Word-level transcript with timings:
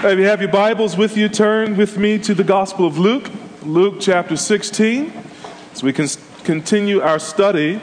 If 0.00 0.16
you 0.16 0.26
have 0.26 0.40
your 0.40 0.52
Bibles 0.52 0.96
with 0.96 1.16
you, 1.16 1.28
turn 1.28 1.76
with 1.76 1.98
me 1.98 2.18
to 2.20 2.32
the 2.32 2.44
Gospel 2.44 2.86
of 2.86 2.98
Luke, 2.98 3.28
Luke 3.64 3.96
chapter 3.98 4.36
16, 4.36 5.12
as 5.72 5.82
we 5.82 5.92
can 5.92 6.06
continue 6.44 7.00
our 7.00 7.18
study 7.18 7.80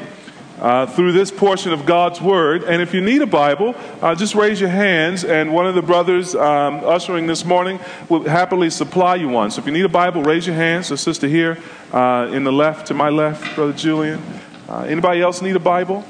uh, 0.61 0.85
through 0.85 1.11
this 1.11 1.29
portion 1.29 1.73
of 1.73 1.85
God's 1.85 2.21
Word. 2.21 2.63
And 2.63 2.81
if 2.81 2.93
you 2.93 3.01
need 3.01 3.21
a 3.21 3.27
Bible, 3.27 3.75
uh, 4.01 4.15
just 4.15 4.33
raise 4.33 4.61
your 4.61 4.69
hands, 4.69 5.25
and 5.25 5.53
one 5.53 5.67
of 5.67 5.75
the 5.75 5.81
brothers 5.81 6.35
um, 6.35 6.85
ushering 6.85 7.27
this 7.27 7.43
morning 7.43 7.81
will 8.07 8.23
happily 8.23 8.69
supply 8.69 9.15
you 9.15 9.27
one. 9.27 9.51
So 9.51 9.59
if 9.59 9.67
you 9.67 9.73
need 9.73 9.85
a 9.85 9.89
Bible, 9.89 10.23
raise 10.23 10.47
your 10.47 10.55
hands. 10.55 10.87
The 10.87 10.97
sister 10.97 11.27
here 11.27 11.57
uh, 11.91 12.29
in 12.31 12.45
the 12.45 12.53
left, 12.53 12.87
to 12.87 12.93
my 12.93 13.09
left, 13.09 13.55
Brother 13.55 13.73
Julian. 13.73 14.23
Uh, 14.69 14.83
anybody 14.87 15.21
else 15.21 15.41
need 15.41 15.57
a 15.57 15.59
Bible? 15.59 16.05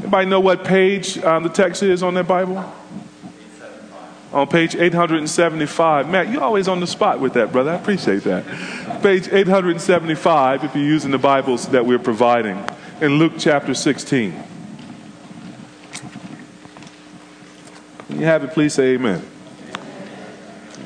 Anybody 0.00 0.28
know 0.28 0.40
what 0.40 0.64
page 0.64 1.18
um, 1.18 1.44
the 1.44 1.50
text 1.50 1.84
is 1.84 2.02
on 2.02 2.14
that 2.14 2.26
Bible? 2.26 2.74
On 4.38 4.46
page 4.48 4.74
875. 4.74 6.08
Matt, 6.08 6.30
you're 6.30 6.42
always 6.42 6.68
on 6.68 6.80
the 6.80 6.86
spot 6.86 7.20
with 7.20 7.34
that, 7.34 7.52
brother. 7.52 7.72
I 7.72 7.74
appreciate 7.74 8.22
that. 8.24 8.44
Page 9.02 9.28
875, 9.30 10.64
if 10.64 10.74
you're 10.74 10.84
using 10.84 11.10
the 11.10 11.18
Bibles 11.18 11.68
that 11.68 11.84
we're 11.84 11.98
providing, 11.98 12.64
in 13.00 13.18
Luke 13.18 13.34
chapter 13.38 13.74
16. 13.74 14.32
When 18.06 18.20
you 18.20 18.24
have 18.24 18.42
it, 18.44 18.52
please 18.52 18.74
say 18.74 18.94
amen. 18.94 19.22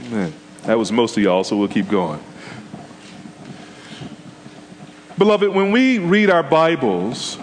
Amen. 0.07 0.32
That 0.65 0.79
was 0.79 0.91
most 0.91 1.16
of 1.16 1.23
y'all, 1.23 1.45
so 1.45 1.57
we'll 1.57 1.69
keep 1.69 1.88
going. 1.88 2.21
Beloved, 5.19 5.51
when 5.51 5.71
we 5.71 5.98
read 5.98 6.30
our 6.30 6.43
Bibles, 6.43 7.38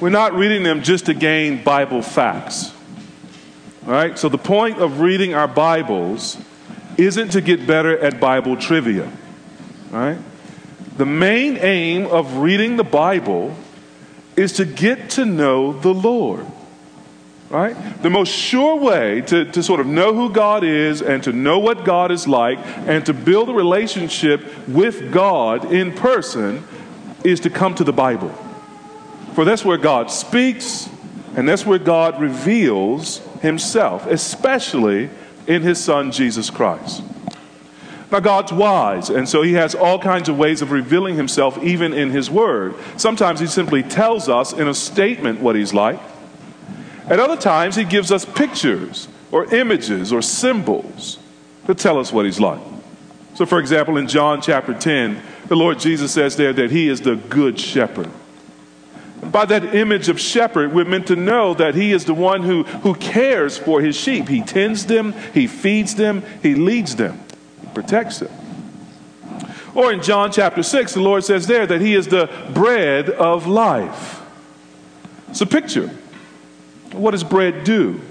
we're 0.00 0.10
not 0.10 0.32
reading 0.32 0.62
them 0.62 0.82
just 0.82 1.06
to 1.06 1.14
gain 1.14 1.62
Bible 1.62 2.02
facts. 2.02 2.72
All 3.86 3.92
right? 3.92 4.18
So 4.18 4.28
the 4.28 4.38
point 4.38 4.78
of 4.78 5.00
reading 5.00 5.34
our 5.34 5.48
Bibles 5.48 6.38
isn't 6.96 7.30
to 7.30 7.40
get 7.40 7.66
better 7.66 7.98
at 7.98 8.20
Bible 8.20 8.56
trivia. 8.56 9.06
All 9.92 9.98
right? 9.98 10.18
The 10.96 11.06
main 11.06 11.56
aim 11.58 12.06
of 12.06 12.36
reading 12.36 12.76
the 12.76 12.84
Bible 12.84 13.56
is 14.36 14.54
to 14.54 14.64
get 14.64 15.10
to 15.10 15.24
know 15.24 15.72
the 15.72 15.92
Lord. 15.92 16.46
Right? 17.50 17.76
The 18.02 18.08
most 18.08 18.30
sure 18.30 18.76
way 18.76 19.20
to, 19.22 19.44
to 19.44 19.62
sort 19.62 19.80
of 19.80 19.86
know 19.86 20.14
who 20.14 20.32
God 20.32 20.64
is 20.64 21.02
and 21.02 21.22
to 21.24 21.32
know 21.32 21.58
what 21.58 21.84
God 21.84 22.10
is 22.10 22.26
like 22.26 22.58
and 22.86 23.04
to 23.04 23.12
build 23.12 23.50
a 23.50 23.52
relationship 23.52 24.68
with 24.68 25.12
God 25.12 25.70
in 25.70 25.92
person 25.92 26.64
is 27.24 27.40
to 27.40 27.50
come 27.50 27.74
to 27.74 27.84
the 27.84 27.92
Bible. 27.92 28.30
For 29.34 29.44
that's 29.44 29.64
where 29.64 29.76
God 29.76 30.10
speaks 30.10 30.88
and 31.36 31.48
that's 31.48 31.64
where 31.64 31.78
God 31.78 32.20
reveals 32.20 33.18
himself, 33.40 34.06
especially 34.06 35.10
in 35.46 35.62
his 35.62 35.82
son 35.82 36.12
Jesus 36.12 36.50
Christ. 36.50 37.02
Now, 38.10 38.20
God's 38.20 38.52
wise, 38.52 39.08
and 39.08 39.26
so 39.26 39.40
he 39.40 39.54
has 39.54 39.74
all 39.74 39.98
kinds 39.98 40.28
of 40.28 40.36
ways 40.36 40.60
of 40.60 40.70
revealing 40.70 41.16
himself 41.16 41.62
even 41.62 41.94
in 41.94 42.10
his 42.10 42.30
word. 42.30 42.74
Sometimes 42.98 43.40
he 43.40 43.46
simply 43.46 43.82
tells 43.82 44.28
us 44.28 44.52
in 44.52 44.68
a 44.68 44.74
statement 44.74 45.40
what 45.40 45.56
he's 45.56 45.72
like. 45.72 45.98
At 47.06 47.18
other 47.18 47.38
times, 47.38 47.74
he 47.74 47.84
gives 47.84 48.12
us 48.12 48.26
pictures 48.26 49.08
or 49.30 49.52
images 49.54 50.12
or 50.12 50.20
symbols 50.20 51.18
to 51.66 51.74
tell 51.74 51.98
us 51.98 52.12
what 52.12 52.26
he's 52.26 52.38
like. 52.38 52.60
So, 53.34 53.46
for 53.46 53.58
example, 53.58 53.96
in 53.96 54.08
John 54.08 54.42
chapter 54.42 54.74
10, 54.74 55.20
the 55.46 55.56
Lord 55.56 55.78
Jesus 55.78 56.12
says 56.12 56.36
there 56.36 56.52
that 56.52 56.70
he 56.70 56.88
is 56.88 57.00
the 57.00 57.16
good 57.16 57.58
shepherd. 57.58 58.10
By 59.32 59.46
that 59.46 59.74
image 59.74 60.10
of 60.10 60.20
shepherd, 60.20 60.74
we're 60.74 60.84
meant 60.84 61.06
to 61.06 61.16
know 61.16 61.54
that 61.54 61.74
he 61.74 61.92
is 61.92 62.04
the 62.04 62.12
one 62.14 62.42
who, 62.42 62.64
who 62.64 62.94
cares 62.94 63.56
for 63.56 63.80
his 63.80 63.96
sheep. 63.96 64.28
He 64.28 64.42
tends 64.42 64.84
them, 64.84 65.14
he 65.32 65.46
feeds 65.46 65.94
them, 65.94 66.22
he 66.42 66.54
leads 66.54 66.96
them, 66.96 67.18
he 67.62 67.66
protects 67.68 68.18
them. 68.18 68.30
Or 69.74 69.90
in 69.90 70.02
John 70.02 70.30
chapter 70.30 70.62
6, 70.62 70.92
the 70.92 71.00
Lord 71.00 71.24
says 71.24 71.46
there 71.46 71.66
that 71.66 71.80
he 71.80 71.94
is 71.94 72.08
the 72.08 72.28
bread 72.52 73.08
of 73.08 73.46
life. 73.46 74.20
So 75.32 75.46
picture. 75.46 75.88
What 76.92 77.12
does 77.12 77.24
bread 77.24 77.64
do? 77.64 78.02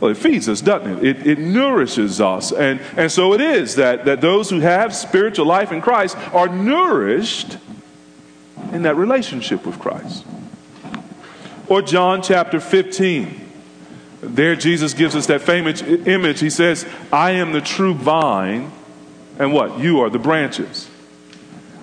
Well, 0.00 0.10
it 0.10 0.16
feeds 0.16 0.48
us, 0.48 0.62
doesn't 0.62 1.04
it? 1.04 1.04
It, 1.04 1.26
it 1.26 1.38
nourishes 1.38 2.18
us. 2.18 2.50
And, 2.50 2.80
and 2.96 3.12
so 3.12 3.34
it 3.34 3.42
is 3.42 3.76
that, 3.76 4.06
that 4.06 4.22
those 4.22 4.48
who 4.48 4.60
have 4.60 4.94
spiritual 4.94 5.44
life 5.44 5.70
in 5.70 5.82
Christ 5.82 6.16
are 6.32 6.48
nourished 6.48 7.58
in 8.74 8.82
that 8.82 8.96
relationship 8.96 9.64
with 9.64 9.78
Christ. 9.78 10.26
Or 11.68 11.80
John 11.80 12.20
chapter 12.20 12.60
15. 12.60 13.40
There, 14.20 14.56
Jesus 14.56 14.94
gives 14.94 15.14
us 15.14 15.26
that 15.26 15.42
famous 15.42 15.80
image. 15.80 16.40
He 16.40 16.50
says, 16.50 16.84
I 17.12 17.32
am 17.32 17.52
the 17.52 17.60
true 17.60 17.94
vine, 17.94 18.72
and 19.38 19.52
what? 19.52 19.78
You 19.78 20.00
are 20.00 20.10
the 20.10 20.18
branches. 20.18 20.90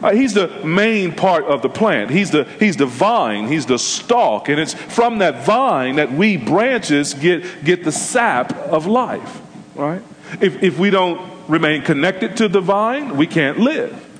Uh, 0.03 0.13
he's 0.13 0.33
the 0.33 0.47
main 0.65 1.13
part 1.13 1.45
of 1.45 1.61
the 1.61 1.69
plant. 1.69 2.09
He's 2.09 2.31
the, 2.31 2.45
he's 2.59 2.75
the 2.75 2.87
vine, 2.87 3.47
he's 3.47 3.67
the 3.67 3.77
stalk, 3.77 4.49
and 4.49 4.59
it's 4.59 4.73
from 4.73 5.19
that 5.19 5.45
vine 5.45 5.95
that 5.95 6.11
we 6.11 6.37
branches 6.37 7.13
get, 7.13 7.63
get 7.63 7.83
the 7.83 7.91
sap 7.91 8.51
of 8.53 8.87
life, 8.87 9.41
right? 9.75 10.01
If, 10.41 10.61
if 10.63 10.79
we 10.79 10.89
don't 10.89 11.21
remain 11.47 11.83
connected 11.83 12.37
to 12.37 12.47
the 12.47 12.61
vine, 12.61 13.15
we 13.15 13.27
can't 13.27 13.59
live. 13.59 14.10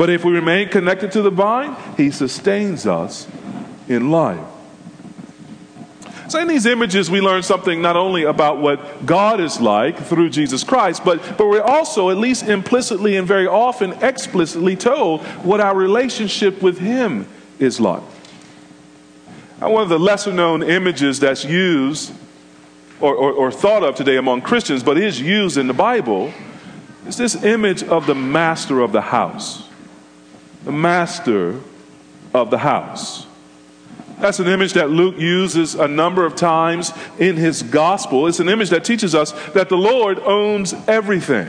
But 0.00 0.08
if 0.08 0.24
we 0.24 0.32
remain 0.32 0.70
connected 0.70 1.12
to 1.12 1.20
the 1.20 1.28
vine, 1.28 1.76
He 1.98 2.10
sustains 2.10 2.86
us 2.86 3.28
in 3.86 4.10
life. 4.10 4.40
So, 6.26 6.38
in 6.38 6.48
these 6.48 6.64
images, 6.64 7.10
we 7.10 7.20
learn 7.20 7.42
something 7.42 7.82
not 7.82 7.96
only 7.96 8.22
about 8.22 8.62
what 8.62 9.04
God 9.04 9.40
is 9.40 9.60
like 9.60 9.98
through 9.98 10.30
Jesus 10.30 10.64
Christ, 10.64 11.04
but, 11.04 11.20
but 11.36 11.46
we're 11.48 11.60
also, 11.60 12.08
at 12.08 12.16
least 12.16 12.44
implicitly 12.44 13.18
and 13.18 13.28
very 13.28 13.46
often 13.46 13.92
explicitly, 14.02 14.74
told 14.74 15.20
what 15.44 15.60
our 15.60 15.76
relationship 15.76 16.62
with 16.62 16.78
Him 16.78 17.26
is 17.58 17.78
like. 17.78 18.02
Now, 19.60 19.70
one 19.70 19.82
of 19.82 19.90
the 19.90 19.98
lesser 19.98 20.32
known 20.32 20.62
images 20.62 21.20
that's 21.20 21.44
used 21.44 22.14
or, 23.02 23.14
or, 23.14 23.32
or 23.32 23.52
thought 23.52 23.82
of 23.82 23.96
today 23.96 24.16
among 24.16 24.40
Christians, 24.40 24.82
but 24.82 24.96
is 24.96 25.20
used 25.20 25.58
in 25.58 25.66
the 25.66 25.74
Bible, 25.74 26.32
is 27.06 27.18
this 27.18 27.44
image 27.44 27.82
of 27.82 28.06
the 28.06 28.14
master 28.14 28.80
of 28.80 28.92
the 28.92 29.02
house 29.02 29.66
the 30.64 30.72
master 30.72 31.60
of 32.34 32.50
the 32.50 32.58
house. 32.58 33.26
That's 34.20 34.38
an 34.38 34.48
image 34.48 34.74
that 34.74 34.90
Luke 34.90 35.18
uses 35.18 35.74
a 35.74 35.88
number 35.88 36.26
of 36.26 36.36
times 36.36 36.92
in 37.18 37.36
his 37.36 37.62
gospel. 37.62 38.26
It's 38.26 38.40
an 38.40 38.50
image 38.50 38.68
that 38.70 38.84
teaches 38.84 39.14
us 39.14 39.32
that 39.52 39.70
the 39.70 39.78
Lord 39.78 40.18
owns 40.18 40.74
everything. 40.86 41.48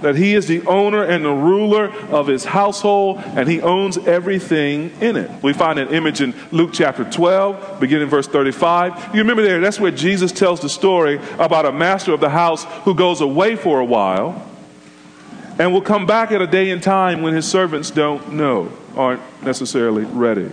That 0.00 0.16
he 0.16 0.34
is 0.34 0.46
the 0.46 0.66
owner 0.66 1.04
and 1.04 1.24
the 1.24 1.32
ruler 1.32 1.90
of 2.10 2.26
his 2.26 2.44
household, 2.44 3.18
and 3.18 3.48
he 3.48 3.60
owns 3.60 3.98
everything 3.98 4.92
in 5.00 5.16
it. 5.16 5.30
We 5.42 5.52
find 5.52 5.78
an 5.78 5.88
image 5.88 6.20
in 6.22 6.34
Luke 6.52 6.70
chapter 6.72 7.04
12, 7.04 7.80
beginning 7.80 8.08
verse 8.08 8.26
35. 8.26 9.14
You 9.14 9.20
remember 9.20 9.42
there, 9.42 9.60
that's 9.60 9.80
where 9.80 9.90
Jesus 9.90 10.32
tells 10.32 10.60
the 10.60 10.68
story 10.68 11.20
about 11.38 11.66
a 11.66 11.72
master 11.72 12.12
of 12.12 12.20
the 12.20 12.30
house 12.30 12.64
who 12.84 12.94
goes 12.94 13.20
away 13.20 13.56
for 13.56 13.80
a 13.80 13.84
while 13.84 14.42
and 15.58 15.72
will 15.72 15.80
come 15.80 16.06
back 16.06 16.32
at 16.32 16.42
a 16.42 16.46
day 16.46 16.70
and 16.70 16.82
time 16.82 17.22
when 17.22 17.34
his 17.34 17.46
servants 17.46 17.90
don't 17.90 18.32
know, 18.32 18.70
aren't 18.94 19.22
necessarily 19.42 20.04
ready. 20.04 20.50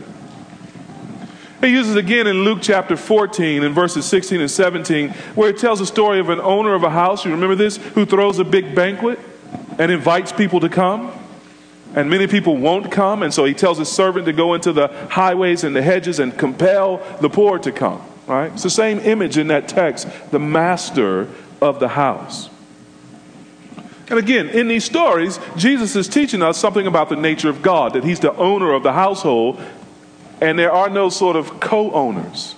He 1.61 1.69
uses 1.69 1.95
again 1.95 2.27
in 2.27 2.43
Luke 2.43 2.59
chapter 2.61 2.97
14 2.97 3.63
in 3.63 3.73
verses 3.73 4.05
16 4.05 4.41
and 4.41 4.51
17, 4.51 5.09
where 5.35 5.51
he 5.51 5.57
tells 5.57 5.79
the 5.79 5.85
story 5.85 6.19
of 6.19 6.29
an 6.29 6.41
owner 6.41 6.73
of 6.73 6.83
a 6.83 6.89
house, 6.89 7.23
you 7.23 7.31
remember 7.31 7.55
this, 7.55 7.77
who 7.77 8.05
throws 8.05 8.37
a 8.39 8.43
big 8.43 8.75
banquet 8.75 9.17
and 9.79 9.91
invites 9.91 10.33
people 10.33 10.59
to 10.59 10.69
come. 10.69 11.11
And 11.95 12.09
many 12.09 12.27
people 12.27 12.57
won't 12.57 12.91
come, 12.91 13.23
and 13.23 13.33
so 13.33 13.45
he 13.45 13.53
tells 13.53 13.77
his 13.77 13.89
servant 13.89 14.25
to 14.25 14.33
go 14.33 14.55
into 14.55 14.73
the 14.73 14.87
highways 15.11 15.63
and 15.63 15.75
the 15.75 15.81
hedges 15.81 16.19
and 16.19 16.37
compel 16.37 16.97
the 17.21 17.29
poor 17.29 17.59
to 17.59 17.71
come. 17.71 18.01
Right? 18.27 18.51
It's 18.51 18.63
the 18.63 18.69
same 18.69 18.99
image 18.99 19.37
in 19.37 19.47
that 19.47 19.67
text, 19.67 20.07
the 20.31 20.39
master 20.39 21.29
of 21.61 21.79
the 21.79 21.89
house. 21.89 22.49
And 24.09 24.19
again, 24.19 24.49
in 24.49 24.67
these 24.67 24.83
stories, 24.83 25.39
Jesus 25.55 25.95
is 25.95 26.07
teaching 26.07 26.41
us 26.41 26.57
something 26.57 26.87
about 26.87 27.09
the 27.09 27.15
nature 27.15 27.49
of 27.49 27.61
God, 27.61 27.93
that 27.93 28.03
He's 28.03 28.19
the 28.19 28.33
owner 28.35 28.73
of 28.73 28.83
the 28.83 28.93
household, 28.93 29.61
and 30.41 30.59
there 30.59 30.71
are 30.71 30.89
no 30.89 31.09
sort 31.09 31.35
of 31.35 31.59
co 31.59 31.91
owners. 31.91 32.55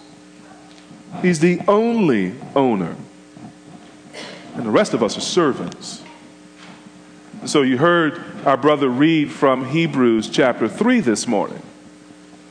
He's 1.21 1.39
the 1.39 1.61
only 1.67 2.33
owner. 2.55 2.95
And 4.55 4.65
the 4.65 4.71
rest 4.71 4.93
of 4.93 5.03
us 5.03 5.17
are 5.17 5.21
servants. 5.21 6.01
So 7.45 7.61
you 7.61 7.77
heard 7.77 8.23
our 8.45 8.57
brother 8.57 8.89
read 8.89 9.31
from 9.31 9.65
Hebrews 9.65 10.29
chapter 10.29 10.67
3 10.67 11.01
this 11.01 11.27
morning. 11.27 11.61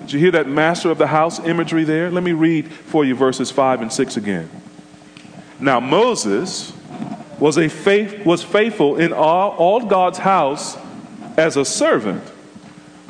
Did 0.01 0.13
you 0.13 0.19
hear 0.21 0.31
that 0.33 0.47
master 0.47 0.91
of 0.91 0.99
the 0.99 1.07
house 1.07 1.41
imagery 1.41 1.83
there? 1.83 2.11
Let 2.11 2.23
me 2.23 2.33
read 2.33 2.71
for 2.71 3.05
you 3.05 3.15
verses 3.15 3.51
5 3.51 3.83
and 3.83 3.93
6 3.93 4.17
again. 4.17 4.51
Now, 5.59 5.81
Moses 5.81 6.74
was, 7.39 7.59
a 7.59 7.69
faith, 7.69 8.25
was 8.25 8.43
faithful 8.43 8.97
in 8.97 9.13
all, 9.13 9.51
all 9.53 9.81
God's 9.87 10.19
house 10.19 10.77
as 11.37 11.57
a 11.57 11.65
servant 11.65 12.23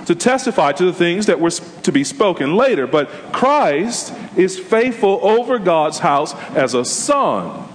to 0.06 0.14
testify 0.14 0.72
to 0.72 0.84
the 0.84 0.92
things 0.92 1.26
that 1.26 1.40
were 1.40 1.50
to 1.50 1.92
be 1.92 2.04
spoken 2.04 2.56
later. 2.56 2.86
But 2.86 3.08
Christ 3.32 4.14
is 4.36 4.58
faithful 4.58 5.20
over 5.22 5.58
God's 5.58 5.98
house 5.98 6.34
as 6.54 6.74
a 6.74 6.84
son 6.84 7.68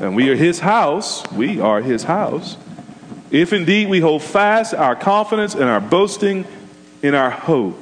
and 0.00 0.14
we 0.14 0.30
are 0.30 0.36
his 0.36 0.60
house, 0.60 1.28
we 1.32 1.60
are 1.60 1.80
his 1.80 2.04
house, 2.04 2.56
if 3.30 3.52
indeed 3.52 3.88
we 3.88 4.00
hold 4.00 4.22
fast 4.22 4.72
our 4.72 4.94
confidence 4.94 5.54
and 5.54 5.64
our 5.64 5.80
boasting 5.80 6.46
in 7.02 7.14
our 7.14 7.30
hope. 7.30 7.76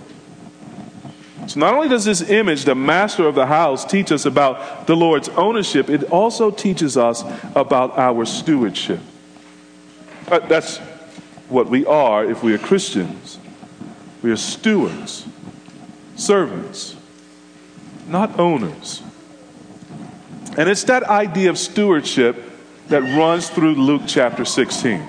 So, 1.47 1.61
not 1.61 1.75
only 1.75 1.89
does 1.89 2.05
this 2.05 2.29
image, 2.29 2.65
the 2.65 2.75
master 2.75 3.27
of 3.27 3.35
the 3.35 3.47
house, 3.47 3.85
teach 3.85 4.11
us 4.11 4.27
about 4.27 4.87
the 4.87 4.97
Lord's 4.97 5.29
ownership, 5.31 5.89
it 5.89 6.05
also 6.05 6.51
teaches 6.51 6.97
us 6.97 7.23
about 7.55 7.97
our 7.99 8.25
stewardship. 8.25 9.01
That's 10.27 10.79
what 11.49 11.69
we 11.69 11.87
are 11.87 12.25
if 12.25 12.43
we 12.43 12.53
are 12.53 12.59
Christians. 12.59 13.39
We 14.23 14.33
are 14.33 14.37
stewards, 14.37 15.27
servants, 16.17 16.97
not 18.09 18.39
owners. 18.41 19.03
And 20.59 20.69
it's 20.69 20.85
that 20.85 21.05
idea 21.05 21.51
of 21.51 21.59
stewardship 21.59 22.43
that 22.89 23.03
runs 23.03 23.51
through 23.51 23.75
Luke 23.75 24.03
chapter 24.07 24.45
16. 24.45 25.03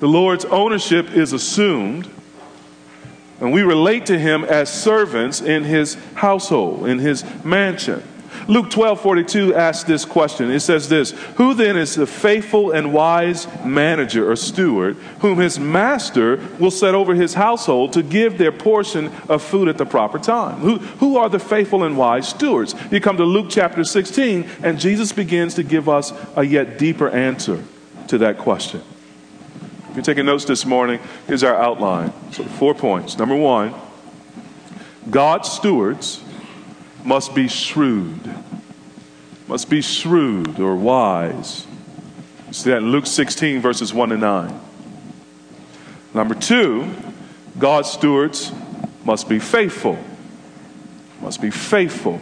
The 0.00 0.08
Lord's 0.08 0.44
ownership 0.46 1.12
is 1.12 1.32
assumed, 1.32 2.10
and 3.42 3.52
we 3.52 3.62
relate 3.62 4.06
to 4.06 4.16
him 4.16 4.44
as 4.44 4.72
servants 4.72 5.40
in 5.40 5.64
his 5.64 5.96
household, 6.14 6.86
in 6.86 7.00
his 7.00 7.24
mansion. 7.44 8.00
Luke 8.46 8.70
12 8.70 9.00
42 9.00 9.54
asks 9.54 9.82
this 9.82 10.04
question. 10.04 10.48
It 10.48 10.60
says 10.60 10.88
this 10.88 11.10
Who 11.36 11.52
then 11.52 11.76
is 11.76 11.96
the 11.96 12.06
faithful 12.06 12.70
and 12.70 12.92
wise 12.92 13.48
manager 13.64 14.30
or 14.30 14.36
steward 14.36 14.96
whom 15.20 15.38
his 15.38 15.58
master 15.58 16.36
will 16.60 16.70
set 16.70 16.94
over 16.94 17.14
his 17.16 17.34
household 17.34 17.92
to 17.94 18.02
give 18.04 18.38
their 18.38 18.52
portion 18.52 19.10
of 19.28 19.42
food 19.42 19.66
at 19.66 19.76
the 19.76 19.86
proper 19.86 20.20
time? 20.20 20.60
Who, 20.60 20.78
who 20.78 21.16
are 21.16 21.28
the 21.28 21.40
faithful 21.40 21.82
and 21.82 21.96
wise 21.96 22.28
stewards? 22.28 22.76
You 22.92 23.00
come 23.00 23.16
to 23.16 23.24
Luke 23.24 23.46
chapter 23.50 23.82
16, 23.82 24.48
and 24.62 24.78
Jesus 24.78 25.12
begins 25.12 25.54
to 25.54 25.64
give 25.64 25.88
us 25.88 26.12
a 26.36 26.44
yet 26.44 26.78
deeper 26.78 27.08
answer 27.08 27.62
to 28.06 28.18
that 28.18 28.38
question. 28.38 28.82
If 29.92 29.96
you're 29.96 30.04
taking 30.04 30.24
notes 30.24 30.46
this 30.46 30.64
morning, 30.64 31.00
here's 31.26 31.44
our 31.44 31.54
outline. 31.54 32.14
So, 32.32 32.44
four 32.44 32.74
points. 32.74 33.18
Number 33.18 33.36
one, 33.36 33.74
God's 35.10 35.52
stewards 35.52 36.24
must 37.04 37.34
be 37.34 37.46
shrewd. 37.46 38.34
Must 39.48 39.68
be 39.68 39.82
shrewd 39.82 40.58
or 40.58 40.76
wise. 40.76 41.66
You 42.46 42.54
see 42.54 42.70
that 42.70 42.78
in 42.78 42.90
Luke 42.90 43.04
16, 43.04 43.60
verses 43.60 43.92
1 43.92 44.08
to 44.08 44.16
9. 44.16 44.60
Number 46.14 46.36
two, 46.36 46.90
God's 47.58 47.90
stewards 47.90 48.50
must 49.04 49.28
be 49.28 49.38
faithful. 49.38 49.98
Must 51.20 51.42
be 51.42 51.50
faithful. 51.50 52.18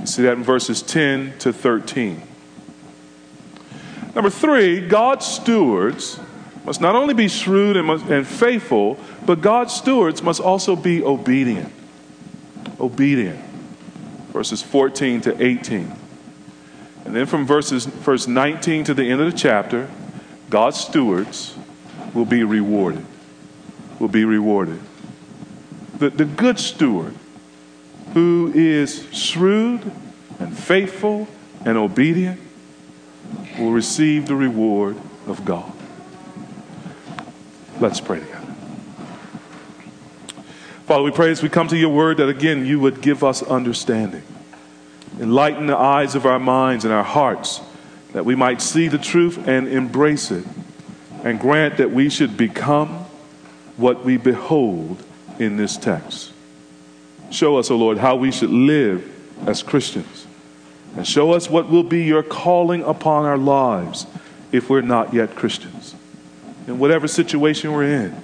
You 0.00 0.06
see 0.06 0.22
that 0.22 0.32
in 0.32 0.42
verses 0.42 0.82
10 0.82 1.38
to 1.38 1.52
13. 1.52 2.20
Number 4.16 4.30
three, 4.30 4.80
God's 4.88 5.24
stewards 5.24 6.18
must 6.70 6.80
not 6.80 6.94
only 6.94 7.14
be 7.14 7.26
shrewd 7.26 7.76
and, 7.76 7.84
must, 7.88 8.06
and 8.06 8.24
faithful, 8.24 8.96
but 9.26 9.40
God's 9.40 9.74
stewards 9.74 10.22
must 10.22 10.40
also 10.40 10.76
be 10.76 11.02
obedient. 11.02 11.72
Obedient 12.78 13.44
verses 14.28 14.62
14 14.62 15.20
to 15.22 15.44
18. 15.44 15.92
And 17.04 17.16
then 17.16 17.26
from 17.26 17.44
verses 17.44 17.86
verse 17.86 18.28
19 18.28 18.84
to 18.84 18.94
the 18.94 19.02
end 19.02 19.20
of 19.20 19.32
the 19.32 19.36
chapter, 19.36 19.90
God's 20.48 20.78
stewards 20.78 21.56
will 22.14 22.24
be 22.24 22.44
rewarded. 22.44 23.04
Will 23.98 24.06
be 24.06 24.24
rewarded. 24.24 24.78
The, 25.98 26.10
the 26.10 26.24
good 26.24 26.60
steward 26.60 27.16
who 28.14 28.52
is 28.54 29.08
shrewd 29.12 29.90
and 30.38 30.56
faithful 30.56 31.26
and 31.64 31.76
obedient 31.76 32.40
will 33.58 33.72
receive 33.72 34.28
the 34.28 34.36
reward 34.36 34.96
of 35.26 35.44
God. 35.44 35.72
Let's 37.80 37.98
pray 37.98 38.20
together. 38.20 38.46
Father, 40.86 41.02
we 41.02 41.10
pray 41.10 41.30
as 41.30 41.42
we 41.42 41.48
come 41.48 41.66
to 41.68 41.76
your 41.76 41.88
word 41.88 42.18
that 42.18 42.28
again 42.28 42.66
you 42.66 42.78
would 42.78 43.00
give 43.00 43.24
us 43.24 43.42
understanding. 43.42 44.22
Enlighten 45.18 45.66
the 45.66 45.76
eyes 45.76 46.14
of 46.14 46.26
our 46.26 46.38
minds 46.38 46.84
and 46.84 46.92
our 46.92 47.04
hearts 47.04 47.62
that 48.12 48.24
we 48.24 48.34
might 48.34 48.60
see 48.60 48.88
the 48.88 48.98
truth 48.98 49.48
and 49.48 49.66
embrace 49.66 50.30
it. 50.30 50.44
And 51.24 51.40
grant 51.40 51.78
that 51.78 51.90
we 51.90 52.10
should 52.10 52.36
become 52.36 52.88
what 53.76 54.04
we 54.04 54.16
behold 54.18 55.02
in 55.38 55.56
this 55.56 55.76
text. 55.76 56.32
Show 57.30 57.56
us, 57.56 57.70
O 57.70 57.74
oh 57.74 57.78
Lord, 57.78 57.98
how 57.98 58.16
we 58.16 58.30
should 58.30 58.50
live 58.50 59.08
as 59.48 59.62
Christians. 59.62 60.26
And 60.96 61.06
show 61.06 61.32
us 61.32 61.48
what 61.48 61.70
will 61.70 61.84
be 61.84 62.02
your 62.02 62.22
calling 62.22 62.82
upon 62.82 63.24
our 63.24 63.38
lives 63.38 64.06
if 64.52 64.68
we're 64.68 64.80
not 64.80 65.14
yet 65.14 65.34
Christians. 65.34 65.79
In 66.70 66.78
whatever 66.78 67.08
situation 67.08 67.72
we're 67.72 67.82
in, 67.82 68.16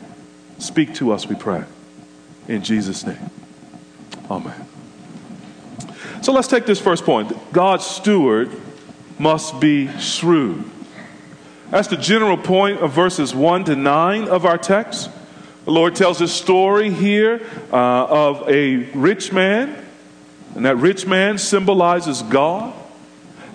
speak 0.60 0.94
to 0.94 1.10
us, 1.10 1.26
we 1.26 1.34
pray. 1.34 1.64
In 2.46 2.62
Jesus' 2.62 3.04
name. 3.04 3.18
Amen. 4.30 4.68
So 6.22 6.30
let's 6.30 6.46
take 6.46 6.64
this 6.64 6.78
first 6.80 7.04
point. 7.04 7.32
God's 7.52 7.84
steward 7.84 8.52
must 9.18 9.58
be 9.58 9.88
shrewd. 9.98 10.62
That's 11.70 11.88
the 11.88 11.96
general 11.96 12.36
point 12.36 12.78
of 12.78 12.92
verses 12.92 13.34
1 13.34 13.64
to 13.64 13.74
9 13.74 14.28
of 14.28 14.46
our 14.46 14.58
text. 14.58 15.10
The 15.64 15.72
Lord 15.72 15.96
tells 15.96 16.20
a 16.20 16.28
story 16.28 16.92
here 16.92 17.44
uh, 17.72 17.76
of 17.76 18.48
a 18.48 18.76
rich 18.92 19.32
man, 19.32 19.76
and 20.54 20.64
that 20.66 20.76
rich 20.76 21.04
man 21.04 21.38
symbolizes 21.38 22.22
God. 22.22 22.72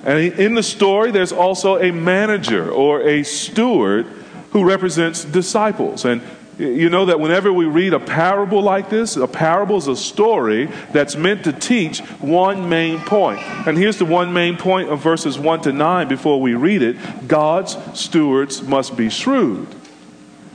And 0.04 0.20
in 0.34 0.54
the 0.54 0.64
story, 0.64 1.12
there's 1.12 1.32
also 1.32 1.78
a 1.82 1.92
manager 1.92 2.70
or 2.70 3.02
a 3.08 3.24
steward 3.24 4.18
who 4.52 4.66
represents 4.66 5.26
disciples. 5.26 6.06
And 6.06 6.22
you 6.58 6.90
know 6.90 7.06
that 7.06 7.20
whenever 7.20 7.52
we 7.52 7.66
read 7.66 7.94
a 7.94 8.00
parable 8.00 8.62
like 8.62 8.90
this, 8.90 9.16
a 9.18 9.28
parable 9.28 9.78
is 9.78 9.88
a 9.88 9.96
story 9.96 10.68
that's 10.92 11.16
meant 11.16 11.46
to 11.46 11.54
teach 11.54 12.00
one 12.20 12.70
main 12.70 13.00
point. 13.00 13.40
And 13.66 13.78
here's 13.78 13.98
the 13.98 14.06
one 14.06 14.32
main 14.34 14.58
point 14.58 14.90
of 14.90 15.02
verses 15.02 15.40
1 15.40 15.62
to 15.62 15.72
9 15.72 16.08
before 16.08 16.40
we 16.40 16.54
read 16.54 16.82
it 16.82 17.28
God's 17.28 17.78
stewards 18.00 18.62
must 18.62 18.96
be 18.96 19.10
shrewd. 19.10 19.68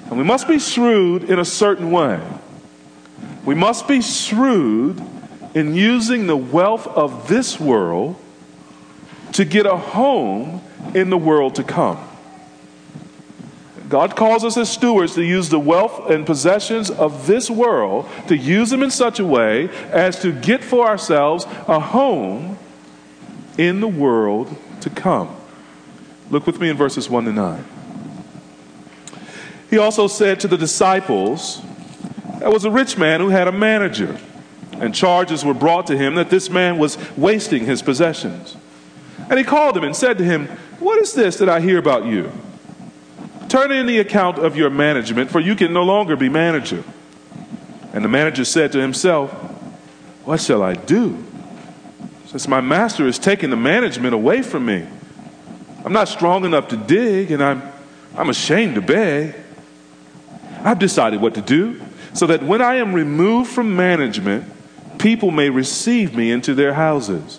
And 0.06 0.18
we 0.18 0.24
must 0.24 0.46
be 0.46 0.60
shrewd 0.60 1.24
in 1.24 1.40
a 1.40 1.44
certain 1.44 1.90
way. 1.90 2.20
We 3.44 3.54
must 3.54 3.88
be 3.88 4.00
shrewd 4.00 5.02
in 5.54 5.74
using 5.74 6.26
the 6.26 6.36
wealth 6.36 6.86
of 6.86 7.28
this 7.28 7.58
world 7.58 8.16
to 9.32 9.44
get 9.44 9.66
a 9.66 9.76
home 9.76 10.62
in 10.94 11.10
the 11.10 11.18
world 11.18 11.56
to 11.56 11.64
come. 11.64 12.05
God 13.88 14.16
calls 14.16 14.44
us 14.44 14.56
as 14.56 14.68
stewards 14.68 15.14
to 15.14 15.22
use 15.22 15.48
the 15.48 15.60
wealth 15.60 16.10
and 16.10 16.26
possessions 16.26 16.90
of 16.90 17.26
this 17.26 17.48
world, 17.48 18.08
to 18.26 18.36
use 18.36 18.70
them 18.70 18.82
in 18.82 18.90
such 18.90 19.20
a 19.20 19.24
way 19.24 19.68
as 19.90 20.20
to 20.22 20.32
get 20.32 20.64
for 20.64 20.86
ourselves 20.86 21.44
a 21.68 21.78
home 21.78 22.58
in 23.58 23.80
the 23.80 23.88
world 23.88 24.54
to 24.80 24.90
come. 24.90 25.34
Look 26.30 26.46
with 26.46 26.60
me 26.60 26.68
in 26.68 26.76
verses 26.76 27.08
1 27.08 27.26
to 27.26 27.32
9. 27.32 27.64
He 29.70 29.78
also 29.78 30.08
said 30.08 30.40
to 30.40 30.48
the 30.48 30.56
disciples, 30.56 31.62
There 32.38 32.50
was 32.50 32.64
a 32.64 32.70
rich 32.70 32.98
man 32.98 33.20
who 33.20 33.28
had 33.28 33.46
a 33.46 33.52
manager, 33.52 34.18
and 34.72 34.94
charges 34.94 35.44
were 35.44 35.54
brought 35.54 35.86
to 35.88 35.96
him 35.96 36.16
that 36.16 36.30
this 36.30 36.50
man 36.50 36.78
was 36.78 36.98
wasting 37.16 37.64
his 37.66 37.82
possessions. 37.82 38.56
And 39.28 39.38
he 39.38 39.44
called 39.44 39.76
him 39.76 39.84
and 39.84 39.94
said 39.94 40.18
to 40.18 40.24
him, 40.24 40.46
What 40.78 40.98
is 41.00 41.14
this 41.14 41.36
that 41.38 41.48
I 41.48 41.60
hear 41.60 41.78
about 41.78 42.04
you? 42.06 42.32
Turn 43.48 43.70
in 43.70 43.86
the 43.86 43.98
account 43.98 44.38
of 44.38 44.56
your 44.56 44.70
management, 44.70 45.30
for 45.30 45.40
you 45.40 45.54
can 45.54 45.72
no 45.72 45.82
longer 45.82 46.16
be 46.16 46.28
manager. 46.28 46.82
And 47.92 48.04
the 48.04 48.08
manager 48.08 48.44
said 48.44 48.72
to 48.72 48.80
himself, 48.80 49.30
What 50.24 50.40
shall 50.40 50.62
I 50.62 50.74
do? 50.74 51.24
Since 52.26 52.48
my 52.48 52.60
master 52.60 53.06
has 53.06 53.18
taken 53.18 53.50
the 53.50 53.56
management 53.56 54.14
away 54.14 54.42
from 54.42 54.66
me, 54.66 54.86
I'm 55.84 55.92
not 55.92 56.08
strong 56.08 56.44
enough 56.44 56.68
to 56.68 56.76
dig, 56.76 57.30
and 57.30 57.42
I'm, 57.42 57.62
I'm 58.16 58.28
ashamed 58.28 58.74
to 58.74 58.82
beg. 58.82 59.36
I've 60.62 60.80
decided 60.80 61.20
what 61.20 61.34
to 61.36 61.40
do 61.40 61.80
so 62.12 62.26
that 62.26 62.42
when 62.42 62.60
I 62.60 62.76
am 62.76 62.92
removed 62.92 63.50
from 63.50 63.76
management, 63.76 64.50
people 64.98 65.30
may 65.30 65.50
receive 65.50 66.16
me 66.16 66.32
into 66.32 66.54
their 66.54 66.74
houses. 66.74 67.38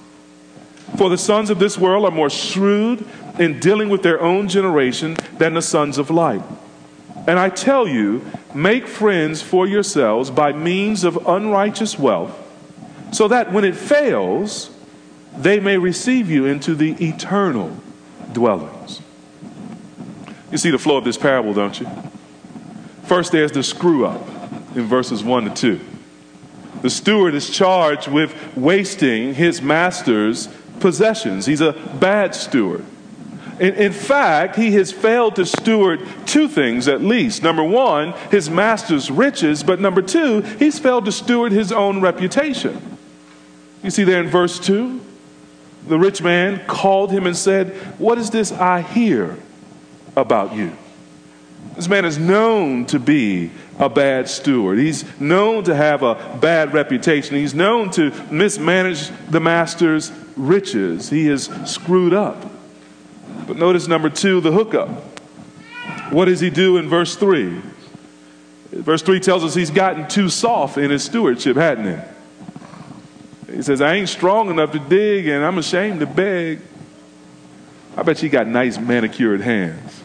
For 0.97 1.09
the 1.09 1.17
sons 1.17 1.49
of 1.49 1.59
this 1.59 1.77
world 1.77 2.05
are 2.05 2.11
more 2.11 2.29
shrewd 2.29 3.05
in 3.39 3.59
dealing 3.59 3.89
with 3.89 4.03
their 4.03 4.21
own 4.21 4.47
generation 4.47 5.15
than 5.37 5.53
the 5.53 5.61
sons 5.61 5.97
of 5.97 6.09
light. 6.09 6.43
And 7.27 7.39
I 7.39 7.49
tell 7.49 7.87
you, 7.87 8.25
make 8.53 8.87
friends 8.87 9.41
for 9.41 9.67
yourselves 9.67 10.29
by 10.29 10.53
means 10.53 11.03
of 11.03 11.27
unrighteous 11.27 11.97
wealth, 11.97 12.37
so 13.11 13.27
that 13.27 13.51
when 13.51 13.63
it 13.63 13.75
fails, 13.75 14.71
they 15.37 15.59
may 15.59 15.77
receive 15.77 16.29
you 16.29 16.45
into 16.45 16.75
the 16.75 16.91
eternal 17.03 17.77
dwellings. 18.33 19.01
You 20.51 20.57
see 20.57 20.71
the 20.71 20.79
flow 20.79 20.97
of 20.97 21.03
this 21.03 21.17
parable, 21.17 21.53
don't 21.53 21.79
you? 21.79 21.87
First, 23.03 23.31
there's 23.31 23.51
the 23.51 23.63
screw 23.63 24.05
up 24.05 24.27
in 24.75 24.83
verses 24.83 25.23
1 25.23 25.45
to 25.45 25.77
2. 25.77 25.79
The 26.81 26.89
steward 26.89 27.35
is 27.35 27.49
charged 27.49 28.07
with 28.07 28.35
wasting 28.57 29.33
his 29.33 29.61
master's 29.61 30.47
possessions. 30.81 31.45
He's 31.45 31.61
a 31.61 31.73
bad 31.99 32.35
steward. 32.35 32.83
In, 33.59 33.75
in, 33.75 33.93
fact, 33.93 34.55
he 34.55 34.71
has 34.73 34.91
failed 34.91 35.35
to 35.35 35.45
steward 35.45 36.07
two 36.25 36.47
things 36.47 36.87
at 36.87 37.01
least. 37.01 37.43
Number 37.43 37.63
one, 37.63 38.13
his 38.31 38.49
master's 38.49 39.11
riches, 39.11 39.61
but 39.61 39.79
number 39.79 40.01
two, 40.01 40.41
he's 40.41 40.79
failed 40.79 41.05
to 41.05 41.11
steward 41.11 41.51
his 41.51 41.71
own 41.71 42.01
reputation. 42.01 42.97
You 43.83 43.91
see 43.91 44.03
there 44.03 44.21
in 44.21 44.29
verse 44.29 44.59
2, 44.59 44.99
the 45.87 45.97
rich 45.97 46.21
man 46.21 46.65
called 46.67 47.11
him 47.11 47.25
and 47.25 47.35
said, 47.35 47.75
What 47.97 48.17
is 48.17 48.29
this 48.29 48.51
I 48.51 48.81
hear 48.81 49.37
about 50.15 50.53
you? 50.53 50.75
This 51.75 51.87
man 51.87 52.05
is 52.05 52.17
known 52.17 52.85
to 52.87 52.99
be 52.99 53.51
a 53.79 53.89
bad 53.89 54.29
steward. 54.29 54.77
He's 54.77 55.03
known 55.19 55.63
to 55.63 55.75
have 55.75 56.03
a 56.03 56.37
bad 56.39 56.73
reputation. 56.73 57.35
He's 57.35 57.55
known 57.55 57.89
to 57.91 58.11
mismanage 58.29 59.09
the 59.29 59.39
master's 59.39 60.11
riches. 60.35 61.09
He 61.09 61.27
is 61.27 61.49
screwed 61.65 62.13
up. 62.13 62.51
But 63.47 63.57
notice 63.57 63.87
number 63.87 64.09
two, 64.09 64.41
the 64.41 64.51
hookup. 64.51 64.89
What 66.11 66.25
does 66.25 66.39
he 66.39 66.49
do 66.49 66.77
in 66.77 66.89
verse 66.89 67.15
3? 67.15 67.61
Verse 68.71 69.01
3 69.01 69.19
tells 69.19 69.43
us 69.43 69.55
he's 69.55 69.71
gotten 69.71 70.07
too 70.07 70.29
soft 70.29 70.77
in 70.77 70.91
his 70.91 71.03
stewardship, 71.03 71.57
hadn't 71.57 71.99
he? 73.47 73.55
He 73.55 73.61
says, 73.61 73.81
I 73.81 73.95
ain't 73.95 74.09
strong 74.09 74.49
enough 74.49 74.71
to 74.71 74.79
dig 74.79 75.27
and 75.27 75.43
I'm 75.43 75.57
ashamed 75.57 75.99
to 76.01 76.05
beg. 76.05 76.61
I 77.97 78.03
bet 78.03 78.23
you 78.23 78.29
got 78.29 78.47
nice 78.47 78.77
manicured 78.77 79.41
hands. 79.41 80.00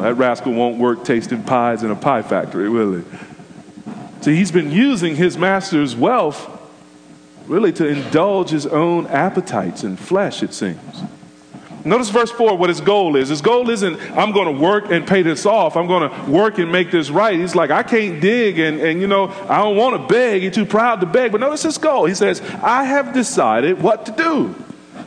That 0.00 0.14
rascal 0.14 0.52
won't 0.52 0.78
work 0.78 1.04
tasting 1.04 1.42
pies 1.42 1.82
in 1.82 1.90
a 1.90 1.96
pie 1.96 2.22
factory, 2.22 2.68
will 2.68 2.98
he? 2.98 3.04
See, 4.22 4.36
he's 4.36 4.52
been 4.52 4.70
using 4.70 5.16
his 5.16 5.38
master's 5.38 5.96
wealth 5.96 6.58
really 7.46 7.72
to 7.72 7.86
indulge 7.86 8.50
his 8.50 8.66
own 8.66 9.06
appetites 9.08 9.82
and 9.82 9.98
flesh, 9.98 10.42
it 10.42 10.54
seems. 10.54 11.02
Notice 11.84 12.10
verse 12.10 12.30
4 12.30 12.56
what 12.56 12.68
his 12.68 12.80
goal 12.80 13.16
is. 13.16 13.30
His 13.30 13.40
goal 13.40 13.70
isn't, 13.70 13.98
I'm 14.16 14.32
going 14.32 14.54
to 14.54 14.60
work 14.60 14.90
and 14.90 15.06
pay 15.06 15.22
this 15.22 15.46
off. 15.46 15.76
I'm 15.76 15.86
going 15.86 16.10
to 16.10 16.30
work 16.30 16.58
and 16.58 16.70
make 16.70 16.90
this 16.90 17.10
right. 17.10 17.38
He's 17.38 17.54
like, 17.54 17.70
I 17.70 17.82
can't 17.82 18.20
dig 18.20 18.58
and, 18.58 18.78
and 18.80 19.00
you 19.00 19.06
know, 19.06 19.28
I 19.48 19.58
don't 19.58 19.76
want 19.76 20.00
to 20.00 20.12
beg. 20.12 20.42
He's 20.42 20.54
too 20.54 20.66
proud 20.66 21.00
to 21.00 21.06
beg. 21.06 21.32
But 21.32 21.40
notice 21.40 21.62
his 21.62 21.78
goal. 21.78 22.04
He 22.04 22.14
says, 22.14 22.40
I 22.62 22.84
have 22.84 23.14
decided 23.14 23.80
what 23.80 24.06
to 24.06 24.12
do 24.12 24.54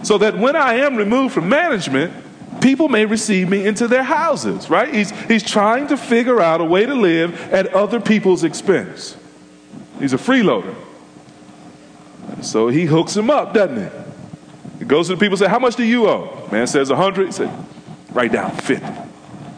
so 0.03 0.17
that 0.17 0.37
when 0.37 0.55
I 0.55 0.75
am 0.75 0.95
removed 0.95 1.33
from 1.33 1.47
management, 1.47 2.13
people 2.63 2.87
may 2.87 3.05
receive 3.05 3.49
me 3.49 3.67
into 3.67 3.87
their 3.87 4.03
houses, 4.03 4.69
right? 4.69 4.91
He's, 4.91 5.11
he's 5.27 5.43
trying 5.43 5.87
to 5.87 5.97
figure 5.97 6.39
out 6.39 6.61
a 6.61 6.63
way 6.63 6.85
to 6.85 6.95
live 6.95 7.53
at 7.53 7.73
other 7.73 7.99
people's 7.99 8.45
expense. 8.45 9.17
He's 9.99 10.13
a 10.13 10.17
freeloader. 10.17 10.73
So 12.41 12.69
he 12.69 12.85
hooks 12.85 13.15
him 13.15 13.29
up, 13.29 13.53
doesn't 13.53 13.83
he? 13.83 14.79
He 14.79 14.85
goes 14.85 15.07
to 15.07 15.15
the 15.15 15.19
people 15.19 15.33
and 15.33 15.39
says, 15.39 15.49
How 15.49 15.59
much 15.59 15.75
do 15.75 15.83
you 15.83 16.07
owe? 16.07 16.47
Man 16.51 16.65
says, 16.65 16.89
100. 16.89 17.25
He 17.27 17.31
said, 17.33 17.51
Write 18.11 18.31
down 18.31 18.55
50. 18.55 18.85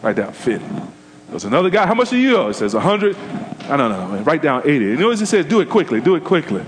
Write 0.01 0.15
down 0.15 0.33
50. 0.33 0.65
There's 1.29 1.45
another 1.45 1.69
guy, 1.69 1.85
How 1.85 1.93
much 1.93 2.09
do 2.09 2.17
you 2.17 2.35
owe? 2.38 2.47
He 2.47 2.53
says, 2.53 2.74
100. 2.74 3.15
I 3.15 3.77
don't 3.77 3.91
know, 3.91 4.07
man. 4.07 4.24
Write 4.24 4.41
down 4.41 4.63
80. 4.65 4.93
And 4.93 5.03
what 5.05 5.19
he 5.19 5.25
says? 5.25 5.45
Do 5.45 5.62
it 5.62 5.69
quickly. 5.69 6.01
Do 6.01 6.15
it 6.15 6.24
quickly. 6.24 6.63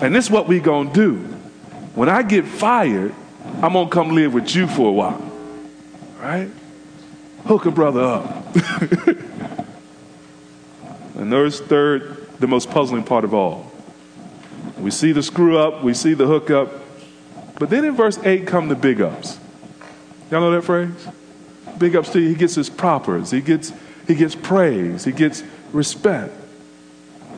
And 0.00 0.14
this 0.14 0.26
is 0.26 0.30
what 0.30 0.46
we 0.46 0.60
going 0.60 0.92
to 0.92 0.94
do. 0.94 1.16
When 1.94 2.08
I 2.08 2.22
get 2.22 2.44
fired, 2.44 3.14
I'm 3.62 3.72
going 3.72 3.88
to 3.88 3.92
come 3.92 4.10
live 4.10 4.32
with 4.32 4.54
you 4.54 4.66
for 4.66 4.88
a 4.88 4.92
while. 4.92 5.25
Right? 6.26 6.50
Hook 7.46 7.66
a 7.66 7.70
brother 7.70 8.00
up. 8.00 8.56
and 11.14 11.32
there's 11.32 11.60
third, 11.60 12.26
the 12.40 12.48
most 12.48 12.68
puzzling 12.68 13.04
part 13.04 13.22
of 13.22 13.32
all. 13.32 13.70
We 14.76 14.90
see 14.90 15.12
the 15.12 15.22
screw 15.22 15.56
up, 15.56 15.84
we 15.84 15.94
see 15.94 16.14
the 16.14 16.26
hook 16.26 16.50
up, 16.50 16.72
but 17.60 17.70
then 17.70 17.84
in 17.84 17.94
verse 17.94 18.18
8 18.18 18.44
come 18.44 18.66
the 18.66 18.74
big 18.74 19.00
ups. 19.00 19.38
Y'all 20.28 20.40
know 20.40 20.50
that 20.50 20.62
phrase? 20.62 20.90
Big 21.78 21.94
ups 21.94 22.10
to 22.10 22.20
you. 22.20 22.30
He 22.30 22.34
gets 22.34 22.56
his 22.56 22.70
propers. 22.70 23.30
He 23.30 23.40
gets, 23.40 23.72
he 24.08 24.16
gets 24.16 24.34
praise. 24.34 25.04
He 25.04 25.12
gets 25.12 25.44
respect. 25.72 26.34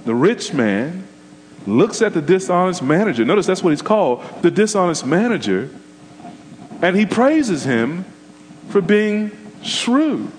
The 0.07 0.14
rich 0.14 0.54
man 0.54 1.07
looks 1.66 2.00
at 2.00 2.14
the 2.14 2.23
dishonest 2.23 2.83
manager. 2.83 3.26
Notice 3.26 3.45
that's 3.45 3.62
what 3.62 3.68
he's 3.71 3.83
called 3.83 4.25
the 4.40 4.50
dishonest 4.50 5.04
manager. 5.04 5.68
And 6.80 6.97
he 6.97 7.04
praises 7.04 7.64
him 7.64 8.07
for 8.68 8.80
being 8.80 9.30
shrewd. 9.62 10.30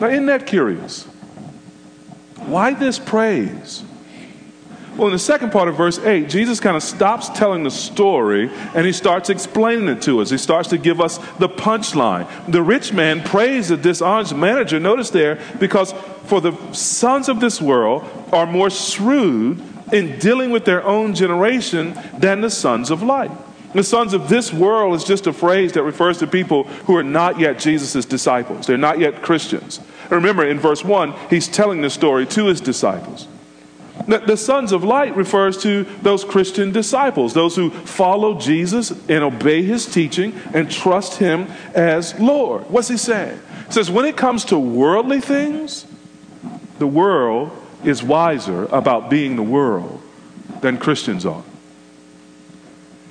Now, 0.00 0.08
isn't 0.08 0.26
that 0.26 0.46
curious? 0.46 1.04
Why 2.36 2.74
this 2.74 2.98
praise? 2.98 3.82
Well, 4.96 5.08
in 5.08 5.12
the 5.12 5.18
second 5.18 5.52
part 5.52 5.68
of 5.68 5.76
verse 5.76 5.98
8, 5.98 6.28
Jesus 6.28 6.58
kind 6.58 6.74
of 6.74 6.82
stops 6.82 7.28
telling 7.28 7.64
the 7.64 7.70
story 7.70 8.50
and 8.74 8.86
he 8.86 8.92
starts 8.92 9.28
explaining 9.28 9.88
it 9.88 10.00
to 10.02 10.20
us. 10.20 10.30
He 10.30 10.38
starts 10.38 10.70
to 10.70 10.78
give 10.78 11.02
us 11.02 11.18
the 11.38 11.50
punchline. 11.50 12.26
The 12.50 12.62
rich 12.62 12.94
man 12.94 13.22
praised 13.22 13.68
the 13.68 13.76
dishonest 13.76 14.34
manager, 14.34 14.80
notice 14.80 15.10
there, 15.10 15.38
because 15.58 15.92
for 16.24 16.40
the 16.40 16.56
sons 16.72 17.28
of 17.28 17.40
this 17.40 17.60
world 17.60 18.04
are 18.32 18.46
more 18.46 18.70
shrewd 18.70 19.62
in 19.92 20.18
dealing 20.18 20.50
with 20.50 20.64
their 20.64 20.82
own 20.82 21.14
generation 21.14 21.94
than 22.18 22.40
the 22.40 22.50
sons 22.50 22.90
of 22.90 23.02
light. 23.02 23.30
The 23.72 23.84
sons 23.84 24.14
of 24.14 24.28
this 24.28 24.52
world 24.52 24.94
is 24.94 25.04
just 25.04 25.26
a 25.26 25.32
phrase 25.32 25.72
that 25.72 25.82
refers 25.82 26.18
to 26.18 26.26
people 26.26 26.64
who 26.64 26.96
are 26.96 27.02
not 27.02 27.38
yet 27.38 27.58
Jesus' 27.58 28.04
disciples. 28.04 28.66
They're 28.66 28.78
not 28.78 28.98
yet 28.98 29.22
Christians. 29.22 29.80
Remember, 30.10 30.46
in 30.46 30.58
verse 30.58 30.84
1, 30.84 31.12
he's 31.30 31.48
telling 31.48 31.80
this 31.82 31.94
story 31.94 32.26
to 32.26 32.46
his 32.46 32.60
disciples. 32.60 33.28
The 34.06 34.36
sons 34.36 34.72
of 34.72 34.84
light 34.84 35.16
refers 35.16 35.60
to 35.62 35.84
those 36.02 36.22
Christian 36.22 36.70
disciples, 36.70 37.34
those 37.34 37.56
who 37.56 37.70
follow 37.70 38.38
Jesus 38.38 38.92
and 39.08 39.24
obey 39.24 39.62
his 39.62 39.86
teaching 39.86 40.38
and 40.54 40.70
trust 40.70 41.18
him 41.18 41.48
as 41.74 42.18
Lord. 42.20 42.70
What's 42.70 42.88
he 42.88 42.98
saying? 42.98 43.40
He 43.66 43.72
says, 43.72 43.90
when 43.90 44.04
it 44.04 44.16
comes 44.16 44.44
to 44.46 44.58
worldly 44.58 45.20
things, 45.20 45.86
the 46.78 46.86
world 46.86 47.50
is 47.84 48.02
wiser 48.02 48.64
about 48.66 49.10
being 49.10 49.34
the 49.34 49.42
world 49.42 50.00
than 50.60 50.78
Christians 50.78 51.26
are. 51.26 51.42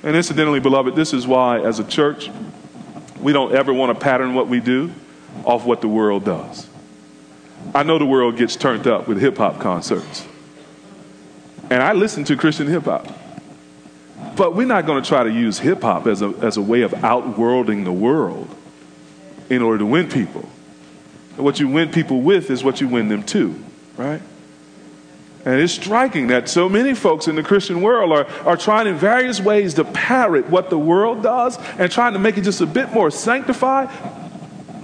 And 0.06 0.14
incidentally, 0.14 0.60
beloved, 0.60 0.94
this 0.94 1.12
is 1.12 1.26
why, 1.26 1.58
as 1.58 1.80
a 1.80 1.84
church, 1.84 2.30
we 3.20 3.32
don't 3.32 3.52
ever 3.52 3.74
want 3.74 3.92
to 3.92 4.00
pattern 4.00 4.34
what 4.34 4.46
we 4.46 4.60
do 4.60 4.92
off 5.44 5.66
what 5.66 5.80
the 5.80 5.88
world 5.88 6.24
does. 6.24 6.68
I 7.74 7.82
know 7.82 7.98
the 7.98 8.06
world 8.06 8.36
gets 8.36 8.54
turned 8.54 8.86
up 8.86 9.08
with 9.08 9.20
hip 9.20 9.36
hop 9.36 9.58
concerts. 9.58 10.24
And 11.70 11.82
I 11.82 11.92
listen 11.92 12.22
to 12.26 12.36
Christian 12.36 12.68
hip 12.68 12.84
hop. 12.84 13.08
But 14.36 14.54
we're 14.54 14.68
not 14.68 14.86
going 14.86 15.02
to 15.02 15.08
try 15.08 15.24
to 15.24 15.30
use 15.32 15.58
hip 15.58 15.82
hop 15.82 16.06
as 16.06 16.22
a, 16.22 16.28
as 16.40 16.56
a 16.56 16.62
way 16.62 16.82
of 16.82 16.94
outworlding 17.02 17.82
the 17.82 17.92
world 17.92 18.48
in 19.50 19.60
order 19.60 19.78
to 19.78 19.86
win 19.86 20.08
people. 20.08 20.48
And 21.34 21.44
what 21.44 21.58
you 21.58 21.66
win 21.66 21.90
people 21.90 22.20
with 22.20 22.48
is 22.48 22.62
what 22.62 22.80
you 22.80 22.86
win 22.86 23.08
them 23.08 23.24
to, 23.24 23.60
right? 23.96 24.22
And 25.46 25.60
it's 25.60 25.72
striking 25.72 26.26
that 26.26 26.48
so 26.48 26.68
many 26.68 26.92
folks 26.92 27.28
in 27.28 27.36
the 27.36 27.42
Christian 27.42 27.80
world 27.80 28.10
are, 28.10 28.26
are 28.44 28.56
trying 28.56 28.88
in 28.88 28.96
various 28.96 29.40
ways 29.40 29.74
to 29.74 29.84
parrot 29.84 30.50
what 30.50 30.70
the 30.70 30.78
world 30.78 31.22
does 31.22 31.56
and 31.78 31.90
trying 31.90 32.14
to 32.14 32.18
make 32.18 32.36
it 32.36 32.42
just 32.42 32.60
a 32.60 32.66
bit 32.66 32.92
more 32.92 33.12
sanctified. 33.12 33.88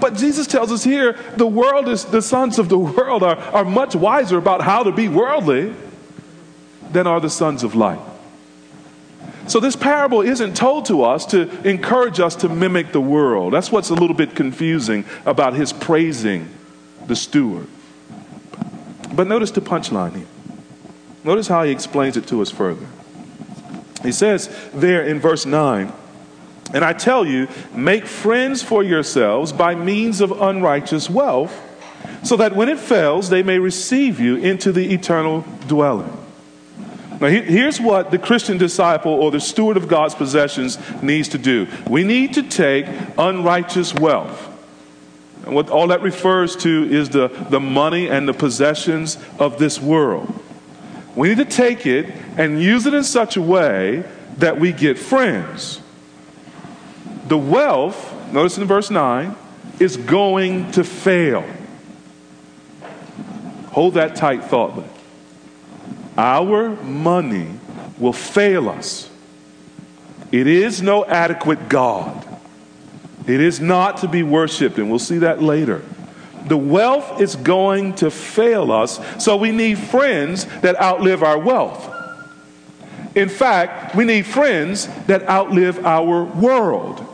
But 0.01 0.15
Jesus 0.15 0.47
tells 0.47 0.71
us 0.71 0.85
here 0.85 1.15
the 1.37 1.49
world 1.49 1.89
is, 1.89 2.05
the 2.05 2.23
sons 2.23 2.61
of 2.61 2.69
the 2.69 2.79
world 2.79 3.25
are, 3.25 3.37
are 3.37 3.65
much 3.65 3.97
wiser 3.97 4.39
about 4.39 4.61
how 4.61 4.85
to 4.85 4.93
be 4.93 5.09
worldly 5.09 5.75
than 6.93 7.09
are 7.09 7.19
the 7.19 7.31
sons 7.31 7.65
of 7.65 7.75
light. 7.75 7.99
So, 9.49 9.59
this 9.59 9.75
parable 9.75 10.21
isn't 10.21 10.57
told 10.57 10.87
to 10.87 11.03
us 11.03 11.27
to 11.27 11.51
encourage 11.69 12.21
us 12.21 12.37
to 12.37 12.49
mimic 12.49 12.93
the 12.93 13.01
world. 13.01 13.53
That's 13.53 13.73
what's 13.73 13.91
a 13.91 13.95
little 13.95 14.15
bit 14.15 14.37
confusing 14.37 15.05
about 15.27 15.55
his 15.55 15.73
praising 15.73 16.49
the 17.07 17.17
steward. 17.17 17.67
But 19.13 19.27
notice 19.27 19.51
the 19.51 19.61
punchline 19.61 20.15
here. 20.17 20.27
Notice 21.25 21.49
how 21.49 21.63
he 21.63 21.71
explains 21.71 22.17
it 22.17 22.27
to 22.29 22.43
us 22.43 22.51
further. 22.51 22.87
He 24.03 24.13
says 24.13 24.49
there 24.75 25.05
in 25.05 25.21
verse 25.21 25.47
9, 25.47 25.93
and 26.75 26.85
I 26.85 26.93
tell 26.93 27.27
you, 27.27 27.49
make 27.75 28.07
friends 28.07 28.63
for 28.63 28.83
yourselves 28.83 29.53
by 29.53 29.75
means 29.75 30.21
of 30.21 30.41
unrighteous 30.41 31.09
wealth, 31.11 31.61
so 32.25 32.37
that 32.37 32.57
when 32.57 32.69
it 32.69 32.79
fails, 32.79 33.29
they 33.29 33.43
may 33.43 33.59
receive 33.59 34.19
you 34.19 34.37
into 34.37 34.73
the 34.73 34.93
eternal 34.93 35.45
dwelling. 35.69 36.19
Now, 37.21 37.29
here's 37.29 37.81
what 37.81 38.11
the 38.11 38.19
Christian 38.19 38.59
disciple 38.59 39.13
or 39.13 39.31
the 39.31 39.41
steward 39.41 39.77
of 39.77 39.87
God's 39.87 40.15
possessions 40.15 40.77
needs 41.03 41.29
to 41.29 41.39
do 41.39 41.69
we 41.89 42.03
need 42.03 42.35
to 42.35 42.43
take 42.43 42.87
unrighteous 43.17 43.95
wealth. 43.95 44.49
And 45.45 45.55
what 45.55 45.71
all 45.71 45.89
that 45.89 46.03
refers 46.03 46.57
to 46.57 46.89
is 46.91 47.11
the, 47.11 47.29
the 47.29 47.61
money 47.61 48.09
and 48.09 48.29
the 48.29 48.33
possessions 48.33 49.19
of 49.39 49.59
this 49.59 49.81
world. 49.81 50.33
We 51.15 51.29
need 51.29 51.39
to 51.39 51.45
take 51.45 51.87
it 51.87 52.07
and 52.37 52.61
use 52.61 52.87
it 52.87 52.95
in 52.95 53.05
such 53.05 53.37
a 53.37 53.43
way 53.43 54.05
that 54.39 54.59
we 54.59 54.73
get 54.73 54.99
friends. 54.99 55.81
The 57.27 57.39
wealth, 57.39 58.33
notice 58.33 58.59
in 58.59 58.65
verse 58.67 58.91
9, 58.91 59.37
is 59.79 59.97
going 59.97 60.71
to 60.73 60.85
fail. 60.85 61.45
Hold 63.69 63.95
that 63.95 64.17
tight 64.17 64.45
thought. 64.45 64.85
Our 66.17 66.71
money 66.77 67.49
will 67.99 68.13
fail 68.13 68.69
us. 68.69 69.09
It 70.31 70.47
is 70.47 70.83
no 70.83 71.05
adequate 71.05 71.69
God. 71.69 72.27
It 73.27 73.41
is 73.41 73.61
not 73.61 73.99
to 73.99 74.09
be 74.09 74.23
worshiped, 74.23 74.79
and 74.79 74.91
we'll 74.91 74.99
see 74.99 75.19
that 75.19 75.43
later. 75.43 75.83
The 76.47 76.57
wealth 76.57 77.21
is 77.21 77.37
going 77.37 77.95
to 77.97 78.11
fail 78.11 78.73
us, 78.73 79.01
so 79.23 79.37
we 79.37 79.53
need 79.53 79.79
friends 79.79 80.47
that 80.61 80.81
outlive 80.81 81.23
our 81.23 81.39
wealth. 81.39 81.89
In 83.15 83.29
fact, 83.29 83.95
we 83.95 84.05
need 84.05 84.27
friends 84.27 84.89
that 85.07 85.29
outlive 85.29 85.85
our 85.85 86.25
world. 86.25 87.07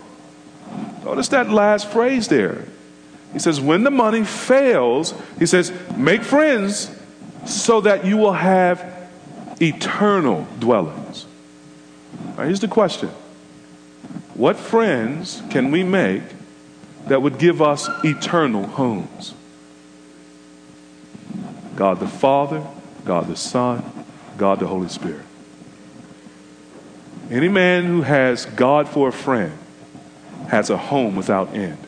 Notice 1.05 1.29
that 1.29 1.51
last 1.51 1.89
phrase 1.89 2.29
there. 2.29 2.65
He 3.33 3.39
says, 3.39 3.61
when 3.61 3.85
the 3.85 3.91
money 3.91 4.25
fails, 4.25 5.15
he 5.39 5.47
says, 5.47 5.73
make 5.97 6.23
friends 6.23 6.91
so 7.47 7.81
that 7.83 8.05
you 8.05 8.17
will 8.17 8.33
have 8.33 9.11
eternal 9.61 10.47
dwellings. 10.59 11.27
Here's 12.37 12.61
the 12.61 12.69
question 12.69 13.11
What 14.35 14.57
friends 14.57 15.43
can 15.51 15.71
we 15.71 15.83
make 15.83 16.23
that 17.09 17.23
would 17.23 17.39
give 17.39 17.61
us 17.61 17.89
eternal 18.05 18.67
homes? 18.67 19.35
God 21.77 22.01
the 22.01 22.09
Father, 22.09 22.67
God 23.05 23.29
the 23.29 23.37
Son, 23.37 23.85
God 24.37 24.61
the 24.61 24.67
Holy 24.67 24.89
Spirit. 24.89 25.25
Any 27.31 27.49
man 27.49 27.85
who 27.87 28.03
has 28.03 28.47
God 28.47 28.89
for 28.89 29.09
a 29.09 29.13
friend 29.13 29.53
has 30.49 30.71
a 30.71 30.77
home 30.77 31.15
without 31.17 31.55
end. 31.55 31.79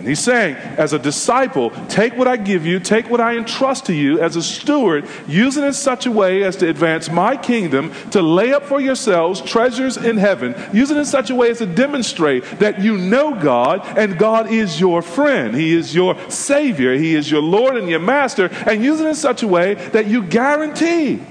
And 0.00 0.08
he's 0.08 0.20
saying, 0.20 0.56
as 0.56 0.94
a 0.94 0.98
disciple, 0.98 1.72
take 1.88 2.16
what 2.16 2.26
I 2.26 2.38
give 2.38 2.64
you, 2.64 2.80
take 2.80 3.10
what 3.10 3.20
I 3.20 3.36
entrust 3.36 3.84
to 3.84 3.92
you 3.92 4.18
as 4.18 4.34
a 4.34 4.42
steward, 4.42 5.06
use 5.28 5.58
it 5.58 5.64
in 5.64 5.74
such 5.74 6.06
a 6.06 6.10
way 6.10 6.42
as 6.42 6.56
to 6.56 6.68
advance 6.70 7.10
my 7.10 7.36
kingdom, 7.36 7.92
to 8.12 8.22
lay 8.22 8.54
up 8.54 8.64
for 8.64 8.80
yourselves 8.80 9.42
treasures 9.42 9.98
in 9.98 10.16
heaven. 10.16 10.54
Use 10.72 10.90
it 10.90 10.96
in 10.96 11.04
such 11.04 11.28
a 11.28 11.34
way 11.34 11.50
as 11.50 11.58
to 11.58 11.66
demonstrate 11.66 12.44
that 12.60 12.80
you 12.80 12.96
know 12.96 13.34
God 13.34 13.86
and 13.98 14.18
God 14.18 14.50
is 14.50 14.80
your 14.80 15.02
friend. 15.02 15.54
He 15.54 15.74
is 15.74 15.94
your 15.94 16.16
Savior, 16.30 16.94
He 16.94 17.14
is 17.14 17.30
your 17.30 17.42
Lord 17.42 17.76
and 17.76 17.86
your 17.86 18.00
Master. 18.00 18.46
And 18.66 18.82
use 18.82 19.02
it 19.02 19.06
in 19.06 19.14
such 19.14 19.42
a 19.42 19.48
way 19.48 19.74
that 19.90 20.06
you 20.06 20.22
guarantee 20.22 21.22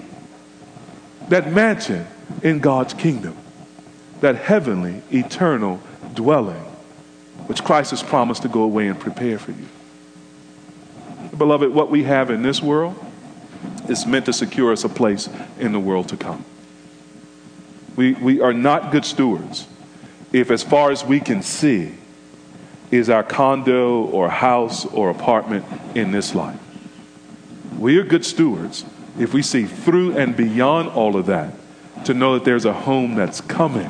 that 1.29 1.51
mansion 1.51 2.05
in 2.43 2.59
God's 2.59 2.93
kingdom, 2.93 3.35
that 4.21 4.35
heavenly, 4.35 5.01
eternal 5.09 5.81
dwelling 6.13 6.68
which 7.49 7.63
Christ 7.63 7.89
has 7.89 8.03
promised 8.03 8.43
to 8.43 8.47
go 8.47 8.61
away 8.61 8.87
and 8.89 8.99
prepare 8.99 9.39
for 9.39 9.49
you. 9.49 9.65
Beloved, 11.35 11.73
what 11.73 11.89
we 11.89 12.03
have 12.03 12.29
in 12.29 12.43
this 12.43 12.61
world 12.61 12.95
is 13.89 14.05
meant 14.05 14.27
to 14.27 14.33
secure 14.33 14.71
us 14.71 14.83
a 14.83 14.89
place 14.89 15.27
in 15.57 15.71
the 15.71 15.79
world 15.79 16.09
to 16.09 16.15
come. 16.15 16.45
We, 17.95 18.13
we 18.13 18.39
are 18.39 18.53
not 18.53 18.91
good 18.91 19.03
stewards 19.03 19.65
if, 20.31 20.51
as 20.51 20.61
far 20.61 20.91
as 20.91 21.03
we 21.03 21.19
can 21.19 21.41
see, 21.41 21.95
is 22.91 23.09
our 23.09 23.23
condo 23.23 24.03
or 24.03 24.29
house 24.29 24.85
or 24.85 25.09
apartment 25.09 25.65
in 25.95 26.11
this 26.11 26.35
life. 26.35 26.59
We 27.79 27.97
are 27.97 28.03
good 28.03 28.25
stewards 28.25 28.85
if 29.17 29.33
we 29.33 29.41
see 29.41 29.65
through 29.65 30.15
and 30.19 30.37
beyond 30.37 30.89
all 30.89 31.15
of 31.15 31.25
that 31.25 31.55
to 32.05 32.13
know 32.13 32.35
that 32.35 32.45
there's 32.45 32.65
a 32.65 32.73
home 32.73 33.15
that's 33.15 33.41
coming 33.41 33.89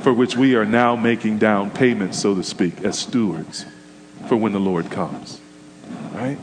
for 0.00 0.12
which 0.12 0.36
we 0.36 0.54
are 0.54 0.64
now 0.64 0.96
making 0.96 1.38
down 1.38 1.70
payments, 1.70 2.20
so 2.20 2.34
to 2.34 2.42
speak, 2.42 2.82
as 2.82 2.98
stewards 2.98 3.64
for 4.28 4.36
when 4.36 4.52
the 4.52 4.60
Lord 4.60 4.90
comes. 4.90 5.40
Right? 6.12 6.38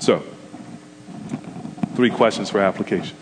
So, 0.00 0.22
three 1.94 2.10
questions 2.10 2.50
for 2.50 2.60
application. 2.60 3.16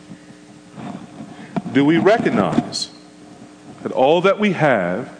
Do 1.72 1.84
we 1.84 1.98
recognize 1.98 2.90
that 3.82 3.92
all 3.92 4.22
that 4.22 4.38
we 4.38 4.52
have 4.52 5.16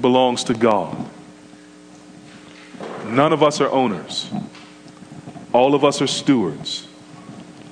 belongs 0.00 0.44
to 0.44 0.54
God? 0.54 1.08
None 3.06 3.32
of 3.32 3.42
us 3.42 3.60
are 3.60 3.70
owners. 3.70 4.30
All 5.52 5.74
of 5.74 5.84
us 5.84 6.00
are 6.00 6.06
stewards. 6.06 6.86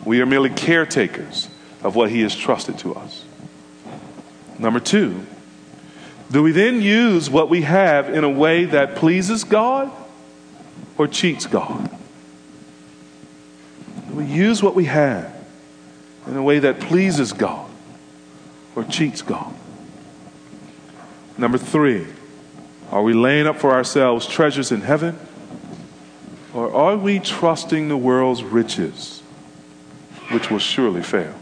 We 0.04 0.20
are 0.20 0.26
merely 0.26 0.50
caretakers 0.50 1.48
of 1.82 1.94
what 1.94 2.10
He 2.10 2.22
has 2.22 2.34
trusted 2.34 2.78
to 2.78 2.94
us. 2.94 3.24
Number 4.58 4.80
two, 4.80 5.24
do 6.30 6.42
we 6.42 6.52
then 6.52 6.82
use 6.82 7.30
what 7.30 7.48
we 7.48 7.62
have 7.62 8.12
in 8.12 8.24
a 8.24 8.28
way 8.28 8.64
that 8.66 8.96
pleases 8.96 9.44
God 9.44 9.90
or 10.98 11.06
cheats 11.06 11.46
God? 11.46 11.90
Do 14.08 14.14
we 14.14 14.24
use 14.24 14.62
what 14.62 14.74
we 14.74 14.84
have 14.86 15.32
in 16.26 16.36
a 16.36 16.42
way 16.42 16.58
that 16.58 16.80
pleases 16.80 17.32
God 17.32 17.70
or 18.74 18.84
cheats 18.84 19.22
God? 19.22 19.54
Number 21.38 21.56
three, 21.56 22.06
are 22.90 23.02
we 23.02 23.12
laying 23.12 23.46
up 23.46 23.56
for 23.56 23.70
ourselves 23.70 24.26
treasures 24.26 24.72
in 24.72 24.80
heaven? 24.80 25.18
Or 26.52 26.74
are 26.74 26.96
we 26.96 27.20
trusting 27.20 27.88
the 27.88 27.96
world's 27.96 28.42
riches, 28.42 29.20
which 30.30 30.50
will 30.50 30.58
surely 30.58 31.02
fail? 31.02 31.34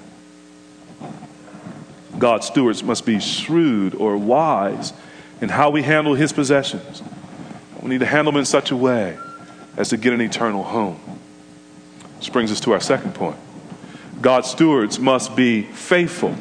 God's 2.19 2.47
stewards 2.47 2.83
must 2.83 3.05
be 3.05 3.21
shrewd 3.21 3.95
or 3.95 4.17
wise 4.17 4.93
in 5.41 5.49
how 5.49 5.71
we 5.71 5.83
handle 5.83 6.15
his 6.15 6.33
possessions. 6.33 7.03
We 7.83 7.91
need 7.91 8.01
to 8.01 8.07
handle 8.07 8.33
them 8.33 8.41
in 8.41 8.47
such 8.47 8.71
a 8.71 8.77
way 8.77 9.19
as 9.77 9.91
to 9.91 9.97
get 9.97 10.13
an 10.13 10.21
eternal 10.21 10.63
home. 10.63 10.99
This 12.19 12.29
brings 12.29 12.51
us 12.51 12.61
to 12.61 12.73
our 12.73 12.81
second 12.81 13.15
point. 13.15 13.37
God's 14.21 14.51
stewards 14.51 14.99
must 14.99 15.37
be 15.37 15.63
faithful. 15.63 16.35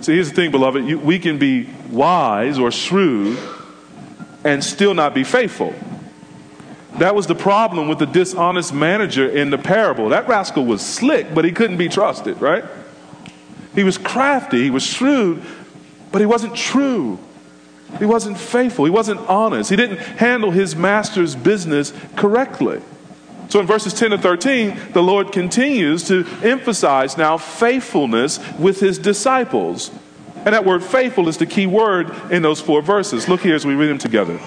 See, 0.00 0.14
here's 0.14 0.30
the 0.30 0.34
thing, 0.34 0.50
beloved. 0.50 0.84
You, 0.84 0.98
we 0.98 1.20
can 1.20 1.38
be 1.38 1.70
wise 1.90 2.58
or 2.58 2.72
shrewd 2.72 3.38
and 4.44 4.64
still 4.64 4.94
not 4.94 5.14
be 5.14 5.22
faithful. 5.22 5.72
That 6.98 7.14
was 7.14 7.26
the 7.26 7.36
problem 7.36 7.88
with 7.88 8.00
the 8.00 8.06
dishonest 8.06 8.74
manager 8.74 9.28
in 9.28 9.50
the 9.50 9.58
parable. 9.58 10.08
That 10.08 10.28
rascal 10.28 10.66
was 10.66 10.84
slick, 10.84 11.32
but 11.32 11.44
he 11.44 11.52
couldn't 11.52 11.76
be 11.76 11.88
trusted, 11.88 12.40
right? 12.40 12.64
He 13.74 13.84
was 13.84 13.98
crafty, 13.98 14.62
he 14.64 14.70
was 14.70 14.82
shrewd, 14.82 15.42
but 16.10 16.20
he 16.20 16.26
wasn't 16.26 16.54
true. 16.54 17.18
He 17.98 18.06
wasn't 18.06 18.38
faithful. 18.38 18.84
He 18.84 18.90
wasn't 18.90 19.20
honest. 19.20 19.70
He 19.70 19.76
didn't 19.76 19.98
handle 19.98 20.50
his 20.50 20.74
master's 20.74 21.34
business 21.34 21.92
correctly. 22.16 22.80
So 23.48 23.60
in 23.60 23.66
verses 23.66 23.92
10 23.92 24.10
to 24.10 24.18
13, 24.18 24.92
the 24.92 25.02
Lord 25.02 25.30
continues 25.30 26.08
to 26.08 26.26
emphasize 26.42 27.18
now 27.18 27.36
faithfulness 27.36 28.40
with 28.58 28.80
his 28.80 28.98
disciples. 28.98 29.90
And 30.36 30.54
that 30.54 30.64
word 30.64 30.82
faithful 30.82 31.28
is 31.28 31.36
the 31.36 31.46
key 31.46 31.66
word 31.66 32.10
in 32.32 32.42
those 32.42 32.60
four 32.60 32.80
verses. 32.80 33.28
Look 33.28 33.42
here 33.42 33.54
as 33.54 33.66
we 33.66 33.74
read 33.74 33.88
them 33.88 33.98
together. 33.98 34.38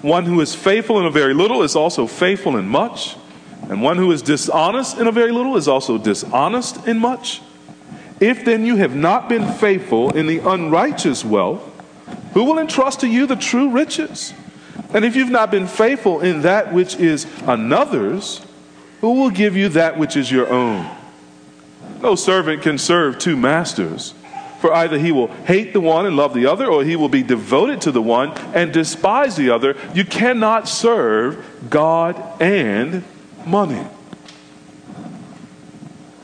One 0.00 0.24
who 0.24 0.40
is 0.40 0.54
faithful 0.54 1.00
in 1.00 1.06
a 1.06 1.10
very 1.10 1.34
little 1.34 1.62
is 1.62 1.74
also 1.74 2.06
faithful 2.06 2.56
in 2.56 2.68
much. 2.68 3.16
And 3.68 3.82
one 3.82 3.96
who 3.96 4.10
is 4.12 4.22
dishonest 4.22 4.98
in 4.98 5.06
a 5.06 5.12
very 5.12 5.32
little 5.32 5.56
is 5.56 5.68
also 5.68 5.98
dishonest 5.98 6.86
in 6.86 6.98
much. 6.98 7.40
If 8.22 8.44
then 8.44 8.64
you 8.64 8.76
have 8.76 8.94
not 8.94 9.28
been 9.28 9.52
faithful 9.54 10.16
in 10.16 10.28
the 10.28 10.38
unrighteous 10.38 11.24
wealth, 11.24 11.60
who 12.34 12.44
will 12.44 12.60
entrust 12.60 13.00
to 13.00 13.08
you 13.08 13.26
the 13.26 13.34
true 13.34 13.70
riches? 13.70 14.32
And 14.94 15.04
if 15.04 15.16
you've 15.16 15.28
not 15.28 15.50
been 15.50 15.66
faithful 15.66 16.20
in 16.20 16.42
that 16.42 16.72
which 16.72 16.94
is 16.94 17.26
another's, 17.48 18.40
who 19.00 19.14
will 19.14 19.30
give 19.30 19.56
you 19.56 19.70
that 19.70 19.98
which 19.98 20.16
is 20.16 20.30
your 20.30 20.48
own? 20.48 20.88
No 22.00 22.14
servant 22.14 22.62
can 22.62 22.78
serve 22.78 23.18
two 23.18 23.36
masters, 23.36 24.14
for 24.60 24.72
either 24.72 25.00
he 25.00 25.10
will 25.10 25.26
hate 25.26 25.72
the 25.72 25.80
one 25.80 26.06
and 26.06 26.14
love 26.14 26.32
the 26.32 26.46
other, 26.46 26.66
or 26.66 26.84
he 26.84 26.94
will 26.94 27.08
be 27.08 27.24
devoted 27.24 27.80
to 27.80 27.90
the 27.90 28.00
one 28.00 28.30
and 28.54 28.72
despise 28.72 29.34
the 29.34 29.50
other. 29.50 29.76
You 29.94 30.04
cannot 30.04 30.68
serve 30.68 31.44
God 31.68 32.40
and 32.40 33.02
money. 33.44 33.84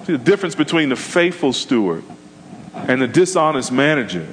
See, 0.09 0.17
the 0.17 0.25
difference 0.25 0.55
between 0.55 0.89
the 0.89 0.97
faithful 0.97 1.53
steward 1.53 2.03
and 2.73 3.03
the 3.03 3.07
dishonest 3.07 3.71
manager 3.71 4.27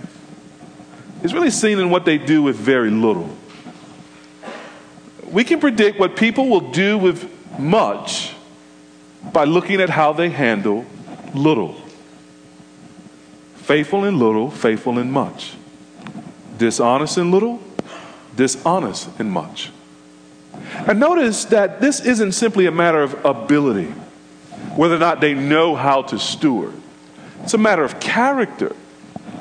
is 1.21 1.33
really 1.33 1.49
seen 1.49 1.79
in 1.79 1.89
what 1.89 2.05
they 2.05 2.17
do 2.17 2.41
with 2.41 2.55
very 2.55 2.89
little. 2.89 3.29
We 5.29 5.43
can 5.43 5.59
predict 5.59 5.99
what 5.99 6.15
people 6.15 6.47
will 6.47 6.71
do 6.71 6.97
with 6.97 7.29
much 7.59 8.33
by 9.33 9.43
looking 9.43 9.81
at 9.81 9.89
how 9.89 10.13
they 10.13 10.29
handle 10.29 10.85
little. 11.33 11.75
Faithful 13.55 14.05
in 14.05 14.17
little, 14.17 14.49
faithful 14.49 14.97
in 14.97 15.11
much. 15.11 15.55
Dishonest 16.57 17.17
in 17.17 17.31
little, 17.31 17.61
dishonest 18.33 19.09
in 19.19 19.29
much. 19.29 19.71
And 20.88 21.01
notice 21.01 21.43
that 21.45 21.81
this 21.81 21.99
isn't 21.99 22.31
simply 22.31 22.65
a 22.65 22.71
matter 22.71 23.01
of 23.01 23.25
ability, 23.25 23.93
whether 24.75 24.95
or 24.95 24.99
not 24.99 25.21
they 25.21 25.33
know 25.33 25.75
how 25.75 26.01
to 26.03 26.19
steward. 26.19 26.73
It's 27.43 27.53
a 27.53 27.57
matter 27.57 27.83
of 27.83 27.99
character. 27.99 28.75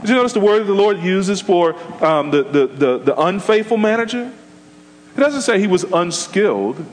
Did 0.00 0.10
you 0.10 0.16
notice 0.16 0.32
the 0.32 0.40
word 0.40 0.66
the 0.66 0.74
Lord 0.74 0.98
uses 1.00 1.40
for 1.40 1.74
um, 2.04 2.30
the, 2.30 2.42
the, 2.42 2.66
the, 2.66 2.98
the 2.98 3.20
unfaithful 3.20 3.76
manager? 3.76 4.32
It 5.16 5.20
doesn't 5.20 5.42
say 5.42 5.58
he 5.58 5.66
was 5.66 5.84
unskilled, 5.84 6.84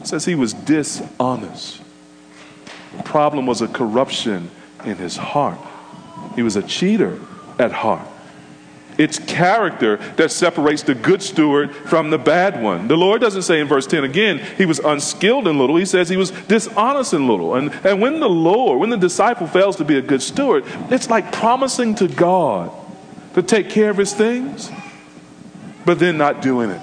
it 0.00 0.06
says 0.06 0.24
he 0.24 0.34
was 0.34 0.52
dishonest. 0.52 1.80
The 2.96 3.02
problem 3.02 3.46
was 3.46 3.62
a 3.62 3.68
corruption 3.68 4.50
in 4.84 4.96
his 4.96 5.16
heart. 5.16 5.58
He 6.34 6.42
was 6.42 6.56
a 6.56 6.62
cheater 6.62 7.18
at 7.58 7.72
heart. 7.72 8.06
It's 8.98 9.18
character 9.18 9.98
that 10.16 10.30
separates 10.30 10.82
the 10.82 10.94
good 10.94 11.22
steward 11.22 11.74
from 11.74 12.10
the 12.10 12.18
bad 12.18 12.62
one. 12.62 12.88
The 12.88 12.96
Lord 12.96 13.20
doesn't 13.20 13.42
say 13.42 13.60
in 13.60 13.68
verse 13.68 13.86
10 13.86 14.04
again, 14.04 14.38
he 14.56 14.64
was 14.64 14.78
unskilled 14.78 15.46
in 15.46 15.58
little. 15.58 15.76
He 15.76 15.84
says 15.84 16.08
he 16.08 16.16
was 16.16 16.30
dishonest 16.30 17.12
in 17.12 17.28
little. 17.28 17.54
And, 17.54 17.72
and 17.84 18.00
when 18.00 18.20
the 18.20 18.28
Lord, 18.28 18.80
when 18.80 18.90
the 18.90 18.96
disciple 18.96 19.46
fails 19.46 19.76
to 19.76 19.84
be 19.84 19.98
a 19.98 20.02
good 20.02 20.22
steward, 20.22 20.64
it's 20.90 21.10
like 21.10 21.30
promising 21.30 21.94
to 21.96 22.08
God 22.08 22.72
to 23.34 23.42
take 23.42 23.68
care 23.68 23.90
of 23.90 23.98
his 23.98 24.14
things, 24.14 24.70
but 25.84 25.98
then 25.98 26.16
not 26.16 26.40
doing 26.40 26.70
it. 26.70 26.80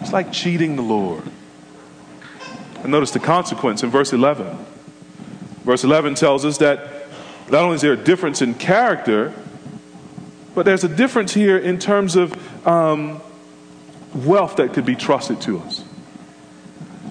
It's 0.00 0.12
like 0.12 0.32
cheating 0.32 0.74
the 0.74 0.82
Lord. 0.82 1.22
And 2.82 2.90
notice 2.90 3.12
the 3.12 3.20
consequence 3.20 3.84
in 3.84 3.90
verse 3.90 4.12
11. 4.12 4.56
Verse 5.62 5.84
11 5.84 6.16
tells 6.16 6.44
us 6.44 6.58
that 6.58 7.06
not 7.50 7.62
only 7.62 7.76
is 7.76 7.82
there 7.82 7.92
a 7.92 7.96
difference 7.96 8.42
in 8.42 8.54
character, 8.54 9.32
but 10.54 10.64
there's 10.64 10.84
a 10.84 10.88
difference 10.88 11.34
here 11.34 11.58
in 11.58 11.78
terms 11.78 12.16
of 12.16 12.66
um, 12.66 13.20
wealth 14.14 14.56
that 14.56 14.72
could 14.72 14.84
be 14.84 14.96
trusted 14.96 15.40
to 15.42 15.60
us. 15.60 15.84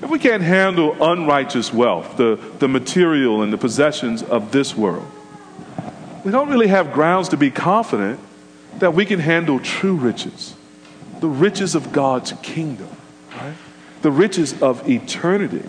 If 0.01 0.09
we 0.09 0.19
can't 0.19 0.43
handle 0.43 0.95
unrighteous 1.03 1.73
wealth, 1.73 2.17
the, 2.17 2.39
the 2.59 2.67
material 2.67 3.41
and 3.41 3.51
the 3.51 3.57
possessions 3.57 4.21
of 4.21 4.51
this 4.51 4.75
world, 4.75 5.09
we 6.23 6.31
don't 6.31 6.49
really 6.49 6.67
have 6.67 6.93
grounds 6.93 7.29
to 7.29 7.37
be 7.37 7.49
confident 7.49 8.19
that 8.79 8.93
we 8.93 9.05
can 9.05 9.19
handle 9.19 9.59
true 9.59 9.95
riches, 9.95 10.55
the 11.19 11.27
riches 11.27 11.73
of 11.73 11.91
God's 11.91 12.33
kingdom, 12.43 12.89
right? 13.35 13.55
the 14.01 14.11
riches 14.11 14.61
of 14.61 14.87
eternity. 14.89 15.63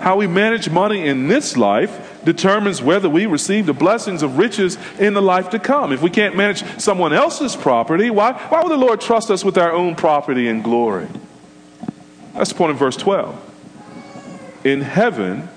How 0.00 0.16
we 0.16 0.26
manage 0.26 0.70
money 0.70 1.06
in 1.06 1.28
this 1.28 1.56
life 1.56 2.07
determines 2.28 2.82
whether 2.82 3.08
we 3.08 3.24
receive 3.24 3.64
the 3.64 3.72
blessings 3.72 4.22
of 4.22 4.36
riches 4.36 4.76
in 4.98 5.14
the 5.14 5.22
life 5.22 5.48
to 5.48 5.58
come. 5.58 5.94
If 5.94 6.02
we 6.02 6.10
can't 6.10 6.36
manage 6.36 6.62
someone 6.78 7.14
else's 7.14 7.56
property, 7.56 8.10
why, 8.10 8.34
why 8.34 8.62
would 8.62 8.70
the 8.70 8.76
Lord 8.76 9.00
trust 9.00 9.30
us 9.30 9.42
with 9.42 9.56
our 9.56 9.72
own 9.72 9.96
property 9.96 10.46
and 10.46 10.62
glory? 10.62 11.08
That's 12.34 12.50
the 12.50 12.54
point 12.54 12.72
in 12.72 12.76
verse 12.76 12.98
12. 12.98 14.60
In 14.64 14.82
heaven, 14.82 15.48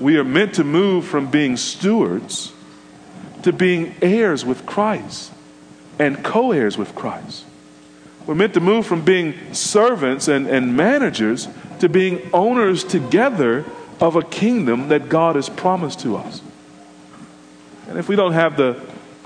we 0.00 0.16
are 0.16 0.22
meant 0.22 0.54
to 0.54 0.64
move 0.64 1.06
from 1.06 1.28
being 1.28 1.56
stewards 1.56 2.52
to 3.42 3.52
being 3.52 3.96
heirs 4.00 4.44
with 4.44 4.64
Christ 4.66 5.32
and 5.98 6.22
co 6.22 6.52
heirs 6.52 6.78
with 6.78 6.94
Christ. 6.94 7.44
We're 8.26 8.36
meant 8.36 8.54
to 8.54 8.60
move 8.60 8.86
from 8.86 9.04
being 9.04 9.54
servants 9.54 10.28
and, 10.28 10.46
and 10.46 10.76
managers 10.76 11.48
to 11.80 11.88
being 11.88 12.30
owners 12.32 12.84
together 12.84 13.64
of 14.00 14.16
a 14.16 14.22
kingdom 14.22 14.88
that 14.88 15.08
God 15.08 15.36
has 15.36 15.48
promised 15.48 16.00
to 16.00 16.16
us. 16.16 16.42
And 17.88 17.98
if 17.98 18.08
we 18.08 18.16
don't 18.16 18.32
have 18.32 18.56
the, 18.56 18.80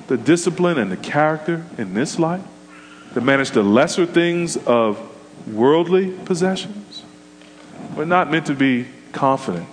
the 0.08 0.16
discipline 0.16 0.78
and 0.78 0.90
the 0.90 0.96
character 0.96 1.64
in 1.78 1.94
this 1.94 2.18
life 2.18 2.42
to 3.12 3.20
manage 3.20 3.52
the 3.52 3.62
lesser 3.62 4.06
things 4.06 4.56
of 4.56 5.00
worldly 5.46 6.10
possessions, 6.24 7.02
we're 7.96 8.04
not 8.04 8.30
meant 8.30 8.46
to 8.46 8.54
be 8.54 8.86
confident 9.12 9.68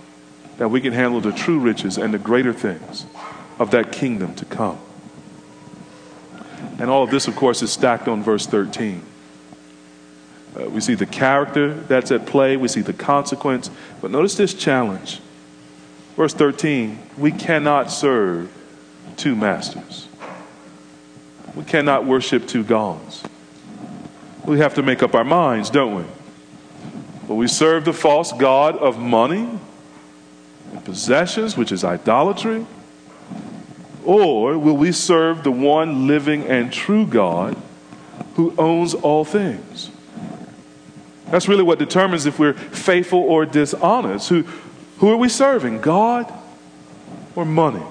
that 0.58 0.70
we 0.70 0.82
can 0.82 0.94
handle 0.94 1.22
the 1.22 1.32
true 1.32 1.58
riches 1.58 1.98
and 1.98 2.14
the 2.14 2.20
greater 2.20 2.54
things 2.54 3.06
of 3.58 3.72
that 3.72 3.92
kingdom 3.92 4.36
to 4.36 4.46
come. 4.46 4.78
And 6.78 6.90
all 6.90 7.04
of 7.04 7.10
this, 7.10 7.28
of 7.28 7.36
course, 7.36 7.62
is 7.62 7.72
stacked 7.72 8.08
on 8.08 8.22
verse 8.22 8.46
13. 8.46 9.04
Uh, 10.60 10.70
we 10.70 10.82
see 10.82 10.96
the 10.96 11.06
character 11.06 11.74
that's 11.74 12.12
at 12.12 12.26
play, 12.26 12.58
we 12.58 12.68
see 12.68 12.82
the 12.82 12.94
consequence. 12.94 13.70
But 14.02 14.12
notice 14.12 14.36
this 14.36 14.54
challenge. 14.54 15.22
Verse 16.16 16.34
13 16.34 17.00
we 17.18 17.32
cannot 17.32 17.92
serve 17.92 18.52
two 19.18 19.36
masters, 19.36 20.08
we 21.56 21.64
cannot 21.64 22.06
worship 22.06 22.48
two 22.48 22.64
gods. 22.64 23.24
We 24.46 24.58
have 24.58 24.74
to 24.76 24.84
make 24.84 25.04
up 25.04 25.14
our 25.14 25.24
minds, 25.24 25.70
don't 25.70 25.96
we? 25.96 26.04
Will 27.28 27.38
we 27.38 27.48
serve 27.48 27.86
the 27.86 27.94
false 27.94 28.34
God 28.34 28.76
of 28.78 28.98
money 28.98 29.48
and 30.72 30.84
possessions, 30.84 31.56
which 31.56 31.72
is 31.72 31.84
idolatry? 31.84 32.66
Or 34.04 34.58
will 34.58 34.76
we 34.76 34.92
serve 34.92 35.44
the 35.44 35.52
one 35.52 36.08
living 36.08 36.44
and 36.44 36.74
true 36.74 37.06
God 37.06 37.56
who 38.36 38.54
owns 38.58 38.96
all 38.96 39.24
things? 39.24 39.92
That's 41.32 41.48
really 41.48 41.64
what 41.64 41.80
determines 41.80 42.26
if 42.26 42.38
we're 42.38 42.54
faithful 42.54 43.20
or 43.20 43.46
dishonest. 43.46 44.28
Who, 44.28 44.44
who 44.98 45.10
are 45.10 45.16
we 45.16 45.30
serving, 45.30 45.80
God 45.80 46.32
or 47.36 47.46
money? 47.46 47.84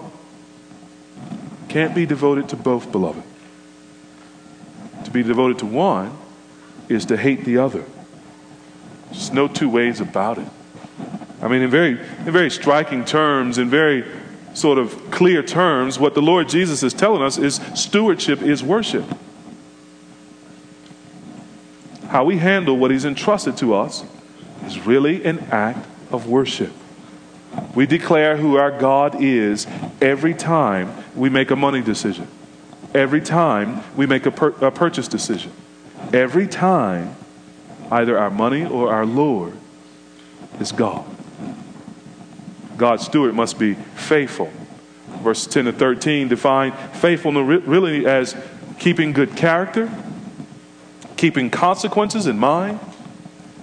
Can't 1.69 1.95
be 1.95 2.05
devoted 2.05 2.51
to 2.51 2.57
both, 2.57 2.93
beloved. 2.93 3.23
To 5.05 5.11
be 5.11 5.23
devoted 5.23 5.59
to 5.61 5.67
one 5.67 6.17
is 6.91 7.07
to 7.07 7.17
hate 7.17 7.47
the 7.47 7.57
other. 7.57 7.85
There's 9.07 9.33
no 9.33 9.49
two 9.49 9.71
ways 9.71 10.01
about 10.01 10.37
it. 10.37 10.49
I 11.41 11.49
mean, 11.49 11.63
in 11.63 11.71
very, 11.71 11.93
in 11.93 12.33
very 12.33 12.51
striking 12.51 13.07
terms, 13.07 13.57
in 13.57 13.71
very 13.71 14.05
sort 14.53 14.77
of 14.77 15.11
clear 15.11 15.43
terms, 15.43 15.99
what 15.99 16.13
the 16.13 16.21
Lord 16.21 16.51
Jesus 16.51 16.83
is 16.83 16.93
telling 16.93 17.23
us 17.23 17.39
is 17.39 17.59
stewardship 17.75 18.43
is 18.43 18.63
worship 18.63 19.07
how 22.11 22.25
we 22.25 22.39
handle 22.39 22.77
what 22.77 22.91
He's 22.91 23.05
entrusted 23.05 23.57
to 23.59 23.73
us 23.73 24.05
is 24.67 24.85
really 24.85 25.25
an 25.25 25.39
act 25.53 25.87
of 26.11 26.27
worship. 26.27 26.73
We 27.77 27.87
declare 27.87 28.37
who 28.37 28.57
our 28.57 28.77
God 28.77 29.23
is 29.23 29.69
every 30.01 30.35
time 30.35 30.93
we 31.15 31.31
make 31.31 31.53
a 31.53 31.57
money 31.57 31.81
decision, 31.81 32.27
every 32.93 33.21
time 33.21 33.85
we 33.97 34.07
make 34.07 34.27
a, 34.27 34.47
a 34.47 34.73
purchase 34.73 35.07
decision, 35.07 35.53
every 36.13 36.49
time 36.49 37.15
either 37.93 38.19
our 38.19 38.31
money 38.31 38.67
or 38.67 38.93
our 38.93 39.07
Lord 39.07 39.57
is 40.59 40.73
God. 40.73 41.05
God's 42.77 43.05
steward 43.05 43.35
must 43.35 43.57
be 43.57 43.75
faithful. 43.75 44.51
Verse 45.23 45.47
10 45.47 45.67
to 45.67 45.73
13 45.73 46.27
define 46.27 46.73
faithfulness 46.73 47.65
really 47.67 48.05
as 48.07 48.35
keeping 48.81 49.13
good 49.13 49.37
character 49.37 49.89
keeping 51.21 51.51
consequences 51.51 52.27
in 52.27 52.39
mind, 52.39 52.81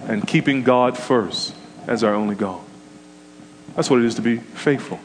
and 0.06 0.24
keeping 0.28 0.62
God 0.62 0.96
first 0.96 1.56
as 1.88 2.04
our 2.04 2.14
only 2.14 2.36
goal. 2.36 2.64
That's 3.74 3.90
what 3.90 3.98
it 3.98 4.04
is 4.04 4.14
to 4.14 4.22
be 4.22 4.36
faithful. 4.36 5.00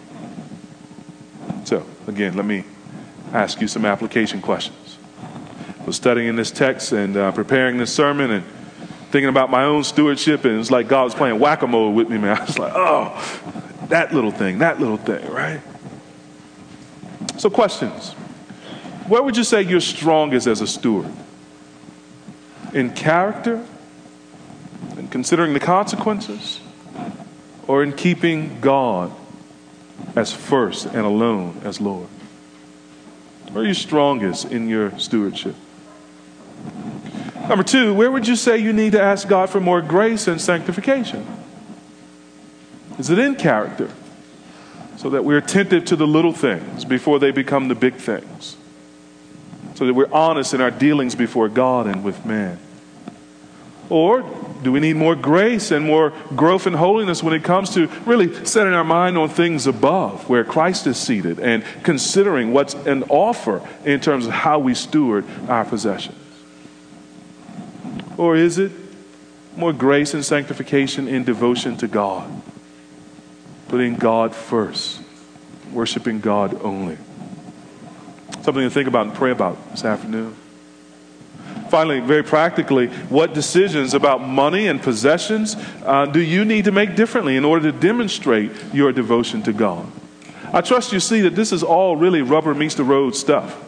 So, 1.63 1.83
again, 2.05 2.35
let 2.35 2.45
me 2.45 2.63
ask 3.33 3.59
you 3.59 3.67
some 3.67 3.85
application 3.85 4.39
questions. 4.39 4.99
I 5.81 5.83
was 5.83 5.95
studying 5.95 6.35
this 6.35 6.51
text 6.51 6.91
and 6.91 7.17
uh, 7.17 7.31
preparing 7.31 7.77
this 7.77 7.91
sermon 7.91 8.29
and 8.29 8.45
thinking 9.09 9.29
about 9.29 9.49
my 9.49 9.63
own 9.63 9.83
stewardship, 9.83 10.45
and 10.45 10.59
it's 10.59 10.69
like 10.69 10.87
God 10.87 11.05
was 11.05 11.15
playing 11.15 11.39
whack 11.39 11.63
a 11.63 11.67
mole 11.67 11.91
with 11.91 12.07
me, 12.07 12.19
man. 12.19 12.37
I 12.39 12.45
was 12.45 12.59
like, 12.59 12.73
oh, 12.75 13.83
that 13.87 14.13
little 14.13 14.29
thing, 14.31 14.59
that 14.59 14.79
little 14.79 14.97
thing, 14.97 15.27
right? 15.27 15.59
So, 17.37 17.49
questions. 17.49 18.11
Where 19.07 19.23
would 19.23 19.37
you 19.37 19.43
say 19.43 19.63
you're 19.63 19.81
strongest 19.81 20.45
as 20.45 20.61
a 20.61 20.67
steward? 20.67 21.11
In 22.73 22.91
character 22.93 23.65
and 24.97 25.11
considering 25.11 25.53
the 25.53 25.59
consequences, 25.59 26.59
or 27.67 27.83
in 27.83 27.93
keeping 27.93 28.59
God 28.59 29.11
as 30.15 30.33
first 30.33 30.85
and 30.85 31.05
alone 31.05 31.61
as 31.63 31.79
Lord? 31.79 32.07
Where 33.51 33.63
are 33.63 33.67
you 33.67 33.73
strongest 33.73 34.51
in 34.51 34.67
your 34.67 34.97
stewardship? 34.97 35.55
Number 37.47 37.63
two, 37.63 37.93
where 37.93 38.09
would 38.09 38.27
you 38.27 38.35
say 38.35 38.57
you 38.57 38.73
need 38.73 38.93
to 38.93 39.01
ask 39.01 39.27
God 39.27 39.49
for 39.49 39.59
more 39.59 39.81
grace 39.81 40.27
and 40.27 40.39
sanctification? 40.39 41.25
Is 42.97 43.09
it 43.09 43.19
in 43.19 43.35
character? 43.35 43.89
So 44.97 45.09
that 45.09 45.25
we're 45.25 45.39
attentive 45.39 45.85
to 45.85 45.95
the 45.95 46.07
little 46.07 46.31
things 46.31 46.85
before 46.85 47.19
they 47.19 47.31
become 47.31 47.67
the 47.67 47.75
big 47.75 47.95
things 47.95 48.55
so 49.75 49.85
that 49.85 49.93
we're 49.93 50.11
honest 50.11 50.53
in 50.53 50.61
our 50.61 50.71
dealings 50.71 51.15
before 51.15 51.49
God 51.49 51.87
and 51.87 52.03
with 52.03 52.25
man? 52.25 52.59
Or 53.89 54.23
do 54.63 54.71
we 54.71 54.79
need 54.79 54.95
more 54.95 55.15
grace 55.15 55.71
and 55.71 55.85
more 55.85 56.11
growth 56.35 56.65
in 56.65 56.73
holiness 56.73 57.21
when 57.21 57.33
it 57.33 57.43
comes 57.43 57.71
to 57.71 57.87
really 58.05 58.45
setting 58.45 58.73
our 58.73 58.83
mind 58.83 59.17
on 59.17 59.29
things 59.29 59.67
above, 59.67 60.29
where 60.29 60.43
Christ 60.43 60.87
is 60.87 60.97
seated, 60.97 61.39
and 61.39 61.63
considering 61.83 62.53
what's 62.53 62.73
an 62.73 63.03
offer 63.09 63.61
in 63.83 63.99
terms 63.99 64.25
of 64.25 64.31
how 64.31 64.59
we 64.59 64.73
steward 64.73 65.25
our 65.49 65.65
possessions? 65.65 66.17
Or 68.17 68.35
is 68.35 68.57
it 68.57 68.71
more 69.57 69.73
grace 69.73 70.13
and 70.13 70.23
sanctification 70.23 71.07
in 71.07 71.23
devotion 71.23 71.77
to 71.77 71.87
God, 71.87 72.31
putting 73.67 73.95
God 73.95 74.33
first, 74.33 75.01
worshiping 75.71 76.21
God 76.21 76.59
only? 76.63 76.97
Something 78.43 78.63
to 78.63 78.69
think 78.69 78.87
about 78.87 79.07
and 79.07 79.15
pray 79.15 79.31
about 79.31 79.71
this 79.71 79.83
afternoon. 79.83 80.35
Finally, 81.73 82.01
very 82.01 82.23
practically, 82.23 82.85
what 83.09 83.33
decisions 83.33 83.95
about 83.95 84.21
money 84.21 84.67
and 84.67 84.79
possessions 84.79 85.55
uh, 85.83 86.05
do 86.05 86.21
you 86.21 86.45
need 86.45 86.65
to 86.65 86.71
make 86.71 86.95
differently 86.95 87.35
in 87.35 87.43
order 87.43 87.71
to 87.71 87.75
demonstrate 87.79 88.51
your 88.71 88.91
devotion 88.91 89.41
to 89.41 89.51
God? 89.51 89.83
I 90.53 90.61
trust 90.61 90.93
you 90.93 90.99
see 90.99 91.21
that 91.21 91.33
this 91.33 91.51
is 91.51 91.63
all 91.63 91.95
really 91.95 92.21
rubber 92.21 92.53
meets 92.53 92.75
the 92.75 92.83
road 92.83 93.15
stuff. 93.15 93.59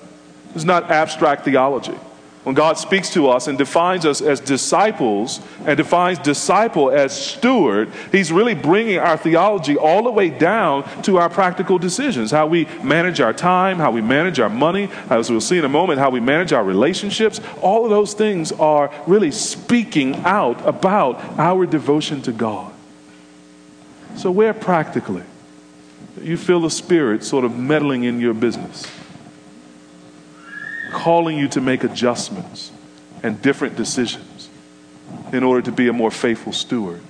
It's 0.53 0.63
not 0.63 0.91
abstract 0.91 1.45
theology 1.45 1.97
when 2.45 2.53
God 2.53 2.77
speaks 2.77 3.09
to 3.13 3.27
us 3.27 3.47
and 3.47 3.57
defines 3.57 4.05
us 4.05 4.21
as 4.21 4.39
disciples 4.39 5.41
and 5.65 5.75
defines 5.75 6.19
disciple 6.19 6.91
as 6.91 7.11
steward, 7.11 7.91
He's 8.11 8.31
really 8.31 8.53
bringing 8.53 8.99
our 8.99 9.17
theology 9.17 9.75
all 9.77 10.03
the 10.03 10.11
way 10.11 10.29
down 10.29 10.83
to 11.01 11.17
our 11.17 11.27
practical 11.27 11.79
decisions 11.79 12.29
how 12.29 12.45
we 12.45 12.65
manage 12.83 13.19
our 13.19 13.33
time, 13.33 13.77
how 13.77 13.89
we 13.89 14.01
manage 14.01 14.39
our 14.39 14.49
money, 14.49 14.91
as 15.09 15.31
we'll 15.31 15.41
see 15.41 15.57
in 15.57 15.65
a 15.65 15.69
moment, 15.69 15.97
how 15.97 16.11
we 16.11 16.19
manage 16.19 16.53
our 16.53 16.63
relationships. 16.63 17.41
All 17.61 17.83
of 17.83 17.89
those 17.89 18.13
things 18.13 18.51
are 18.51 18.93
really 19.07 19.31
speaking 19.31 20.15
out 20.17 20.63
about 20.67 21.19
our 21.39 21.65
devotion 21.65 22.21
to 22.21 22.31
God. 22.31 22.71
So, 24.17 24.29
where 24.29 24.53
practically 24.53 25.23
you 26.21 26.37
feel 26.37 26.61
the 26.61 26.69
Spirit 26.69 27.23
sort 27.23 27.43
of 27.43 27.57
meddling 27.57 28.03
in 28.03 28.19
your 28.19 28.35
business? 28.35 28.85
Calling 30.95 31.37
you 31.37 31.49
to 31.49 31.59
make 31.59 31.83
adjustments 31.83 32.71
and 33.21 33.41
different 33.41 33.75
decisions 33.75 34.49
in 35.33 35.43
order 35.43 35.61
to 35.61 35.71
be 35.71 35.89
a 35.89 35.93
more 35.93 36.09
faithful 36.09 36.53
steward 36.53 37.01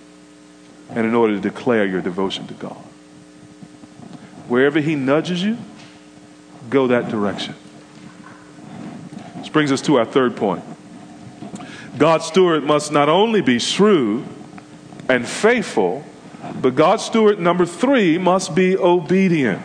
and 0.89 1.05
in 1.05 1.13
order 1.13 1.35
to 1.35 1.39
declare 1.39 1.85
your 1.85 2.01
devotion 2.01 2.47
to 2.47 2.53
God. 2.55 2.77
Wherever 4.47 4.79
He 4.79 4.95
nudges 4.95 5.43
you, 5.43 5.57
go 6.69 6.87
that 6.87 7.09
direction. 7.09 7.53
This 9.37 9.49
brings 9.49 9.71
us 9.71 9.81
to 9.83 9.97
our 9.97 10.05
third 10.05 10.35
point. 10.35 10.63
God's 11.97 12.25
steward 12.25 12.63
must 12.63 12.91
not 12.91 13.07
only 13.07 13.41
be 13.41 13.59
shrewd 13.59 14.25
and 15.07 15.27
faithful, 15.27 16.03
but 16.59 16.75
God's 16.75 17.03
steward, 17.03 17.39
number 17.39 17.65
three, 17.65 18.17
must 18.17 18.55
be 18.55 18.75
obedient. 18.75 19.61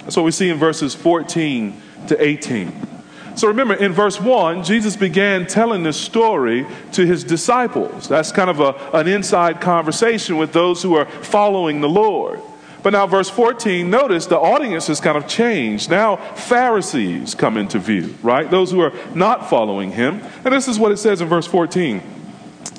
That's 0.00 0.16
what 0.16 0.24
we 0.24 0.30
see 0.30 0.50
in 0.50 0.58
verses 0.58 0.94
14 0.94 1.80
to 2.08 2.22
18. 2.22 2.89
So 3.36 3.48
remember, 3.48 3.74
in 3.74 3.92
verse 3.92 4.20
1, 4.20 4.64
Jesus 4.64 4.96
began 4.96 5.46
telling 5.46 5.82
this 5.82 5.96
story 5.96 6.66
to 6.92 7.06
his 7.06 7.24
disciples. 7.24 8.08
That's 8.08 8.32
kind 8.32 8.50
of 8.50 8.60
a, 8.60 8.74
an 8.92 9.08
inside 9.08 9.60
conversation 9.60 10.36
with 10.36 10.52
those 10.52 10.82
who 10.82 10.94
are 10.96 11.06
following 11.06 11.80
the 11.80 11.88
Lord. 11.88 12.40
But 12.82 12.90
now, 12.94 13.06
verse 13.06 13.28
14, 13.28 13.90
notice 13.90 14.26
the 14.26 14.38
audience 14.38 14.86
has 14.86 15.00
kind 15.00 15.16
of 15.16 15.26
changed. 15.26 15.90
Now, 15.90 16.16
Pharisees 16.16 17.34
come 17.34 17.56
into 17.56 17.78
view, 17.78 18.14
right? 18.22 18.50
Those 18.50 18.70
who 18.70 18.80
are 18.80 18.92
not 19.14 19.50
following 19.50 19.92
him. 19.92 20.22
And 20.44 20.54
this 20.54 20.66
is 20.66 20.78
what 20.78 20.92
it 20.92 20.96
says 20.96 21.20
in 21.20 21.28
verse 21.28 21.46
14 21.46 22.02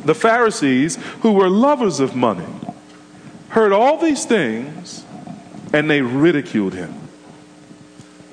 The 0.06 0.16
Pharisees, 0.16 0.96
who 1.22 1.34
were 1.34 1.50
lovers 1.50 2.00
of 2.00 2.16
money, 2.16 2.48
heard 3.50 3.72
all 3.72 3.98
these 3.98 4.26
things 4.26 5.06
and 5.74 5.90
they 5.90 6.02
ridiculed 6.02 6.74
him. 6.74 7.01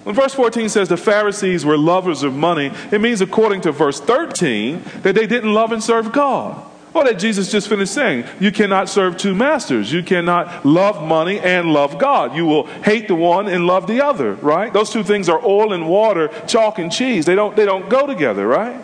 When 0.04 0.14
verse 0.14 0.34
14 0.34 0.68
says 0.68 0.88
the 0.88 0.96
Pharisees 0.96 1.64
were 1.64 1.76
lovers 1.76 2.22
of 2.22 2.34
money, 2.34 2.70
it 2.90 3.00
means, 3.00 3.20
according 3.20 3.62
to 3.62 3.72
verse 3.72 4.00
13, 4.00 4.82
that 5.02 5.14
they 5.14 5.26
didn't 5.26 5.52
love 5.52 5.72
and 5.72 5.82
serve 5.82 6.12
God. 6.12 6.64
Or 6.94 7.04
that 7.04 7.18
Jesus 7.18 7.50
just 7.50 7.68
finished 7.68 7.92
saying, 7.92 8.24
you 8.40 8.50
cannot 8.50 8.88
serve 8.88 9.18
two 9.18 9.34
masters. 9.34 9.92
You 9.92 10.02
cannot 10.02 10.64
love 10.64 11.06
money 11.06 11.38
and 11.38 11.72
love 11.72 11.98
God. 11.98 12.34
You 12.34 12.46
will 12.46 12.66
hate 12.82 13.08
the 13.08 13.14
one 13.14 13.46
and 13.46 13.66
love 13.66 13.86
the 13.86 14.02
other, 14.04 14.34
right? 14.34 14.72
Those 14.72 14.90
two 14.90 15.04
things 15.04 15.28
are 15.28 15.40
oil 15.44 15.72
and 15.74 15.86
water, 15.88 16.28
chalk 16.46 16.78
and 16.78 16.90
cheese. 16.90 17.26
They 17.26 17.34
don't, 17.34 17.54
they 17.54 17.66
don't 17.66 17.90
go 17.90 18.06
together, 18.06 18.46
right? 18.46 18.82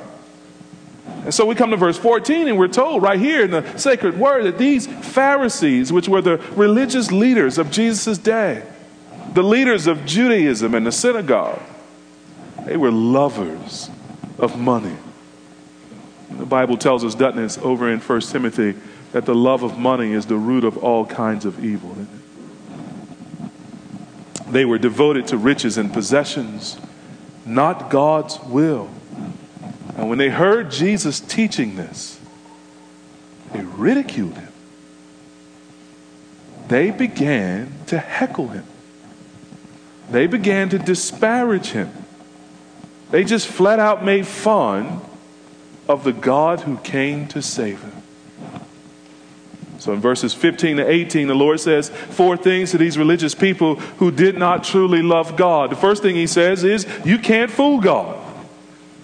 And 1.07 1.33
so 1.33 1.47
we 1.47 1.55
come 1.55 1.71
to 1.71 1.77
verse 1.77 1.97
14 1.97 2.49
and 2.49 2.59
we're 2.59 2.69
told 2.69 3.03
right 3.03 3.19
here 3.19 3.45
in 3.45 3.51
the 3.51 3.79
sacred 3.79 4.19
word 4.19 4.45
that 4.45 4.59
these 4.59 4.87
Pharisees, 4.87 5.91
which 5.91 6.09
were 6.09 6.21
the 6.21 6.37
religious 6.55 7.11
leaders 7.11 7.57
of 7.57 7.71
Jesus' 7.71 8.19
day, 8.19 8.63
the 9.35 9.43
leaders 9.43 9.89
of 9.89 10.07
Judaism 10.07 10.75
and 10.75 10.87
the 10.87 10.93
synagogue, 10.93 11.61
they 12.65 12.77
were 12.77 12.93
lovers 12.93 13.91
of 14.39 14.59
money. 14.59 14.97
The 16.31 16.47
Bible 16.47 16.77
tells 16.77 17.05
us, 17.05 17.15
doesn't 17.17 17.43
it, 17.43 17.59
over 17.59 17.91
in 17.91 17.99
1 17.99 18.21
Timothy, 18.23 18.75
that 19.13 19.27
the 19.27 19.35
love 19.35 19.63
of 19.63 19.77
money 19.77 20.13
is 20.13 20.27
the 20.27 20.37
root 20.37 20.65
of 20.65 20.79
all 20.79 21.05
kinds 21.05 21.45
of 21.45 21.65
evil. 21.65 21.97
They 24.49 24.65
were 24.65 24.79
devoted 24.79 25.27
to 25.29 25.37
riches 25.37 25.79
and 25.79 25.93
possessions, 25.93 26.79
not 27.45 27.91
God's 27.91 28.39
will. 28.41 28.89
And 29.97 30.09
when 30.09 30.19
they 30.19 30.31
heard 30.31 30.71
Jesus 30.71 31.19
teaching 31.19 31.75
this, 31.75 32.21
they 33.53 33.63
ridiculed 33.63 34.35
him. 34.35 34.53
They 36.69 36.91
began 36.91 37.73
to 37.87 37.99
heckle 37.99 38.49
him 38.49 38.65
they 40.11 40.27
began 40.27 40.69
to 40.71 40.79
disparage 40.79 41.69
him. 41.69 41.91
They 43.11 43.25
just 43.25 43.47
flat 43.47 43.79
out 43.79 44.05
made 44.05 44.27
fun 44.27 45.01
of 45.89 46.05
the 46.05 46.13
God 46.13 46.61
who 46.61 46.79
came 46.79 47.29
to 47.29 47.43
save 47.43 47.83
him. 47.83 47.93
So 49.79 49.93
in 49.93 50.01
verses 50.01 50.33
15 50.33 50.79
to 50.79 50.89
18, 50.89 51.29
the 51.29 51.35
Lord 51.35 51.61
says 51.61 51.91
four 51.91 52.39
things 52.39 52.71
to 52.71 52.79
these 52.79 52.97
religious 52.97 53.35
people 53.35 53.77
who 53.77 54.11
did 54.11 54.39
not 54.39 54.65
truly 54.65 55.03
love 55.03 55.37
God. 55.37 55.71
The 55.71 55.77
first 55.77 56.03
thing 56.03 56.17
he 56.17 56.27
says 56.27 56.65
is, 56.65 56.87
You 57.05 57.19
can't 57.19 57.51
fool 57.51 57.81
God. 57.81 58.24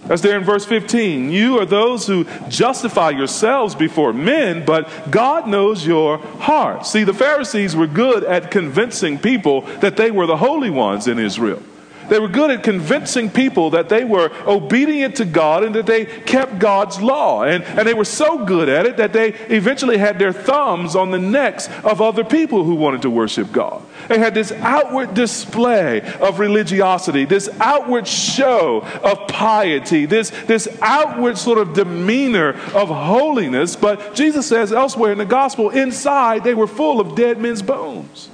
That's 0.06 0.22
there 0.22 0.38
in 0.38 0.44
verse 0.44 0.64
15. 0.64 1.30
You 1.30 1.58
are 1.60 1.66
those 1.66 2.06
who 2.06 2.24
justify 2.48 3.10
yourselves 3.10 3.74
before 3.74 4.12
men, 4.12 4.64
but 4.64 5.10
God 5.10 5.46
knows 5.46 5.86
your 5.86 6.18
heart. 6.18 6.86
See, 6.86 7.04
the 7.04 7.14
Pharisees 7.14 7.76
were 7.76 7.86
good 7.86 8.24
at 8.24 8.50
convincing 8.50 9.18
people 9.18 9.62
that 9.80 9.96
they 9.96 10.10
were 10.10 10.26
the 10.26 10.38
holy 10.38 10.70
ones 10.70 11.06
in 11.06 11.18
Israel. 11.18 11.62
They 12.10 12.18
were 12.18 12.28
good 12.28 12.50
at 12.50 12.64
convincing 12.64 13.30
people 13.30 13.70
that 13.70 13.88
they 13.88 14.02
were 14.02 14.32
obedient 14.44 15.14
to 15.16 15.24
God 15.24 15.62
and 15.62 15.76
that 15.76 15.86
they 15.86 16.06
kept 16.06 16.58
God's 16.58 17.00
law. 17.00 17.44
And, 17.44 17.62
and 17.62 17.86
they 17.86 17.94
were 17.94 18.04
so 18.04 18.44
good 18.44 18.68
at 18.68 18.84
it 18.84 18.96
that 18.96 19.12
they 19.12 19.28
eventually 19.48 19.96
had 19.96 20.18
their 20.18 20.32
thumbs 20.32 20.96
on 20.96 21.12
the 21.12 21.20
necks 21.20 21.68
of 21.84 22.02
other 22.02 22.24
people 22.24 22.64
who 22.64 22.74
wanted 22.74 23.02
to 23.02 23.10
worship 23.10 23.52
God. 23.52 23.80
They 24.08 24.18
had 24.18 24.34
this 24.34 24.50
outward 24.50 25.14
display 25.14 26.00
of 26.14 26.40
religiosity, 26.40 27.26
this 27.26 27.48
outward 27.60 28.08
show 28.08 28.80
of 29.04 29.28
piety, 29.28 30.04
this, 30.06 30.30
this 30.48 30.66
outward 30.82 31.38
sort 31.38 31.58
of 31.58 31.74
demeanor 31.74 32.54
of 32.74 32.88
holiness. 32.88 33.76
But 33.76 34.16
Jesus 34.16 34.48
says 34.48 34.72
elsewhere 34.72 35.12
in 35.12 35.18
the 35.18 35.24
gospel, 35.24 35.70
inside 35.70 36.42
they 36.42 36.54
were 36.54 36.66
full 36.66 37.00
of 37.00 37.14
dead 37.14 37.38
men's 37.38 37.62
bones. 37.62 38.30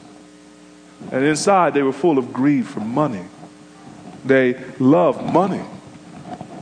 And 1.12 1.22
inside 1.26 1.74
they 1.74 1.82
were 1.82 1.92
full 1.92 2.16
of 2.16 2.32
greed 2.32 2.66
for 2.66 2.80
money 2.80 3.26
they 4.26 4.62
love 4.78 5.32
money. 5.32 5.62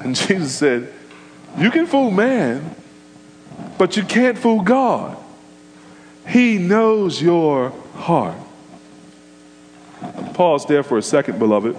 And 0.01 0.15
Jesus 0.17 0.55
said, 0.55 0.93
You 1.59 1.71
can 1.71 1.87
fool 1.87 2.11
man, 2.11 2.75
but 3.79 3.97
you 3.97 4.03
can't 4.03 4.39
fool 4.39 4.63
God. 4.63 5.17
He 6.27 6.59
knows 6.59 7.21
your 7.21 7.71
heart. 7.95 8.37
Pause 10.35 10.67
there 10.67 10.83
for 10.83 10.99
a 10.99 11.03
second, 11.03 11.39
beloved. 11.39 11.77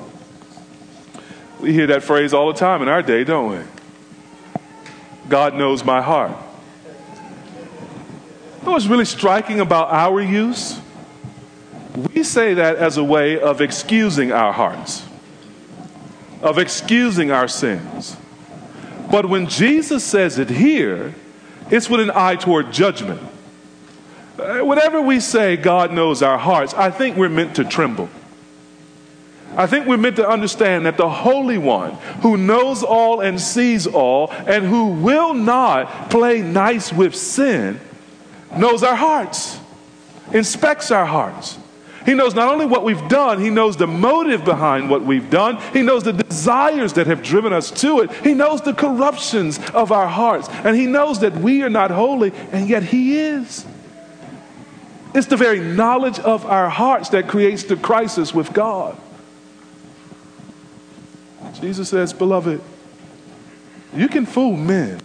We 1.60 1.74
hear 1.74 1.88
that 1.88 2.04
phrase 2.04 2.34
all 2.34 2.52
the 2.52 2.60
time 2.60 2.82
in 2.82 2.88
our 2.88 3.02
day, 3.02 3.24
don't 3.24 3.52
we? 3.52 3.60
God 5.28 5.56
knows 5.56 5.84
my 5.84 6.02
heart. 6.02 6.32
You 8.60 8.66
know 8.66 8.72
what's 8.72 8.88
really 8.88 9.06
striking 9.06 9.60
about 9.60 9.90
our 9.92 10.22
use? 10.22 10.80
We 12.14 12.24
say 12.24 12.56
that 12.56 12.76
as 12.78 12.98
a 12.98 13.04
way 13.04 13.40
of 13.40 13.62
excusing 13.62 14.32
our 14.32 14.52
hearts 14.54 15.05
of 16.46 16.60
excusing 16.60 17.32
our 17.32 17.48
sins. 17.48 18.16
But 19.10 19.28
when 19.28 19.48
Jesus 19.48 20.04
says 20.04 20.38
it 20.38 20.50
here, 20.50 21.16
it's 21.72 21.90
with 21.90 22.00
an 22.00 22.12
eye 22.14 22.36
toward 22.36 22.72
judgment. 22.72 23.20
Uh, 24.38 24.60
whatever 24.60 25.02
we 25.02 25.20
say, 25.20 25.58
God 25.58 25.92
knows 25.92 26.22
our 26.22 26.38
hearts, 26.38 26.76
I 26.76 26.92
think 26.92 27.18
we're 27.18 27.30
meant 27.30 27.56
to 27.56 27.64
tremble. 27.64 28.10
I 29.58 29.66
think 29.66 29.88
we're 29.88 29.98
meant 29.98 30.18
to 30.18 30.28
understand 30.28 30.86
that 30.86 30.98
the 30.98 31.10
Holy 31.10 31.58
One, 31.58 31.94
who 32.22 32.38
knows 32.38 32.84
all 32.84 33.22
and 33.22 33.42
sees 33.42 33.88
all, 33.88 34.30
and 34.30 34.66
who 34.66 34.90
will 34.90 35.34
not 35.34 36.12
play 36.12 36.42
nice 36.42 36.94
with 36.94 37.16
sin, 37.16 37.80
knows 38.56 38.84
our 38.84 38.96
hearts, 38.96 39.60
inspects 40.32 40.92
our 40.92 41.06
hearts. 41.08 41.58
He 42.06 42.14
knows 42.14 42.36
not 42.36 42.52
only 42.52 42.66
what 42.66 42.84
we've 42.84 43.08
done, 43.10 43.42
He 43.42 43.50
knows 43.50 43.78
the 43.78 43.88
motive 43.88 44.46
behind 44.46 44.90
what 44.90 45.04
we've 45.04 45.30
done. 45.30 45.60
He 45.74 45.82
knows 45.82 46.04
the 46.04 46.14
desires 46.14 46.94
that 46.94 47.08
have 47.08 47.24
driven 47.24 47.52
us 47.52 47.72
to 47.82 48.02
it. 48.02 48.12
He 48.24 48.34
knows 48.34 48.62
the 48.62 48.74
corruptions 48.74 49.60
of 49.72 49.92
our 49.92 50.08
hearts. 50.08 50.48
And 50.50 50.76
He 50.76 50.86
knows 50.86 51.20
that 51.22 51.34
we 51.34 51.64
are 51.64 51.70
not 51.70 51.92
holy, 51.92 52.32
and 52.52 52.70
yet 52.70 52.84
He 52.84 53.18
is. 53.18 53.66
It's 55.16 55.28
the 55.28 55.38
very 55.38 55.60
knowledge 55.62 56.20
of 56.20 56.46
our 56.46 56.70
hearts 56.70 57.10
that 57.10 57.28
creates 57.28 57.64
the 57.64 57.78
crisis 57.78 58.34
with 58.34 58.52
God. 58.54 58.98
Jesus 61.62 61.88
says, 61.90 62.12
Beloved, 62.12 62.62
you 63.96 64.08
can 64.10 64.26
fool 64.26 64.58
men, 64.58 65.00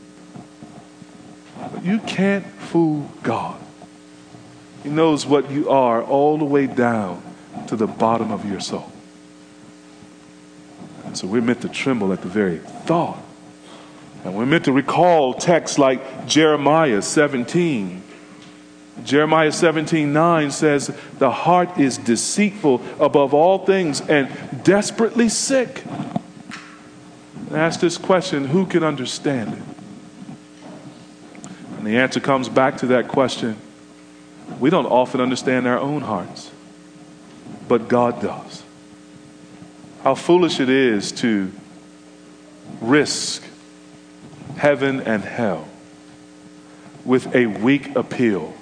but 1.73 1.85
you 1.85 2.01
can't 2.01 2.45
fool 2.45 3.09
God. 3.23 3.60
He 4.83 4.89
knows 4.89 5.27
what 5.27 5.51
you 5.51 5.69
are 5.71 6.03
all 6.03 6.39
the 6.39 6.45
way 6.45 6.67
down 6.67 7.23
to 7.67 7.77
the 7.77 7.87
bottom 7.87 8.31
of 8.31 8.45
your 8.45 8.61
soul. 8.61 8.91
And 11.05 11.17
so 11.17 11.27
we're 11.27 11.43
meant 11.43 11.63
to 11.63 11.69
tremble 11.69 12.13
at 12.13 12.23
the 12.23 12.29
very 12.29 12.59
thought. 12.59 13.23
And 14.25 14.35
we're 14.35 14.47
meant 14.47 14.67
to 14.67 14.73
recall 14.73 15.35
texts 15.35 15.79
like 15.79 16.27
Jeremiah 16.27 17.03
17. 17.03 18.03
Jeremiah 19.05 19.53
17 19.53 20.13
9 20.13 20.51
says, 20.51 20.97
The 21.19 21.31
heart 21.31 21.79
is 21.79 21.99
deceitful 21.99 22.83
above 22.99 23.35
all 23.35 23.65
things 23.65 24.01
and 24.03 24.29
desperately 24.63 25.29
sick. 25.29 25.85
And 27.49 27.57
ask 27.57 27.81
this 27.81 27.99
question 27.99 28.47
who 28.47 28.67
can 28.67 28.85
understand 28.85 29.55
it? 29.55 29.63
And 31.79 31.87
the 31.87 31.97
answer 31.97 32.21
comes 32.21 32.49
back 32.49 32.77
to 32.79 32.87
that 32.89 33.09
question 33.09 33.57
we 34.59 34.71
don't 34.71 34.87
often 34.87 35.21
understand 35.21 35.67
our 35.67 35.79
own 35.79 36.03
hearts, 36.03 36.51
but 37.69 37.89
God 37.89 38.21
does. 38.21 38.63
How 40.03 40.15
foolish 40.15 40.61
it 40.61 40.69
is 40.69 41.13
to 41.13 41.53
risk 42.81 43.45
heaven 44.57 45.01
and 45.01 45.23
hell 45.23 45.69
with 47.05 47.35
a 47.35 47.47
weak 47.47 47.95
appeal 47.97 48.55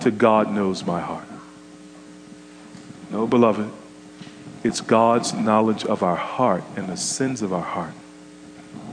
to 0.00 0.10
God 0.10 0.50
knows 0.50 0.84
my 0.84 1.00
heart. 1.00 1.26
No, 3.10 3.26
beloved, 3.26 3.70
it's 4.62 4.80
God's 4.80 5.32
knowledge 5.32 5.84
of 5.84 6.02
our 6.02 6.16
heart 6.16 6.64
and 6.76 6.88
the 6.88 6.96
sins 6.96 7.42
of 7.42 7.52
our 7.52 7.62
heart 7.62 7.94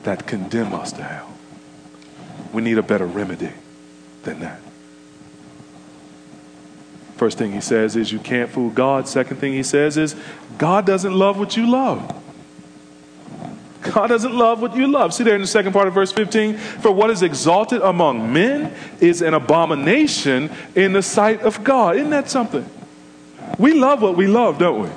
that 0.04 0.26
condemn 0.26 0.74
us 0.74 0.92
to 0.94 1.04
hell. 1.04 1.32
We 2.54 2.62
need 2.62 2.78
a 2.78 2.84
better 2.84 3.06
remedy 3.06 3.52
than 4.24 4.40
that. 4.40 4.62
First 7.16 7.38
thing 7.38 7.54
he 7.54 7.62
says 7.62 7.96
is 7.96 8.12
you 8.12 8.20
can't 8.20 8.50
fool 8.50 8.70
God. 8.70 9.08
Second 9.08 9.38
thing 9.38 9.54
he 9.54 9.64
says 9.64 9.98
is 9.98 10.16
God 10.58 10.86
doesn't 10.86 11.14
love 11.14 11.40
what 11.40 11.56
you 11.56 11.70
love. 11.70 12.22
God 13.82 14.08
doesn't 14.08 14.36
love 14.36 14.62
what 14.62 14.76
you 14.76 14.88
love. 14.88 15.14
See 15.14 15.24
there 15.24 15.36
in 15.36 15.42
the 15.42 15.48
second 15.48 15.74
part 15.74 15.88
of 15.88 15.94
verse 15.94 16.12
15 16.12 16.58
for 16.58 16.92
what 16.92 17.10
is 17.10 17.22
exalted 17.22 17.82
among 17.82 18.34
men 18.34 18.74
is 19.00 19.22
an 19.22 19.34
abomination 19.34 20.50
in 20.76 20.92
the 20.94 21.02
sight 21.02 21.42
of 21.42 21.64
God. 21.64 21.96
Isn't 21.96 22.10
that 22.10 22.30
something? 22.30 22.68
We 23.60 23.74
love 23.74 24.02
what 24.02 24.18
we 24.18 24.28
love, 24.28 24.58
don't 24.58 24.82
we? 24.84 24.90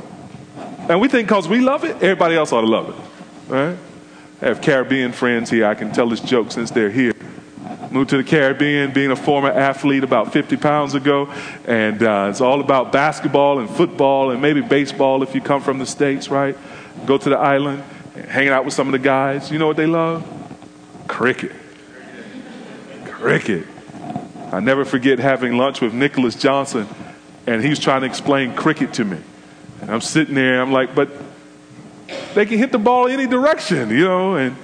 And 0.88 1.00
we 1.00 1.08
think 1.08 1.28
because 1.28 1.46
we 1.46 1.60
love 1.60 1.84
it, 1.84 1.96
everybody 1.96 2.34
else 2.34 2.50
ought 2.52 2.62
to 2.62 2.66
love 2.66 2.88
it. 2.88 3.52
Right? 3.52 3.76
I 4.40 4.46
have 4.46 4.62
Caribbean 4.62 5.12
friends 5.12 5.50
here. 5.50 5.66
I 5.66 5.74
can 5.74 5.92
tell 5.92 6.08
this 6.08 6.20
joke 6.20 6.50
since 6.50 6.70
they're 6.70 6.90
here. 6.90 7.12
Moved 7.90 8.10
to 8.10 8.18
the 8.18 8.24
Caribbean, 8.24 8.92
being 8.92 9.10
a 9.10 9.16
former 9.16 9.48
athlete 9.48 10.04
about 10.04 10.32
50 10.32 10.56
pounds 10.58 10.94
ago. 10.94 11.32
And 11.66 12.02
uh, 12.02 12.28
it's 12.30 12.40
all 12.40 12.60
about 12.60 12.92
basketball 12.92 13.60
and 13.60 13.70
football 13.70 14.30
and 14.30 14.42
maybe 14.42 14.60
baseball 14.60 15.22
if 15.22 15.34
you 15.34 15.40
come 15.40 15.62
from 15.62 15.78
the 15.78 15.86
States, 15.86 16.28
right? 16.28 16.56
Go 17.06 17.16
to 17.16 17.30
the 17.30 17.38
island, 17.38 17.82
hanging 18.28 18.50
out 18.50 18.64
with 18.64 18.74
some 18.74 18.88
of 18.88 18.92
the 18.92 18.98
guys. 18.98 19.50
You 19.50 19.58
know 19.58 19.66
what 19.66 19.76
they 19.76 19.86
love? 19.86 20.26
Cricket. 21.06 21.52
Cricket. 23.06 23.66
I 24.52 24.60
never 24.60 24.84
forget 24.84 25.18
having 25.18 25.56
lunch 25.56 25.80
with 25.80 25.94
Nicholas 25.94 26.34
Johnson, 26.34 26.86
and 27.46 27.62
he 27.62 27.68
was 27.68 27.78
trying 27.78 28.02
to 28.02 28.06
explain 28.06 28.54
cricket 28.54 28.94
to 28.94 29.04
me. 29.04 29.18
And 29.80 29.90
I'm 29.90 30.00
sitting 30.00 30.34
there, 30.34 30.60
I'm 30.60 30.72
like, 30.72 30.94
but 30.94 31.10
they 32.34 32.46
can 32.46 32.58
hit 32.58 32.72
the 32.72 32.78
ball 32.78 33.08
any 33.08 33.26
direction, 33.26 33.90
you 33.90 34.04
know, 34.04 34.36
and 34.36 34.56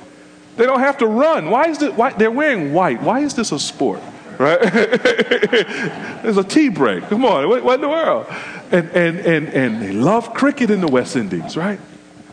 they 0.56 0.66
don't 0.66 0.80
have 0.80 0.98
to 0.98 1.06
run. 1.06 1.50
Why 1.50 1.68
is 1.68 1.82
it? 1.82 1.94
Why, 1.94 2.12
they're 2.12 2.30
wearing 2.30 2.72
white. 2.72 3.02
Why 3.02 3.20
is 3.20 3.34
this 3.34 3.52
a 3.52 3.58
sport? 3.58 4.00
Right? 4.38 4.60
There's 6.22 6.36
a 6.36 6.44
tea 6.44 6.68
break. 6.68 7.04
Come 7.04 7.24
on, 7.24 7.48
what, 7.48 7.62
what 7.64 7.74
in 7.76 7.80
the 7.80 7.88
world? 7.88 8.26
And, 8.70 8.88
and, 8.90 9.18
and, 9.20 9.48
and 9.48 9.82
they 9.82 9.92
love 9.92 10.34
cricket 10.34 10.70
in 10.70 10.80
the 10.80 10.88
West 10.88 11.16
Indies, 11.16 11.56
right? 11.56 11.78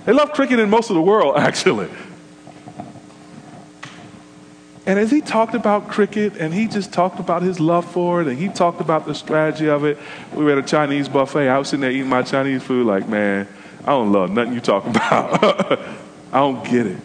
They 0.05 0.13
love 0.13 0.33
cricket 0.33 0.59
in 0.59 0.69
most 0.69 0.89
of 0.89 0.95
the 0.95 1.01
world, 1.01 1.35
actually. 1.37 1.89
And 4.85 4.97
as 4.97 5.11
he 5.11 5.21
talked 5.21 5.53
about 5.53 5.89
cricket 5.89 6.37
and 6.37 6.53
he 6.53 6.67
just 6.67 6.91
talked 6.91 7.19
about 7.19 7.43
his 7.43 7.59
love 7.59 7.89
for 7.89 8.21
it 8.21 8.27
and 8.27 8.37
he 8.37 8.49
talked 8.49 8.81
about 8.81 9.05
the 9.05 9.13
strategy 9.13 9.69
of 9.69 9.85
it, 9.85 9.97
we 10.33 10.43
were 10.43 10.53
at 10.53 10.57
a 10.57 10.63
Chinese 10.63 11.07
buffet. 11.07 11.49
I 11.49 11.59
was 11.59 11.67
sitting 11.67 11.81
there 11.81 11.91
eating 11.91 12.09
my 12.09 12.23
Chinese 12.23 12.63
food, 12.63 12.87
like, 12.87 13.07
man, 13.07 13.47
I 13.81 13.91
don't 13.91 14.11
love 14.11 14.31
nothing 14.31 14.53
you 14.53 14.59
talking 14.59 14.89
about. 14.95 15.79
I 16.33 16.39
don't 16.39 16.63
get 16.65 16.87
it. 16.87 16.97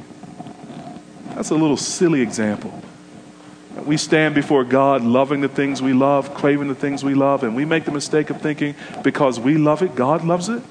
That's 1.36 1.50
a 1.50 1.54
little 1.54 1.76
silly 1.76 2.22
example. 2.22 2.82
We 3.84 3.98
stand 3.98 4.34
before 4.34 4.64
God 4.64 5.02
loving 5.02 5.42
the 5.42 5.48
things 5.48 5.82
we 5.82 5.92
love, 5.92 6.32
craving 6.32 6.68
the 6.68 6.74
things 6.74 7.04
we 7.04 7.12
love, 7.12 7.42
and 7.42 7.54
we 7.54 7.66
make 7.66 7.84
the 7.84 7.92
mistake 7.92 8.30
of 8.30 8.40
thinking 8.40 8.74
because 9.04 9.38
we 9.38 9.58
love 9.58 9.82
it, 9.82 9.94
God 9.94 10.24
loves 10.24 10.48
it. 10.48 10.62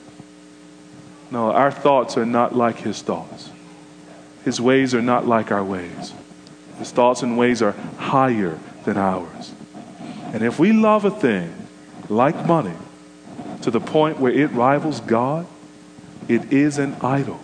No, 1.29 1.51
our 1.51 1.71
thoughts 1.71 2.17
are 2.17 2.25
not 2.25 2.55
like 2.55 2.77
His 2.77 3.03
thoughts. 3.03 3.51
His 4.43 4.59
ways 4.59 4.95
are 4.95 5.03
not 5.03 5.27
like 5.27 5.51
our 5.51 5.63
ways. 5.63 6.13
His 6.79 6.89
thoughts 6.89 7.21
and 7.21 7.37
ways 7.37 7.61
are 7.61 7.73
higher 7.97 8.57
than 8.85 8.97
ours. 8.97 9.53
And 10.33 10.41
if 10.41 10.57
we 10.57 10.73
love 10.73 11.05
a 11.05 11.11
thing 11.11 11.53
like 12.09 12.47
money 12.47 12.75
to 13.61 13.69
the 13.69 13.79
point 13.79 14.19
where 14.19 14.33
it 14.33 14.51
rivals 14.51 14.99
God, 14.99 15.45
it 16.27 16.51
is 16.51 16.79
an 16.79 16.95
idol, 17.01 17.39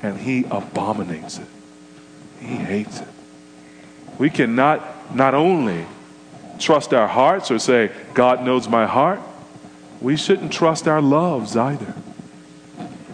and 0.00 0.18
He 0.20 0.44
abominates 0.44 1.38
it. 1.38 1.48
He 2.42 2.56
hates 2.56 3.00
it. 3.00 3.08
We 4.18 4.30
cannot 4.30 5.14
not 5.14 5.34
only 5.34 5.86
trust 6.58 6.92
our 6.92 7.08
hearts 7.08 7.50
or 7.50 7.58
say, 7.58 7.90
God 8.14 8.42
knows 8.42 8.68
my 8.68 8.86
heart, 8.86 9.20
we 10.00 10.16
shouldn't 10.16 10.52
trust 10.52 10.88
our 10.88 11.00
loves 11.00 11.56
either. 11.56 11.94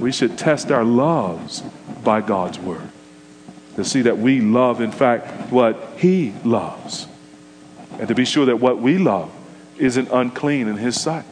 We 0.00 0.12
should 0.12 0.38
test 0.38 0.70
our 0.70 0.84
loves 0.84 1.62
by 2.02 2.20
God's 2.20 2.58
word 2.58 2.88
to 3.76 3.84
see 3.84 4.02
that 4.02 4.18
we 4.18 4.40
love, 4.40 4.80
in 4.80 4.90
fact, 4.90 5.52
what 5.52 5.76
He 5.98 6.32
loves, 6.44 7.06
and 7.98 8.08
to 8.08 8.14
be 8.14 8.24
sure 8.24 8.46
that 8.46 8.56
what 8.56 8.78
we 8.78 8.98
love 8.98 9.30
isn't 9.76 10.08
unclean 10.10 10.68
in 10.68 10.76
His 10.76 11.00
sight. 11.00 11.24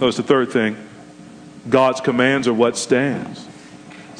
Notice 0.00 0.16
the 0.16 0.22
third 0.22 0.50
thing 0.50 0.76
God's 1.68 2.00
commands 2.00 2.48
are 2.48 2.54
what 2.54 2.76
stands. 2.76 3.46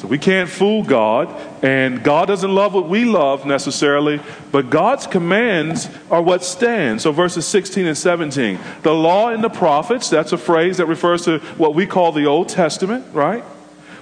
So 0.03 0.09
we 0.09 0.17
can't 0.17 0.49
fool 0.49 0.83
God, 0.83 1.33
and 1.63 2.03
God 2.03 2.27
doesn't 2.27 2.53
love 2.53 2.73
what 2.73 2.89
we 2.89 3.05
love 3.05 3.45
necessarily, 3.45 4.19
but 4.51 4.69
God's 4.69 5.07
commands 5.07 5.87
are 6.11 6.21
what 6.21 6.43
stand. 6.43 7.01
So 7.01 7.13
verses 7.13 7.47
16 7.47 7.85
and 7.85 7.97
17. 7.97 8.59
The 8.81 8.93
law 8.93 9.29
and 9.29 9.41
the 9.41 9.49
prophets, 9.49 10.09
that's 10.09 10.33
a 10.33 10.37
phrase 10.37 10.75
that 10.75 10.87
refers 10.87 11.23
to 11.23 11.37
what 11.55 11.73
we 11.73 11.85
call 11.85 12.11
the 12.11 12.25
Old 12.25 12.49
Testament, 12.49 13.05
right? 13.13 13.45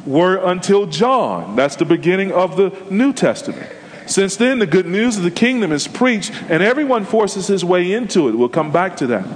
Were 0.04 0.38
until 0.44 0.88
John. 0.88 1.56
That's 1.56 1.76
the 1.76 1.86
beginning 1.86 2.32
of 2.32 2.58
the 2.58 2.76
New 2.90 3.14
Testament. 3.14 3.72
Since 4.08 4.38
then, 4.38 4.58
the 4.58 4.66
good 4.66 4.88
news 4.88 5.18
of 5.18 5.24
the 5.24 5.30
kingdom 5.30 5.72
is 5.72 5.88
preached, 5.88 6.34
and 6.50 6.64
everyone 6.64 7.06
forces 7.06 7.46
his 7.46 7.64
way 7.64 7.94
into 7.94 8.28
it. 8.28 8.34
We'll 8.34 8.50
come 8.50 8.72
back 8.72 8.98
to 8.98 9.08
that. 9.08 9.28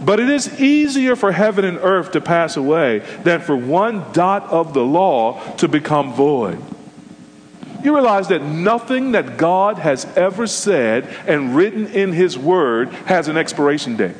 But 0.00 0.18
it 0.18 0.30
is 0.30 0.60
easier 0.60 1.14
for 1.14 1.32
heaven 1.32 1.64
and 1.64 1.78
earth 1.78 2.12
to 2.12 2.20
pass 2.20 2.56
away 2.56 3.00
than 3.22 3.40
for 3.40 3.54
one 3.54 4.04
dot 4.12 4.44
of 4.44 4.72
the 4.72 4.84
law 4.84 5.40
to 5.56 5.68
become 5.68 6.14
void. 6.14 6.62
You 7.82 7.94
realize 7.94 8.28
that 8.28 8.42
nothing 8.42 9.12
that 9.12 9.36
God 9.36 9.78
has 9.78 10.04
ever 10.16 10.46
said 10.46 11.04
and 11.26 11.56
written 11.56 11.86
in 11.86 12.12
His 12.12 12.38
Word 12.38 12.90
has 13.06 13.28
an 13.28 13.36
expiration 13.36 13.96
date. 13.96 14.16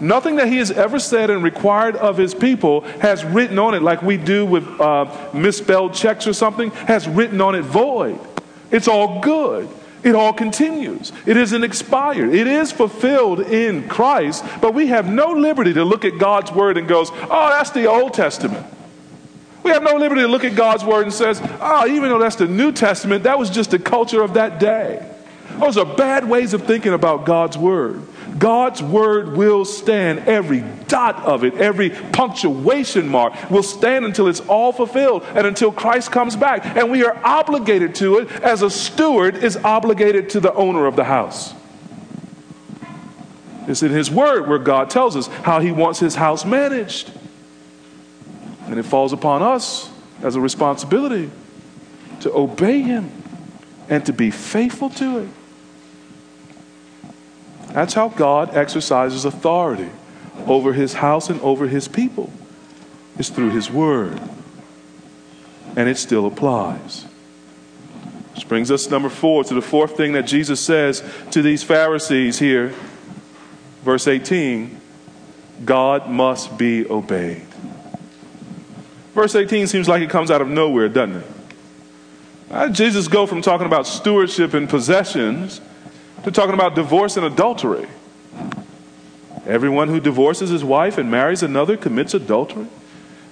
Nothing 0.00 0.36
that 0.36 0.48
He 0.48 0.58
has 0.58 0.70
ever 0.70 0.98
said 0.98 1.30
and 1.30 1.42
required 1.42 1.96
of 1.96 2.16
His 2.16 2.34
people 2.34 2.82
has 3.00 3.24
written 3.24 3.58
on 3.58 3.74
it, 3.74 3.82
like 3.82 4.02
we 4.02 4.16
do 4.16 4.44
with 4.44 4.68
uh, 4.80 5.30
misspelled 5.32 5.94
checks 5.94 6.26
or 6.26 6.32
something, 6.32 6.70
has 6.72 7.08
written 7.08 7.40
on 7.40 7.54
it 7.54 7.62
void. 7.62 8.18
It's 8.70 8.88
all 8.88 9.20
good. 9.20 9.68
It 10.06 10.14
all 10.14 10.32
continues. 10.32 11.10
It 11.26 11.36
isn't 11.36 11.64
expired. 11.64 12.32
It 12.32 12.46
is 12.46 12.70
fulfilled 12.70 13.40
in 13.40 13.88
Christ, 13.88 14.44
but 14.60 14.72
we 14.72 14.86
have 14.86 15.10
no 15.10 15.32
liberty 15.32 15.74
to 15.74 15.84
look 15.84 16.04
at 16.04 16.16
God's 16.16 16.52
word 16.52 16.78
and 16.78 16.86
goes, 16.86 17.10
"Oh, 17.28 17.48
that's 17.50 17.70
the 17.70 17.86
Old 17.86 18.14
Testament." 18.14 18.64
We 19.64 19.72
have 19.72 19.82
no 19.82 19.96
liberty 19.96 20.20
to 20.20 20.28
look 20.28 20.44
at 20.44 20.54
God's 20.54 20.84
word 20.84 21.02
and 21.02 21.12
says, 21.12 21.42
"Oh, 21.60 21.88
even 21.88 22.08
though 22.08 22.20
that's 22.20 22.36
the 22.36 22.46
New 22.46 22.70
Testament, 22.70 23.24
that 23.24 23.36
was 23.36 23.50
just 23.50 23.72
the 23.72 23.80
culture 23.80 24.22
of 24.22 24.34
that 24.34 24.60
day." 24.60 25.04
Those 25.58 25.76
are 25.76 25.84
bad 25.84 26.28
ways 26.28 26.54
of 26.54 26.62
thinking 26.62 26.92
about 26.92 27.26
God's 27.26 27.58
word. 27.58 28.00
God's 28.38 28.82
word 28.82 29.36
will 29.36 29.64
stand. 29.64 30.20
Every 30.20 30.60
dot 30.88 31.24
of 31.24 31.44
it, 31.44 31.54
every 31.54 31.90
punctuation 31.90 33.08
mark 33.08 33.50
will 33.50 33.62
stand 33.62 34.04
until 34.04 34.28
it's 34.28 34.40
all 34.40 34.72
fulfilled 34.72 35.24
and 35.34 35.46
until 35.46 35.72
Christ 35.72 36.10
comes 36.10 36.36
back. 36.36 36.64
And 36.64 36.90
we 36.90 37.04
are 37.04 37.16
obligated 37.24 37.94
to 37.96 38.18
it 38.18 38.30
as 38.42 38.62
a 38.62 38.70
steward 38.70 39.36
is 39.36 39.56
obligated 39.56 40.30
to 40.30 40.40
the 40.40 40.52
owner 40.54 40.86
of 40.86 40.96
the 40.96 41.04
house. 41.04 41.54
It's 43.66 43.82
in 43.82 43.90
his 43.90 44.10
word 44.10 44.48
where 44.48 44.58
God 44.58 44.90
tells 44.90 45.16
us 45.16 45.26
how 45.26 45.60
he 45.60 45.72
wants 45.72 45.98
his 45.98 46.14
house 46.14 46.44
managed. 46.44 47.10
And 48.66 48.78
it 48.78 48.84
falls 48.84 49.12
upon 49.12 49.42
us 49.42 49.90
as 50.22 50.36
a 50.36 50.40
responsibility 50.40 51.30
to 52.20 52.32
obey 52.32 52.80
him 52.82 53.10
and 53.88 54.04
to 54.06 54.12
be 54.12 54.30
faithful 54.30 54.90
to 54.90 55.18
it. 55.18 55.28
That's 57.76 57.92
how 57.92 58.08
God 58.08 58.56
exercises 58.56 59.26
authority 59.26 59.90
over 60.46 60.72
his 60.72 60.94
house 60.94 61.28
and 61.28 61.38
over 61.42 61.68
his 61.68 61.88
people. 61.88 62.32
It's 63.18 63.28
through 63.28 63.50
his 63.50 63.70
word. 63.70 64.18
And 65.76 65.86
it 65.86 65.98
still 65.98 66.24
applies. 66.24 67.02
Which 68.34 68.48
brings 68.48 68.70
us, 68.70 68.88
number 68.88 69.10
four, 69.10 69.44
to 69.44 69.52
the 69.52 69.60
fourth 69.60 69.94
thing 69.94 70.14
that 70.14 70.22
Jesus 70.22 70.58
says 70.58 71.04
to 71.32 71.42
these 71.42 71.62
Pharisees 71.62 72.38
here. 72.38 72.72
Verse 73.82 74.06
18 74.06 74.80
God 75.66 76.08
must 76.08 76.56
be 76.56 76.88
obeyed. 76.88 77.46
Verse 79.12 79.34
18 79.34 79.66
seems 79.66 79.86
like 79.86 80.00
it 80.00 80.08
comes 80.08 80.30
out 80.30 80.40
of 80.40 80.48
nowhere, 80.48 80.88
doesn't 80.88 81.16
it? 81.16 81.26
How 82.50 82.68
did 82.68 82.74
Jesus 82.74 83.06
go 83.06 83.26
from 83.26 83.42
talking 83.42 83.66
about 83.66 83.86
stewardship 83.86 84.54
and 84.54 84.66
possessions 84.66 85.60
they're 86.22 86.32
talking 86.32 86.54
about 86.54 86.74
divorce 86.74 87.16
and 87.16 87.26
adultery. 87.26 87.88
Everyone 89.46 89.88
who 89.88 90.00
divorces 90.00 90.50
his 90.50 90.64
wife 90.64 90.98
and 90.98 91.10
marries 91.10 91.42
another 91.42 91.76
commits 91.76 92.14
adultery. 92.14 92.66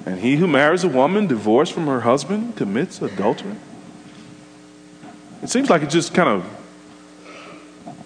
And 0.07 0.21
he 0.21 0.37
who 0.37 0.47
marries 0.47 0.85
a 0.85 0.89
woman 0.89 1.27
divorced 1.27 1.73
from 1.73 1.87
her 1.87 2.01
husband 2.01 2.57
commits 2.57 3.03
adultery. 3.03 3.57
It 5.43 5.51
seems 5.51 5.71
like 5.71 5.83
it 5.83 5.91
just 5.91 6.15
kind 6.15 6.29
of 6.29 6.45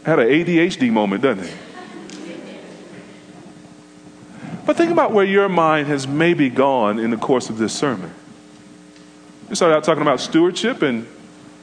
had 0.05 0.19
an 0.19 0.29
ADHD 0.29 0.91
moment, 0.91 1.23
doesn't 1.23 1.45
it? 1.45 1.55
But 4.65 4.77
think 4.77 4.91
about 4.91 5.13
where 5.13 5.25
your 5.25 5.49
mind 5.49 5.89
has 5.89 6.07
maybe 6.07 6.51
gone 6.51 6.99
in 6.99 7.11
the 7.11 7.17
course 7.17 7.49
of 7.49 7.59
this 7.59 7.73
sermon. 7.73 8.13
You 9.49 9.55
started 9.55 9.77
out 9.77 9.85
talking 9.85 10.03
about 10.03 10.21
stewardship 10.21 10.83
and 10.83 11.07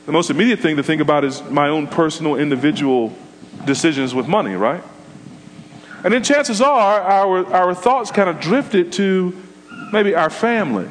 the 0.05 0.11
most 0.11 0.29
immediate 0.29 0.59
thing 0.59 0.77
to 0.77 0.83
think 0.83 1.01
about 1.01 1.23
is 1.23 1.41
my 1.43 1.69
own 1.69 1.87
personal, 1.87 2.35
individual 2.35 3.13
decisions 3.65 4.13
with 4.13 4.27
money, 4.27 4.55
right? 4.55 4.83
And 6.03 6.13
then 6.13 6.23
chances 6.23 6.61
are 6.61 7.01
our, 7.01 7.45
our 7.53 7.73
thoughts 7.73 8.11
kind 8.11 8.29
of 8.29 8.39
drifted 8.39 8.91
to 8.93 9.35
maybe 9.91 10.13
our 10.13 10.29
family 10.29 10.87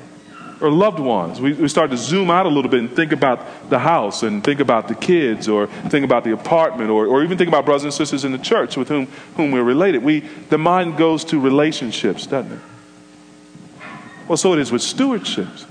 or 0.61 0.71
loved 0.71 0.99
ones. 0.99 1.41
We, 1.41 1.53
we 1.53 1.69
start 1.69 1.91
to 1.91 1.97
zoom 1.97 2.31
out 2.31 2.47
a 2.47 2.49
little 2.49 2.71
bit 2.71 2.81
and 2.81 2.91
think 2.91 3.13
about 3.13 3.71
the 3.71 3.79
house 3.79 4.25
and 4.25 4.43
think 4.43 4.59
about 4.59 4.89
the 4.89 4.95
kids 4.95 5.49
or 5.49 5.67
think 5.67 6.05
about 6.05 6.25
the 6.25 6.33
apartment 6.33 6.91
or, 6.91 7.07
or 7.07 7.23
even 7.23 7.39
think 7.39 7.49
about 7.49 7.65
brothers 7.65 7.85
and 7.85 7.95
sisters 7.95 8.25
in 8.25 8.33
the 8.33 8.39
church 8.39 8.77
with 8.77 8.89
whom, 8.89 9.07
whom 9.37 9.53
we're 9.53 9.63
related. 9.63 10.03
We, 10.03 10.21
the 10.49 10.59
mind 10.59 10.97
goes 10.97 11.25
to 11.27 11.39
relationships, 11.39 12.27
doesn't 12.27 12.53
it? 12.53 12.61
Well, 14.27 14.37
so 14.37 14.55
it 14.55 14.59
is 14.59 14.73
with 14.73 14.83
stewardships. 14.83 15.67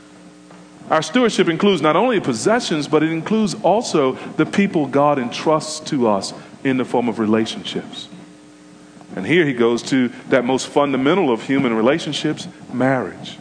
Our 0.90 1.02
stewardship 1.02 1.48
includes 1.48 1.82
not 1.82 1.96
only 1.96 2.20
possessions, 2.20 2.88
but 2.88 3.04
it 3.04 3.12
includes 3.12 3.56
also 3.64 4.14
the 4.36 4.46
people 4.46 4.86
God 4.86 5.18
entrusts 5.18 5.80
to 5.90 6.08
us 6.08 6.34
in 6.64 6.78
the 6.78 6.86
form 6.86 7.08
of 7.08 7.20
relationships. 7.20 8.10
And 9.16 9.26
here 9.26 9.46
he 9.46 9.54
goes 9.54 9.84
to 9.84 10.10
that 10.30 10.44
most 10.44 10.68
fundamental 10.68 11.32
of 11.32 11.44
human 11.44 11.74
relationships 11.74 12.48
marriage. 12.72 13.38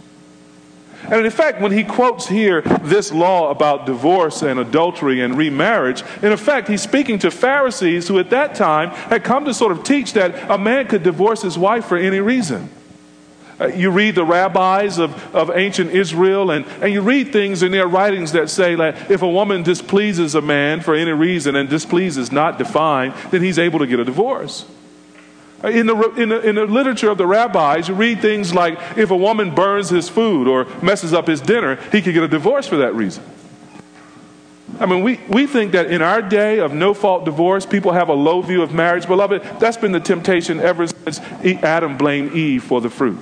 And 1.05 1.24
in 1.24 1.30
fact, 1.32 1.61
when 1.61 1.72
he 1.72 1.82
quotes 1.82 2.28
here 2.28 2.61
this 2.61 3.11
law 3.11 3.51
about 3.51 3.86
divorce 3.86 4.43
and 4.43 4.61
adultery 4.61 5.20
and 5.20 5.36
remarriage, 5.36 6.05
in 6.22 6.30
effect, 6.30 6.68
he's 6.68 6.82
speaking 6.82 7.18
to 7.20 7.30
Pharisees 7.30 8.07
who 8.07 8.18
at 8.20 8.30
that 8.30 8.55
time 8.55 8.90
had 8.90 9.24
come 9.24 9.45
to 9.47 9.55
sort 9.55 9.72
of 9.72 9.82
teach 9.82 10.12
that 10.12 10.51
a 10.51 10.59
man 10.59 10.86
could 10.86 11.03
divorce 11.03 11.43
his 11.43 11.59
wife 11.59 11.86
for 11.86 11.97
any 11.97 12.20
reason. 12.20 12.70
Uh, 13.62 13.68
you 13.68 13.92
read 13.92 14.16
the 14.16 14.24
rabbis 14.24 14.98
of, 14.98 15.32
of 15.32 15.48
ancient 15.54 15.92
Israel, 15.92 16.50
and, 16.50 16.66
and 16.80 16.92
you 16.92 17.00
read 17.00 17.32
things 17.32 17.62
in 17.62 17.70
their 17.70 17.86
writings 17.86 18.32
that 18.32 18.50
say 18.50 18.74
that 18.74 19.08
if 19.08 19.22
a 19.22 19.28
woman 19.28 19.62
displeases 19.62 20.34
a 20.34 20.40
man 20.40 20.80
for 20.80 20.96
any 20.96 21.12
reason 21.12 21.54
and 21.54 21.68
displease 21.68 22.16
is 22.18 22.32
not 22.32 22.58
defined, 22.58 23.14
then 23.30 23.40
he's 23.40 23.60
able 23.60 23.78
to 23.78 23.86
get 23.86 24.00
a 24.00 24.04
divorce. 24.04 24.64
Uh, 25.62 25.68
in 25.68 25.86
the, 25.86 25.96
in, 26.14 26.30
the, 26.30 26.40
in 26.40 26.54
the 26.56 26.66
literature 26.66 27.08
of 27.08 27.18
the 27.18 27.26
rabbis, 27.26 27.86
you 27.86 27.94
read 27.94 28.20
things 28.20 28.52
like 28.52 28.76
if 28.96 29.12
a 29.12 29.16
woman 29.16 29.54
burns 29.54 29.90
his 29.90 30.08
food 30.08 30.48
or 30.48 30.64
messes 30.82 31.12
up 31.12 31.28
his 31.28 31.40
dinner, 31.40 31.76
he 31.92 32.02
could 32.02 32.14
get 32.14 32.24
a 32.24 32.28
divorce 32.28 32.66
for 32.66 32.78
that 32.78 32.96
reason. 32.96 33.22
I 34.80 34.86
mean, 34.86 35.04
we, 35.04 35.20
we 35.28 35.46
think 35.46 35.70
that 35.72 35.88
in 35.88 36.02
our 36.02 36.20
day 36.20 36.58
of 36.58 36.72
no 36.72 36.94
fault 36.94 37.24
divorce, 37.24 37.64
people 37.64 37.92
have 37.92 38.08
a 38.08 38.14
low 38.14 38.42
view 38.42 38.62
of 38.62 38.74
marriage. 38.74 39.06
Beloved, 39.06 39.40
that's 39.60 39.76
been 39.76 39.92
the 39.92 40.00
temptation 40.00 40.58
ever 40.58 40.88
since 40.88 41.20
Adam 41.62 41.96
blamed 41.96 42.32
Eve 42.32 42.64
for 42.64 42.80
the 42.80 42.90
fruit. 42.90 43.20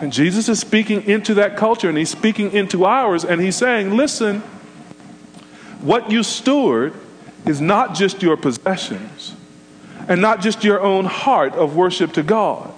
And 0.00 0.12
Jesus 0.12 0.48
is 0.48 0.58
speaking 0.58 1.02
into 1.02 1.34
that 1.34 1.56
culture 1.58 1.88
and 1.88 1.98
he's 1.98 2.10
speaking 2.10 2.52
into 2.52 2.86
ours 2.86 3.24
and 3.24 3.40
he's 3.40 3.56
saying, 3.56 3.96
listen, 3.96 4.40
what 5.82 6.10
you 6.10 6.22
steward 6.22 6.94
is 7.46 7.60
not 7.60 7.94
just 7.94 8.22
your 8.22 8.36
possessions 8.38 9.34
and 10.08 10.22
not 10.22 10.40
just 10.40 10.64
your 10.64 10.80
own 10.80 11.04
heart 11.04 11.52
of 11.54 11.76
worship 11.76 12.14
to 12.14 12.22
God. 12.22 12.70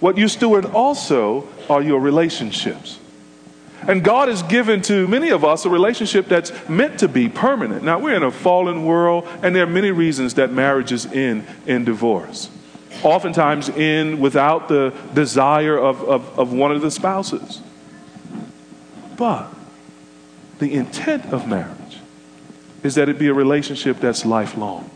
What 0.00 0.16
you 0.16 0.28
steward 0.28 0.64
also 0.64 1.46
are 1.68 1.82
your 1.82 2.00
relationships. 2.00 2.98
And 3.82 4.02
God 4.02 4.28
has 4.28 4.42
given 4.42 4.80
to 4.82 5.06
many 5.06 5.30
of 5.30 5.44
us 5.44 5.64
a 5.64 5.70
relationship 5.70 6.26
that's 6.26 6.52
meant 6.68 7.00
to 7.00 7.08
be 7.08 7.28
permanent. 7.28 7.84
Now, 7.84 7.98
we're 7.98 8.16
in 8.16 8.22
a 8.22 8.32
fallen 8.32 8.84
world, 8.84 9.28
and 9.42 9.54
there 9.54 9.62
are 9.62 9.68
many 9.68 9.90
reasons 9.90 10.34
that 10.34 10.50
marriages 10.50 11.06
end 11.06 11.46
in 11.66 11.84
divorce 11.84 12.50
oftentimes 13.04 13.68
end 13.70 14.20
without 14.20 14.68
the 14.68 14.92
desire 15.14 15.78
of, 15.78 16.02
of, 16.02 16.38
of 16.38 16.52
one 16.52 16.72
of 16.72 16.80
the 16.80 16.90
spouses. 16.90 17.60
But 19.16 19.48
the 20.58 20.74
intent 20.74 21.32
of 21.32 21.48
marriage 21.48 21.98
is 22.82 22.94
that 22.94 23.08
it 23.08 23.18
be 23.18 23.28
a 23.28 23.34
relationship 23.34 23.98
that's 23.98 24.24
lifelong 24.24 24.90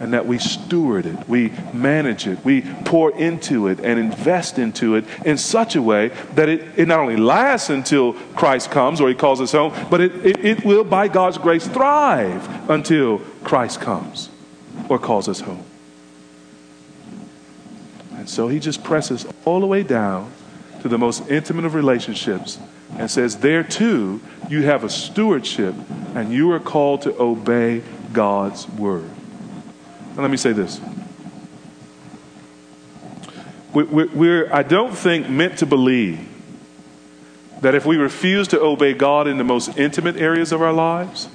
and 0.00 0.12
that 0.12 0.26
we 0.26 0.38
steward 0.38 1.06
it, 1.06 1.28
we 1.28 1.52
manage 1.72 2.26
it, 2.26 2.44
we 2.44 2.62
pour 2.84 3.16
into 3.16 3.68
it 3.68 3.78
and 3.80 3.98
invest 3.98 4.58
into 4.58 4.96
it 4.96 5.04
in 5.24 5.38
such 5.38 5.76
a 5.76 5.82
way 5.82 6.08
that 6.34 6.48
it, 6.48 6.66
it 6.76 6.88
not 6.88 6.98
only 6.98 7.16
lasts 7.16 7.70
until 7.70 8.12
Christ 8.34 8.70
comes 8.70 9.00
or 9.00 9.08
he 9.08 9.14
calls 9.14 9.40
us 9.40 9.52
home, 9.52 9.72
but 9.90 10.00
it, 10.00 10.12
it, 10.26 10.44
it 10.44 10.64
will, 10.64 10.84
by 10.84 11.06
God's 11.06 11.38
grace, 11.38 11.66
thrive 11.68 12.68
until 12.68 13.18
Christ 13.44 13.80
comes 13.80 14.30
or 14.88 14.98
calls 14.98 15.28
us 15.28 15.40
home. 15.40 15.64
And 18.24 18.30
so 18.30 18.48
he 18.48 18.58
just 18.58 18.82
presses 18.82 19.26
all 19.44 19.60
the 19.60 19.66
way 19.66 19.82
down 19.82 20.32
to 20.80 20.88
the 20.88 20.96
most 20.96 21.28
intimate 21.28 21.66
of 21.66 21.74
relationships 21.74 22.58
and 22.96 23.10
says, 23.10 23.36
There 23.36 23.62
too, 23.62 24.22
you 24.48 24.62
have 24.62 24.82
a 24.82 24.88
stewardship 24.88 25.74
and 26.14 26.32
you 26.32 26.50
are 26.52 26.58
called 26.58 27.02
to 27.02 27.14
obey 27.20 27.82
God's 28.14 28.66
word. 28.66 29.10
Now, 30.16 30.22
let 30.22 30.30
me 30.30 30.38
say 30.38 30.54
this. 30.54 30.80
We're, 33.74 34.50
I 34.50 34.62
don't 34.62 34.96
think, 34.96 35.28
meant 35.28 35.58
to 35.58 35.66
believe 35.66 36.26
that 37.60 37.74
if 37.74 37.84
we 37.84 37.98
refuse 37.98 38.48
to 38.48 38.60
obey 38.62 38.94
God 38.94 39.28
in 39.28 39.36
the 39.36 39.44
most 39.44 39.76
intimate 39.76 40.16
areas 40.16 40.50
of 40.50 40.62
our 40.62 40.72
lives, 40.72 41.28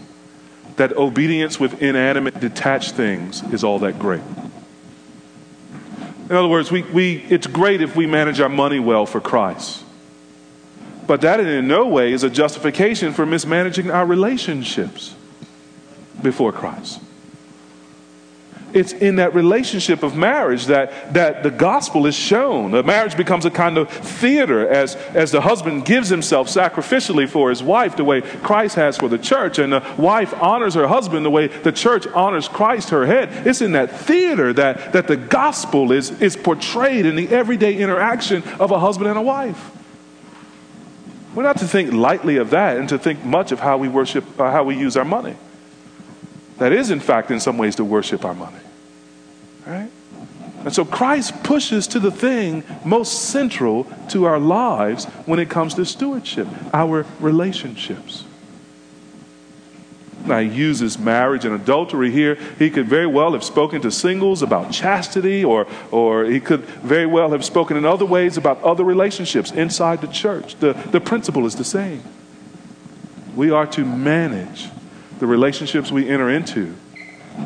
that 0.78 0.94
obedience 0.94 1.60
with 1.60 1.84
inanimate, 1.84 2.40
detached 2.40 2.96
things 2.96 3.44
is 3.54 3.64
all 3.64 3.78
that 3.78 4.00
great. 4.00 4.24
In 6.30 6.36
other 6.36 6.48
words, 6.48 6.72
we, 6.72 6.84
we, 6.84 7.16
it's 7.30 7.48
great 7.48 7.82
if 7.82 7.96
we 7.96 8.06
manage 8.06 8.40
our 8.40 8.50
money 8.50 8.80
well 8.80 9.08
for 9.08 9.20
Christ. 9.20 9.84
But 11.08 11.22
that 11.22 11.40
in 11.40 11.68
no 11.68 11.88
way 11.88 12.14
is 12.14 12.24
a 12.24 12.30
justification 12.30 13.14
for 13.14 13.26
mismanaging 13.26 13.90
our 13.90 14.06
relationships 14.06 15.16
before 16.22 16.52
Christ. 16.52 17.02
It's 18.74 18.94
in 18.94 19.18
that 19.18 19.34
relationship 19.34 20.04
of 20.04 20.16
marriage 20.16 20.66
that, 20.68 21.14
that 21.14 21.44
the 21.44 21.52
gospel 21.52 22.06
is 22.06 22.16
shown. 22.16 22.72
The 22.72 22.84
marriage 22.84 23.18
becomes 23.18 23.46
a 23.46 23.52
kind 23.52 23.78
of 23.78 23.90
theater 23.90 24.68
as, 24.68 24.96
as 24.96 25.32
the 25.32 25.42
husband 25.42 25.86
gives 25.86 26.10
himself 26.10 26.48
sacrificially 26.48 27.28
for 27.28 27.50
his 27.50 27.64
wife, 27.64 27.96
the 27.96 28.04
way 28.04 28.22
Christ 28.22 28.76
has 28.76 28.98
for 28.98 29.10
the 29.10 29.18
church, 29.18 29.60
and 29.60 29.74
the 29.74 29.96
wife 29.98 30.34
honors 30.42 30.76
her 30.76 30.88
husband 30.88 31.26
the 31.26 31.30
way 31.30 31.48
the 31.48 31.72
church 31.72 32.08
honors 32.08 32.48
Christ, 32.48 32.90
her 32.90 33.06
head. 33.06 33.48
It's 33.48 33.62
in 33.62 33.74
that 33.74 33.92
theater 33.92 34.54
that, 34.54 34.94
that 34.94 35.08
the 35.08 35.18
gospel 35.18 35.92
is, 35.92 36.22
is 36.22 36.36
portrayed 36.36 37.06
in 37.06 37.16
the 37.16 37.30
everyday 37.30 37.78
interaction 37.78 38.44
of 38.60 38.72
a 38.72 38.80
husband 38.80 39.10
and 39.10 39.18
a 39.18 39.22
wife. 39.22 39.72
We're 41.36 41.44
not 41.44 41.58
to 41.58 41.68
think 41.68 41.94
lightly 41.94 42.38
of 42.38 42.50
that 42.52 42.78
and 42.78 42.90
to 42.90 42.98
think 42.98 43.24
much 43.24 43.52
of 43.52 43.60
how 43.60 43.78
we 43.78 43.88
worship, 43.88 44.40
uh, 44.40 44.52
how 44.52 44.64
we 44.64 44.76
use 44.76 44.98
our 44.98 45.06
money. 45.06 45.36
That 46.60 46.74
is, 46.74 46.92
in 46.92 47.00
fact, 47.00 47.32
in 47.32 47.40
some 47.40 47.58
ways, 47.58 47.76
to 47.78 47.86
worship 47.86 48.24
our 48.26 48.36
money. 48.36 48.60
Right? 49.66 49.90
And 50.66 50.74
so 50.74 50.84
Christ 50.84 51.42
pushes 51.44 51.88
to 51.88 52.00
the 52.00 52.12
thing 52.12 52.64
most 52.84 53.30
central 53.30 53.86
to 54.10 54.26
our 54.26 54.40
lives 54.40 55.06
when 55.26 55.40
it 55.40 55.50
comes 55.50 55.74
to 55.76 55.86
stewardship 55.86 56.48
our 56.74 57.06
relationships. 57.20 58.26
Now, 60.26 60.40
he 60.40 60.50
uses 60.50 61.00
marriage 61.00 61.46
and 61.46 61.56
adultery 61.56 62.12
here. 62.12 62.36
He 62.60 62.70
could 62.70 62.88
very 62.88 63.08
well 63.08 63.32
have 63.32 63.44
spoken 63.44 63.82
to 63.82 63.90
singles 63.90 64.42
about 64.42 64.72
chastity, 64.72 65.46
or, 65.46 65.66
or 65.92 66.26
he 66.26 66.42
could 66.42 66.66
very 66.66 67.06
well 67.06 67.32
have 67.32 67.46
spoken 67.46 67.78
in 67.78 67.86
other 67.86 68.06
ways 68.06 68.36
about 68.36 68.62
other 68.62 68.84
relationships 68.84 69.52
inside 69.52 70.02
the 70.02 70.08
church. 70.08 70.56
The, 70.56 70.74
the 70.74 71.00
principle 71.00 71.46
is 71.46 71.56
the 71.56 71.64
same. 71.64 72.04
We 73.34 73.50
are 73.50 73.66
to 73.68 73.86
manage 73.86 74.70
the 75.20 75.28
relationships 75.28 75.92
we 75.92 76.10
enter 76.10 76.30
into 76.30 76.76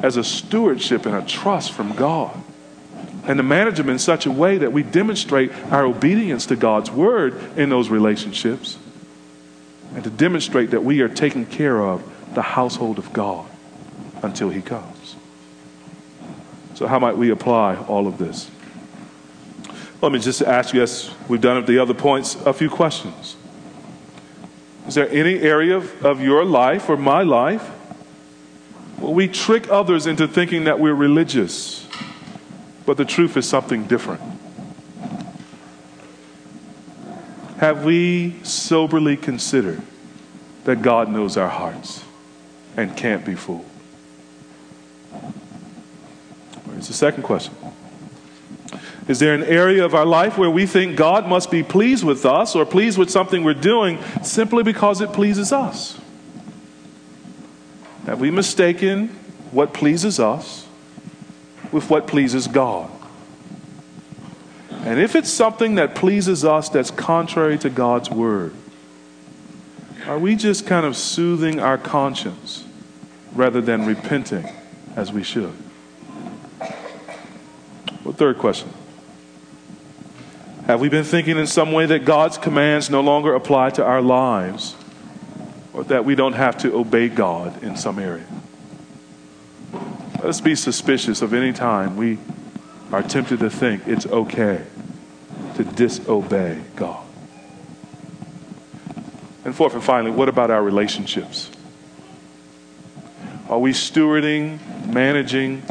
as 0.01 0.17
a 0.17 0.23
stewardship 0.23 1.05
and 1.05 1.15
a 1.15 1.21
trust 1.21 1.71
from 1.71 1.93
God. 1.95 2.35
And 3.25 3.37
to 3.37 3.43
manage 3.43 3.77
them 3.77 3.89
in 3.89 3.99
such 3.99 4.25
a 4.25 4.31
way 4.31 4.57
that 4.57 4.73
we 4.73 4.83
demonstrate 4.83 5.53
our 5.71 5.85
obedience 5.85 6.45
to 6.47 6.55
God's 6.55 6.91
word 6.91 7.35
in 7.57 7.69
those 7.69 7.89
relationships. 7.89 8.77
And 9.95 10.03
to 10.03 10.09
demonstrate 10.09 10.71
that 10.71 10.83
we 10.83 11.01
are 11.01 11.09
taking 11.09 11.45
care 11.45 11.79
of 11.81 12.03
the 12.33 12.41
household 12.41 12.97
of 12.97 13.13
God 13.13 13.45
until 14.23 14.49
He 14.49 14.61
comes. 14.61 15.15
So, 16.73 16.87
how 16.87 16.99
might 16.99 17.15
we 17.15 17.29
apply 17.29 17.75
all 17.75 18.07
of 18.07 18.17
this? 18.17 18.49
Let 20.01 20.11
me 20.11 20.19
just 20.19 20.41
ask 20.41 20.73
you, 20.73 20.81
as 20.81 21.11
we've 21.29 21.39
done 21.39 21.57
at 21.57 21.67
the 21.67 21.79
other 21.79 21.93
points, 21.93 22.35
a 22.35 22.51
few 22.51 22.69
questions. 22.69 23.37
Is 24.87 24.95
there 24.95 25.09
any 25.09 25.39
area 25.39 25.77
of, 25.77 26.05
of 26.05 26.21
your 26.21 26.43
life 26.43 26.89
or 26.89 26.97
my 26.97 27.23
life 27.23 27.67
where 28.99 29.13
we 29.13 29.27
trick 29.27 29.69
others 29.69 30.07
into 30.07 30.27
thinking 30.27 30.65
that 30.65 30.79
we're 30.79 30.93
religious, 30.93 31.87
but 32.85 32.97
the 32.97 33.05
truth 33.05 33.37
is 33.37 33.47
something 33.47 33.85
different? 33.85 34.21
Have 37.57 37.85
we 37.85 38.43
soberly 38.43 39.15
considered 39.15 39.81
that 40.65 40.81
God 40.81 41.09
knows 41.09 41.37
our 41.37 41.47
hearts 41.47 42.03
and 42.75 42.95
can't 42.97 43.23
be 43.25 43.35
fooled? 43.35 43.65
Here's 46.71 46.87
the 46.89 46.93
second 46.93 47.23
question. 47.23 47.55
Is 49.07 49.19
there 49.19 49.33
an 49.33 49.43
area 49.43 49.83
of 49.83 49.93
our 49.93 50.05
life 50.05 50.37
where 50.37 50.49
we 50.49 50.65
think 50.65 50.95
God 50.95 51.27
must 51.27 51.51
be 51.51 51.61
pleased 51.61 52.05
with 52.05 52.25
us 52.25 52.55
or 52.55 52.65
pleased 52.65 52.97
with 52.97 53.09
something 53.09 53.43
we're 53.43 53.53
doing 53.53 53.99
simply 54.21 54.63
because 54.63 55.01
it 55.01 55.11
pleases 55.11 55.51
us? 55.51 55.99
Have 58.05 58.21
we 58.21 58.31
mistaken 58.31 59.09
what 59.51 59.73
pleases 59.73 60.19
us 60.19 60.67
with 61.71 61.89
what 61.89 62.07
pleases 62.07 62.47
God? 62.47 62.89
And 64.85 64.99
if 64.99 65.15
it's 65.15 65.29
something 65.29 65.75
that 65.75 65.95
pleases 65.95 66.45
us 66.45 66.69
that's 66.69 66.91
contrary 66.91 67.57
to 67.59 67.69
God's 67.69 68.09
word, 68.09 68.53
are 70.05 70.19
we 70.19 70.35
just 70.35 70.65
kind 70.65 70.85
of 70.85 70.95
soothing 70.95 71.59
our 71.59 71.77
conscience 71.77 72.65
rather 73.33 73.61
than 73.61 73.85
repenting 73.85 74.49
as 74.95 75.11
we 75.11 75.23
should? 75.23 75.53
Well, 78.03 78.13
third 78.13 78.37
question 78.37 78.69
have 80.65 80.79
we 80.79 80.87
been 80.87 81.03
thinking 81.03 81.37
in 81.37 81.47
some 81.47 81.71
way 81.73 81.85
that 81.85 82.05
God's 82.05 82.37
commands 82.37 82.89
no 82.89 83.01
longer 83.01 83.33
apply 83.35 83.71
to 83.71 83.83
our 83.83 84.01
lives 84.01 84.75
or 85.73 85.83
that 85.85 86.05
we 86.05 86.15
don't 86.15 86.33
have 86.33 86.57
to 86.59 86.73
obey 86.75 87.09
God 87.09 87.61
in 87.63 87.75
some 87.75 87.99
area? 87.99 88.25
Let 89.73 90.25
us 90.25 90.39
be 90.39 90.55
suspicious 90.55 91.21
of 91.21 91.33
any 91.33 91.51
time 91.51 91.97
we 91.97 92.17
are 92.93 93.03
tempted 93.03 93.39
to 93.39 93.49
think 93.49 93.87
it's 93.87 94.05
okay 94.05 94.63
to 95.55 95.63
disobey 95.65 96.61
God. 96.77 97.03
And 99.43 99.53
fourth 99.53 99.73
and 99.73 99.83
finally, 99.83 100.11
what 100.11 100.29
about 100.29 100.49
our 100.49 100.63
relationships? 100.63 101.51
Are 103.49 103.59
we 103.59 103.73
stewarding, 103.73 104.59
managing, 104.87 105.63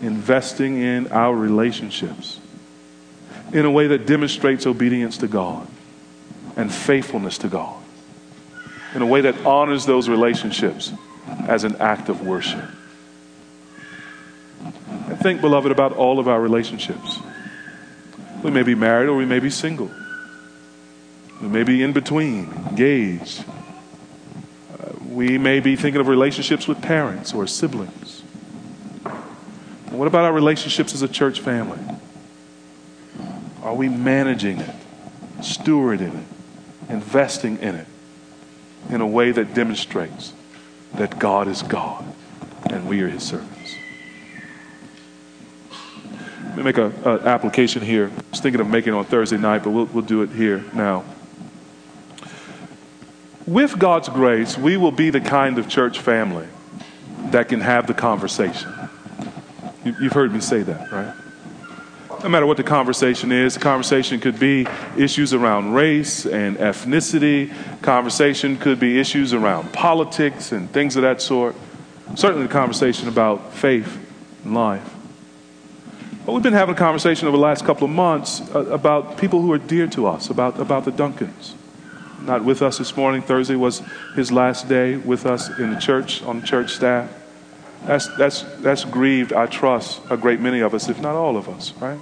investing 0.00 0.78
in 0.80 1.08
our 1.08 1.34
relationships? 1.34 2.38
In 3.52 3.64
a 3.64 3.70
way 3.70 3.86
that 3.88 4.06
demonstrates 4.06 4.66
obedience 4.66 5.18
to 5.18 5.28
God 5.28 5.66
and 6.56 6.72
faithfulness 6.72 7.38
to 7.38 7.48
God, 7.48 7.80
in 8.94 9.02
a 9.02 9.06
way 9.06 9.20
that 9.22 9.46
honors 9.46 9.86
those 9.86 10.08
relationships 10.08 10.92
as 11.46 11.64
an 11.64 11.76
act 11.76 12.08
of 12.08 12.26
worship. 12.26 12.64
And 15.08 15.18
think, 15.18 15.40
beloved, 15.40 15.70
about 15.70 15.92
all 15.92 16.18
of 16.18 16.28
our 16.28 16.40
relationships. 16.40 17.18
We 18.42 18.50
may 18.50 18.62
be 18.62 18.74
married 18.74 19.08
or 19.08 19.16
we 19.16 19.24
may 19.24 19.40
be 19.40 19.50
single. 19.50 19.90
We 21.40 21.48
may 21.48 21.62
be 21.62 21.82
in 21.82 21.92
between, 21.92 22.52
engaged. 22.68 23.44
Uh, 24.72 24.92
we 25.08 25.38
may 25.38 25.60
be 25.60 25.76
thinking 25.76 26.00
of 26.00 26.08
relationships 26.08 26.66
with 26.66 26.82
parents 26.82 27.32
or 27.32 27.46
siblings. 27.46 28.22
what 29.90 30.08
about 30.08 30.24
our 30.24 30.32
relationships 30.32 30.94
as 30.94 31.02
a 31.02 31.08
church 31.08 31.40
family? 31.40 31.78
Are 33.62 33.74
we 33.74 33.88
managing 33.88 34.60
it, 34.60 34.74
stewarding 35.40 36.16
it, 36.18 36.92
investing 36.92 37.58
in 37.58 37.74
it 37.74 37.86
in 38.90 39.00
a 39.00 39.06
way 39.06 39.30
that 39.32 39.54
demonstrates 39.54 40.32
that 40.94 41.18
God 41.18 41.48
is 41.48 41.62
God 41.62 42.04
and 42.70 42.88
we 42.88 43.02
are 43.02 43.08
His 43.08 43.22
servants? 43.22 43.74
Let 46.42 46.56
me 46.56 46.62
make 46.62 46.78
an 46.78 46.92
application 47.06 47.82
here. 47.82 48.10
I 48.16 48.22
was 48.30 48.40
thinking 48.40 48.60
of 48.60 48.68
making 48.68 48.92
it 48.92 48.96
on 48.96 49.04
Thursday 49.04 49.36
night, 49.36 49.62
but 49.62 49.70
we'll, 49.70 49.84
we'll 49.86 50.04
do 50.04 50.22
it 50.22 50.30
here 50.30 50.64
now. 50.72 51.04
With 53.46 53.78
God's 53.78 54.08
grace, 54.08 54.58
we 54.58 54.76
will 54.76 54.92
be 54.92 55.10
the 55.10 55.20
kind 55.20 55.58
of 55.58 55.68
church 55.68 56.00
family 56.00 56.46
that 57.30 57.48
can 57.48 57.60
have 57.60 57.86
the 57.86 57.94
conversation. 57.94 58.72
You, 59.84 59.94
you've 60.00 60.12
heard 60.12 60.32
me 60.32 60.40
say 60.40 60.62
that, 60.62 60.90
right? 60.92 61.14
No 62.22 62.28
matter 62.28 62.46
what 62.46 62.56
the 62.56 62.64
conversation 62.64 63.32
is, 63.32 63.54
the 63.54 63.60
conversation 63.60 64.20
could 64.20 64.38
be 64.38 64.66
issues 64.96 65.32
around 65.32 65.72
race 65.72 66.26
and 66.26 66.56
ethnicity. 66.56 67.52
Conversation 67.82 68.56
could 68.56 68.80
be 68.80 68.98
issues 68.98 69.32
around 69.32 69.72
politics 69.72 70.52
and 70.52 70.70
things 70.70 70.96
of 70.96 71.02
that 71.02 71.22
sort. 71.22 71.54
Certainly, 72.14 72.46
the 72.46 72.52
conversation 72.52 73.08
about 73.08 73.52
faith 73.52 73.98
and 74.44 74.54
life. 74.54 74.94
But 76.26 76.32
we've 76.32 76.42
been 76.42 76.52
having 76.52 76.74
a 76.74 76.78
conversation 76.78 77.28
over 77.28 77.36
the 77.36 77.42
last 77.42 77.64
couple 77.64 77.84
of 77.84 77.90
months 77.90 78.42
uh, 78.54 78.66
about 78.66 79.16
people 79.18 79.40
who 79.40 79.52
are 79.52 79.58
dear 79.58 79.86
to 79.88 80.06
us, 80.06 80.28
about, 80.28 80.58
about 80.60 80.84
the 80.84 80.92
Duncans. 80.92 81.54
Not 82.22 82.44
with 82.44 82.62
us 82.62 82.78
this 82.78 82.96
morning. 82.96 83.22
Thursday 83.22 83.56
was 83.56 83.82
his 84.14 84.32
last 84.32 84.68
day 84.68 84.96
with 84.96 85.24
us 85.24 85.48
in 85.58 85.72
the 85.72 85.80
church, 85.80 86.22
on 86.22 86.40
the 86.40 86.46
church 86.46 86.74
staff. 86.74 87.10
That's, 87.84 88.08
that's, 88.16 88.42
that's 88.58 88.84
grieved, 88.84 89.32
I 89.32 89.46
trust, 89.46 90.02
a 90.10 90.16
great 90.16 90.40
many 90.40 90.60
of 90.60 90.74
us, 90.74 90.88
if 90.88 91.00
not 91.00 91.14
all 91.14 91.36
of 91.36 91.48
us, 91.48 91.72
right? 91.74 91.98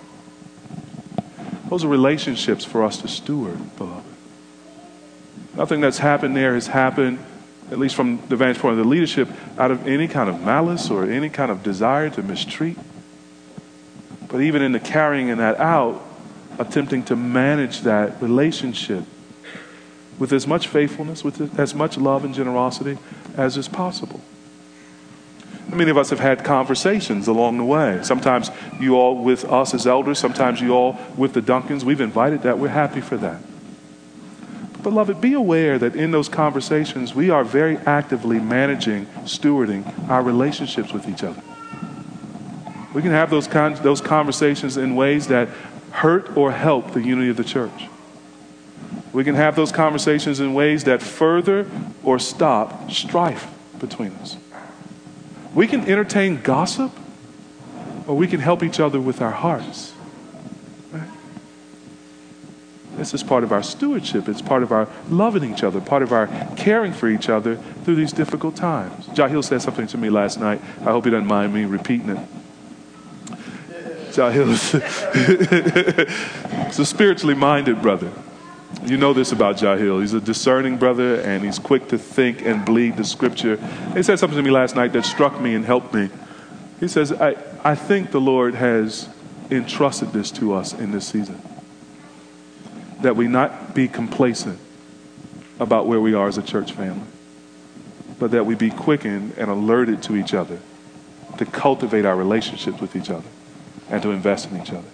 Those 1.68 1.84
are 1.84 1.88
relationships 1.88 2.64
for 2.64 2.84
us 2.84 2.98
to 2.98 3.08
steward, 3.08 3.76
beloved. 3.76 4.06
Nothing 5.56 5.80
that's 5.80 5.98
happened 5.98 6.36
there 6.36 6.54
has 6.54 6.68
happened, 6.68 7.18
at 7.70 7.78
least 7.78 7.94
from 7.94 8.20
the 8.28 8.36
vantage 8.36 8.58
point 8.58 8.78
of 8.78 8.84
the 8.84 8.88
leadership, 8.88 9.28
out 9.58 9.70
of 9.70 9.86
any 9.86 10.06
kind 10.06 10.28
of 10.28 10.40
malice 10.42 10.90
or 10.90 11.04
any 11.04 11.28
kind 11.28 11.50
of 11.50 11.62
desire 11.62 12.10
to 12.10 12.22
mistreat. 12.22 12.76
But 14.28 14.40
even 14.40 14.62
in 14.62 14.72
the 14.72 14.80
carrying 14.80 15.34
that 15.36 15.58
out, 15.58 16.02
attempting 16.58 17.04
to 17.04 17.16
manage 17.16 17.80
that 17.82 18.20
relationship 18.22 19.04
with 20.18 20.32
as 20.32 20.46
much 20.46 20.68
faithfulness, 20.68 21.22
with 21.24 21.58
as 21.58 21.74
much 21.74 21.98
love 21.98 22.24
and 22.24 22.34
generosity 22.34 22.98
as 23.36 23.56
is 23.56 23.68
possible. 23.68 24.20
Many 25.68 25.90
of 25.90 25.98
us 25.98 26.10
have 26.10 26.20
had 26.20 26.44
conversations 26.44 27.26
along 27.26 27.58
the 27.58 27.64
way. 27.64 28.00
Sometimes 28.02 28.50
you 28.78 28.94
all 28.94 29.16
with 29.16 29.44
us 29.44 29.74
as 29.74 29.86
elders, 29.86 30.18
sometimes 30.18 30.60
you 30.60 30.72
all 30.72 30.98
with 31.16 31.32
the 31.32 31.42
Duncans. 31.42 31.82
We've 31.82 32.00
invited 32.00 32.42
that. 32.42 32.58
We're 32.58 32.68
happy 32.68 33.00
for 33.00 33.16
that. 33.16 33.40
But 34.72 34.82
beloved, 34.82 35.20
be 35.20 35.32
aware 35.32 35.78
that 35.78 35.96
in 35.96 36.12
those 36.12 36.28
conversations, 36.28 37.14
we 37.14 37.30
are 37.30 37.42
very 37.42 37.78
actively 37.78 38.38
managing, 38.38 39.06
stewarding 39.24 40.08
our 40.08 40.22
relationships 40.22 40.92
with 40.92 41.08
each 41.08 41.24
other. 41.24 41.42
We 42.94 43.02
can 43.02 43.10
have 43.10 43.28
those, 43.30 43.48
con- 43.48 43.74
those 43.82 44.00
conversations 44.00 44.76
in 44.76 44.94
ways 44.94 45.26
that 45.26 45.48
hurt 45.90 46.36
or 46.36 46.52
help 46.52 46.92
the 46.92 47.02
unity 47.02 47.28
of 47.28 47.36
the 47.36 47.44
church. 47.44 47.88
We 49.12 49.24
can 49.24 49.34
have 49.34 49.56
those 49.56 49.72
conversations 49.72 50.40
in 50.40 50.54
ways 50.54 50.84
that 50.84 51.02
further 51.02 51.68
or 52.04 52.18
stop 52.18 52.90
strife 52.90 53.48
between 53.78 54.12
us. 54.12 54.36
We 55.56 55.66
can 55.66 55.88
entertain 55.88 56.42
gossip 56.42 56.92
or 58.06 58.14
we 58.14 58.28
can 58.28 58.40
help 58.40 58.62
each 58.62 58.78
other 58.78 59.00
with 59.00 59.22
our 59.22 59.30
hearts. 59.30 59.94
This 62.96 63.14
is 63.14 63.22
part 63.22 63.42
of 63.42 63.52
our 63.52 63.62
stewardship. 63.62 64.28
It's 64.28 64.42
part 64.42 64.62
of 64.62 64.70
our 64.70 64.86
loving 65.08 65.50
each 65.50 65.62
other, 65.62 65.80
part 65.80 66.02
of 66.02 66.12
our 66.12 66.26
caring 66.56 66.92
for 66.92 67.08
each 67.08 67.30
other 67.30 67.56
through 67.56 67.96
these 67.96 68.12
difficult 68.12 68.54
times. 68.54 69.06
Jahil 69.08 69.42
said 69.42 69.62
something 69.62 69.86
to 69.88 69.98
me 69.98 70.10
last 70.10 70.38
night. 70.38 70.60
I 70.80 70.92
hope 70.92 71.06
he 71.06 71.10
doesn't 71.10 71.26
mind 71.26 71.54
me 71.54 71.64
repeating 71.64 72.10
it. 72.10 72.28
Jahil 74.12 74.50
is 76.68 76.78
a 76.78 76.84
spiritually 76.84 77.34
minded 77.34 77.80
brother. 77.80 78.12
You 78.84 78.96
know 78.96 79.12
this 79.12 79.32
about 79.32 79.56
Jahil. 79.56 80.00
He's 80.00 80.12
a 80.12 80.20
discerning 80.20 80.76
brother 80.76 81.20
and 81.20 81.44
he's 81.44 81.58
quick 81.58 81.88
to 81.88 81.98
think 81.98 82.42
and 82.42 82.64
bleed 82.64 82.96
the 82.96 83.04
scripture. 83.04 83.56
He 83.94 84.02
said 84.02 84.18
something 84.18 84.36
to 84.36 84.42
me 84.42 84.50
last 84.50 84.76
night 84.76 84.92
that 84.92 85.04
struck 85.04 85.40
me 85.40 85.54
and 85.54 85.64
helped 85.64 85.94
me. 85.94 86.10
He 86.78 86.88
says, 86.88 87.12
I, 87.12 87.36
I 87.64 87.74
think 87.74 88.10
the 88.10 88.20
Lord 88.20 88.54
has 88.54 89.08
entrusted 89.50 90.12
this 90.12 90.30
to 90.32 90.54
us 90.54 90.72
in 90.72 90.92
this 90.92 91.06
season. 91.06 91.40
That 93.00 93.16
we 93.16 93.28
not 93.28 93.74
be 93.74 93.88
complacent 93.88 94.58
about 95.58 95.86
where 95.86 96.00
we 96.00 96.14
are 96.14 96.28
as 96.28 96.38
a 96.38 96.42
church 96.42 96.72
family, 96.72 97.06
but 98.18 98.32
that 98.32 98.44
we 98.44 98.54
be 98.54 98.70
quickened 98.70 99.34
and 99.38 99.50
alerted 99.50 100.02
to 100.04 100.16
each 100.16 100.34
other 100.34 100.60
to 101.38 101.46
cultivate 101.46 102.04
our 102.04 102.16
relationships 102.16 102.80
with 102.80 102.94
each 102.94 103.10
other 103.10 103.28
and 103.90 104.02
to 104.02 104.10
invest 104.10 104.50
in 104.50 104.60
each 104.60 104.70
other. 104.70 104.88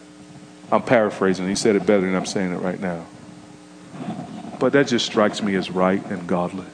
I'm 0.71 0.83
paraphrasing. 0.83 1.49
He 1.49 1.55
said 1.55 1.77
it 1.77 1.85
better 1.85 2.03
than 2.03 2.15
I'm 2.15 2.27
saying 2.27 2.53
it 2.53 2.59
right 2.59 2.81
now. 2.81 3.07
But 4.63 4.75
that 4.75 4.87
just 4.87 5.05
strikes 5.05 5.43
me 5.43 5.57
as 5.57 5.73
right 5.73 6.01
and 6.07 6.25
godly. 6.25 6.67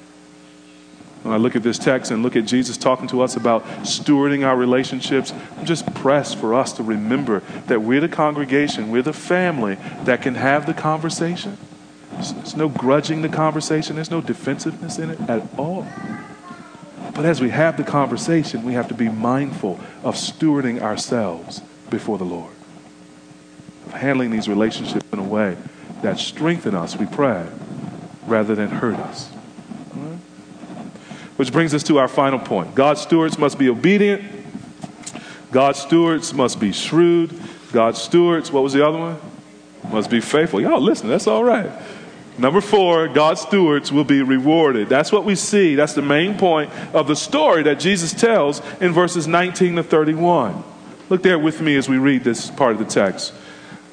When 1.22 1.32
I 1.32 1.39
look 1.39 1.57
at 1.57 1.62
this 1.62 1.78
text 1.78 2.11
and 2.11 2.22
look 2.22 2.36
at 2.36 2.45
Jesus 2.45 2.76
talking 2.76 3.09
to 3.09 3.22
us 3.22 3.34
about 3.34 3.64
stewarding 3.84 4.47
our 4.47 4.59
relationships, 4.59 5.32
I'm 5.57 5.64
just 5.64 5.95
pressed 5.95 6.36
for 6.36 6.53
us 6.53 6.74
to 6.74 6.82
remember 6.82 7.41
that 7.66 7.80
we're 7.80 8.03
the 8.03 8.09
congregation, 8.11 8.91
we're 8.91 9.01
the 9.01 9.14
family 9.14 9.78
that 10.05 10.20
can 10.20 10.34
have 10.34 10.66
the 10.66 10.74
conversation. 10.74 11.57
There's 12.12 12.55
no 12.55 12.68
grudging 12.68 13.22
the 13.22 13.30
conversation, 13.30 13.97
there's 13.97 14.11
no 14.11 14.20
defensiveness 14.20 14.99
in 14.99 15.09
it 15.09 15.20
at 15.20 15.49
all. 15.59 15.86
But 17.14 17.24
as 17.24 17.41
we 17.41 17.49
have 17.49 17.78
the 17.78 17.84
conversation, 17.84 18.64
we 18.64 18.74
have 18.74 18.89
to 18.89 18.95
be 18.95 19.09
mindful 19.09 19.80
of 20.05 20.14
stewarding 20.14 20.82
ourselves 20.82 21.62
before 21.89 22.18
the 22.18 22.26
Lord, 22.26 22.53
of 23.86 23.95
handling 23.95 24.30
these 24.30 24.47
relationships 24.47 25.07
in 25.11 25.18
a 25.18 25.22
way 25.22 25.57
that 26.03 26.18
strengthen 26.18 26.74
us, 26.74 26.95
we 26.95 27.07
pray, 27.07 27.47
rather 28.29 28.55
than 28.55 28.68
hurt 28.68 28.97
us. 28.97 29.29
Which 31.37 31.53
brings 31.53 31.72
us 31.72 31.85
to 31.85 31.99
our 31.99 32.09
final 32.09 32.39
point 32.39 32.74
God's 32.74 33.01
stewards 33.01 33.39
must 33.39 33.59
be 33.59 33.68
obedient, 33.68 34.24
God's 35.51 35.79
stewards 35.79 36.35
must 36.35 36.59
be 36.59 36.72
shrewd, 36.72 37.39
God's 37.72 38.01
stewards, 38.01 38.51
what 38.51 38.62
was 38.62 38.72
the 38.72 38.87
other 38.87 38.99
one? 38.99 39.18
Must 39.93 40.11
be 40.11 40.20
faithful. 40.20 40.61
Y'all 40.61 40.81
listen, 40.81 41.09
that's 41.09 41.26
all 41.26 41.45
right. 41.45 41.70
Number 42.39 42.61
four, 42.61 43.09
God's 43.09 43.41
stewards 43.41 43.91
will 43.91 44.05
be 44.05 44.22
rewarded. 44.22 44.89
That's 44.89 45.11
what 45.11 45.24
we 45.24 45.35
see. 45.35 45.74
That's 45.74 45.95
the 45.95 46.03
main 46.03 46.39
point 46.39 46.70
of 46.95 47.09
the 47.09 47.16
story 47.16 47.64
that 47.64 47.81
Jesus 47.81 48.12
tells 48.12 48.62
in 48.81 48.93
verses 48.93 49.26
19 49.26 49.76
to 49.76 49.83
31. 49.83 50.62
Look 51.09 51.22
there 51.24 51.39
with 51.39 51.61
me 51.61 51.74
as 51.76 51.89
we 51.89 51.99
read 51.99 52.22
this 52.22 52.51
part 52.51 52.72
of 52.72 52.79
the 52.79 52.85
text. 52.85 53.35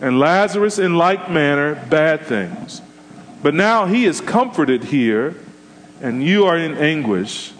and 0.00 0.18
Lazarus 0.18 0.78
in 0.78 0.96
like 0.96 1.30
manner 1.30 1.74
bad 1.88 2.22
things. 2.22 2.82
But 3.42 3.54
now 3.54 3.86
he 3.86 4.04
is 4.04 4.20
comforted 4.20 4.84
here, 4.84 5.34
and 6.00 6.22
you 6.22 6.46
are 6.46 6.56
in 6.56 6.76
anguish. 6.76 7.52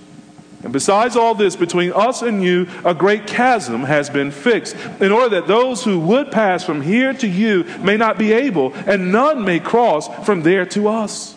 And 0.63 0.73
besides 0.73 1.17
all 1.17 1.35
this, 1.35 1.55
between 1.55 1.93
us 1.93 2.23
and 2.23 2.43
you, 2.43 2.67
a 2.85 2.93
great 2.93 3.29
chasm 3.29 3.85
has 3.85 4.11
been 4.11 4.33
fixed, 4.33 4.77
in 5.01 5.13
order 5.13 5.29
that 5.37 5.47
those 5.47 5.85
who 5.85 6.01
would 6.01 6.33
pass 6.33 6.65
from 6.65 6.83
here 6.83 7.13
to 7.15 7.29
you 7.29 7.65
may 7.81 7.97
not 7.97 8.19
be 8.19 8.33
able, 8.33 8.75
and 8.75 9.13
none 9.13 9.45
may 9.45 9.61
cross 9.61 10.09
from 10.25 10.43
there 10.43 10.67
to 10.67 10.89
us. 10.89 11.37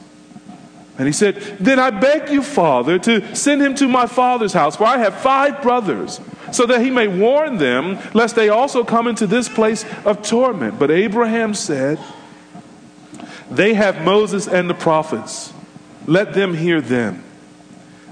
And 0.98 1.08
he 1.08 1.14
said, 1.14 1.36
Then 1.60 1.80
I 1.80 1.92
beg 1.92 2.30
you, 2.30 2.42
Father, 2.42 2.98
to 3.00 3.36
send 3.36 3.62
him 3.62 3.76
to 3.76 3.88
my 3.88 4.08
father's 4.08 4.54
house, 4.54 4.76
for 4.76 4.86
I 4.86 4.98
have 4.98 5.16
five 5.16 5.62
brothers 5.62 6.20
so 6.52 6.66
that 6.66 6.82
he 6.82 6.90
may 6.90 7.08
warn 7.08 7.58
them, 7.58 8.00
lest 8.14 8.36
they 8.36 8.50
also 8.50 8.84
come 8.84 9.08
into 9.08 9.28
this 9.28 9.50
place 9.50 9.86
of 10.06 10.22
torment. 10.22 10.78
But 10.80 10.92
Abraham 10.92 11.54
said, 11.54 12.00
They 13.50 13.74
have 13.74 14.04
Moses 14.04 14.48
and 14.48 14.70
the 14.70 14.74
prophets. 14.74 15.54
Let 16.08 16.34
them 16.34 16.54
hear 16.54 16.82
them. 16.82 17.24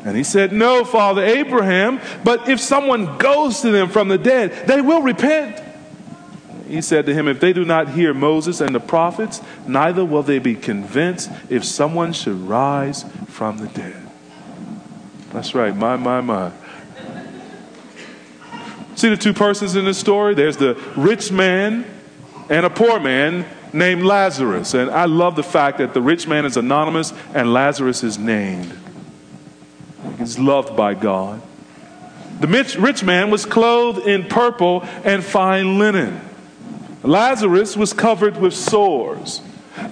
And 0.06 0.16
he 0.16 0.24
said, 0.24 0.54
No, 0.54 0.86
Father 0.86 1.24
Abraham, 1.24 2.00
but 2.24 2.48
if 2.48 2.60
someone 2.60 3.18
goes 3.18 3.62
to 3.62 3.72
them 3.72 3.90
from 3.90 4.08
the 4.08 4.18
dead, 4.18 4.68
they 4.68 4.82
will 4.82 5.02
repent. 5.02 5.62
He 6.68 6.82
said 6.82 7.08
to 7.08 7.14
him, 7.14 7.28
If 7.28 7.40
they 7.40 7.52
do 7.52 7.66
not 7.66 7.90
hear 7.90 8.14
Moses 8.14 8.62
and 8.62 8.74
the 8.74 8.80
prophets, 8.80 9.42
neither 9.68 10.06
will 10.06 10.24
they 10.24 10.40
be 10.40 10.56
convinced 10.56 11.32
if 11.50 11.66
someone 11.66 12.14
should 12.14 12.36
rise 12.48 13.04
from 13.28 13.58
the 13.58 13.68
dead. 13.68 14.08
That's 15.32 15.54
right, 15.54 15.76
my, 15.76 15.96
my, 15.98 16.22
my. 16.22 16.52
See 19.00 19.08
the 19.08 19.16
two 19.16 19.32
persons 19.32 19.78
in 19.78 19.86
this 19.86 19.98
story? 19.98 20.36
There's 20.36 20.58
the 20.58 20.74
rich 20.98 21.32
man 21.32 21.86
and 22.50 22.66
a 22.66 22.70
poor 22.70 23.00
man 23.00 23.46
named 23.72 24.04
Lazarus. 24.04 24.74
And 24.74 24.92
I 24.92 25.06
love 25.06 25.38
the 25.38 25.44
fact 25.44 25.78
that 25.78 25.94
the 25.94 26.02
rich 26.02 26.28
man 26.28 26.44
is 26.44 26.58
anonymous 26.58 27.14
and 27.34 27.54
Lazarus 27.54 28.04
is 28.04 28.18
named. 28.18 28.78
He's 30.18 30.38
loved 30.38 30.76
by 30.76 30.96
God. 30.96 31.42
The 32.42 32.48
rich 32.78 33.02
man 33.02 33.32
was 33.32 33.46
clothed 33.46 34.06
in 34.06 34.26
purple 34.26 34.82
and 35.06 35.24
fine 35.24 35.80
linen. 35.80 36.20
Lazarus 37.02 37.78
was 37.78 37.94
covered 37.94 38.36
with 38.36 38.54
sores. 38.54 39.42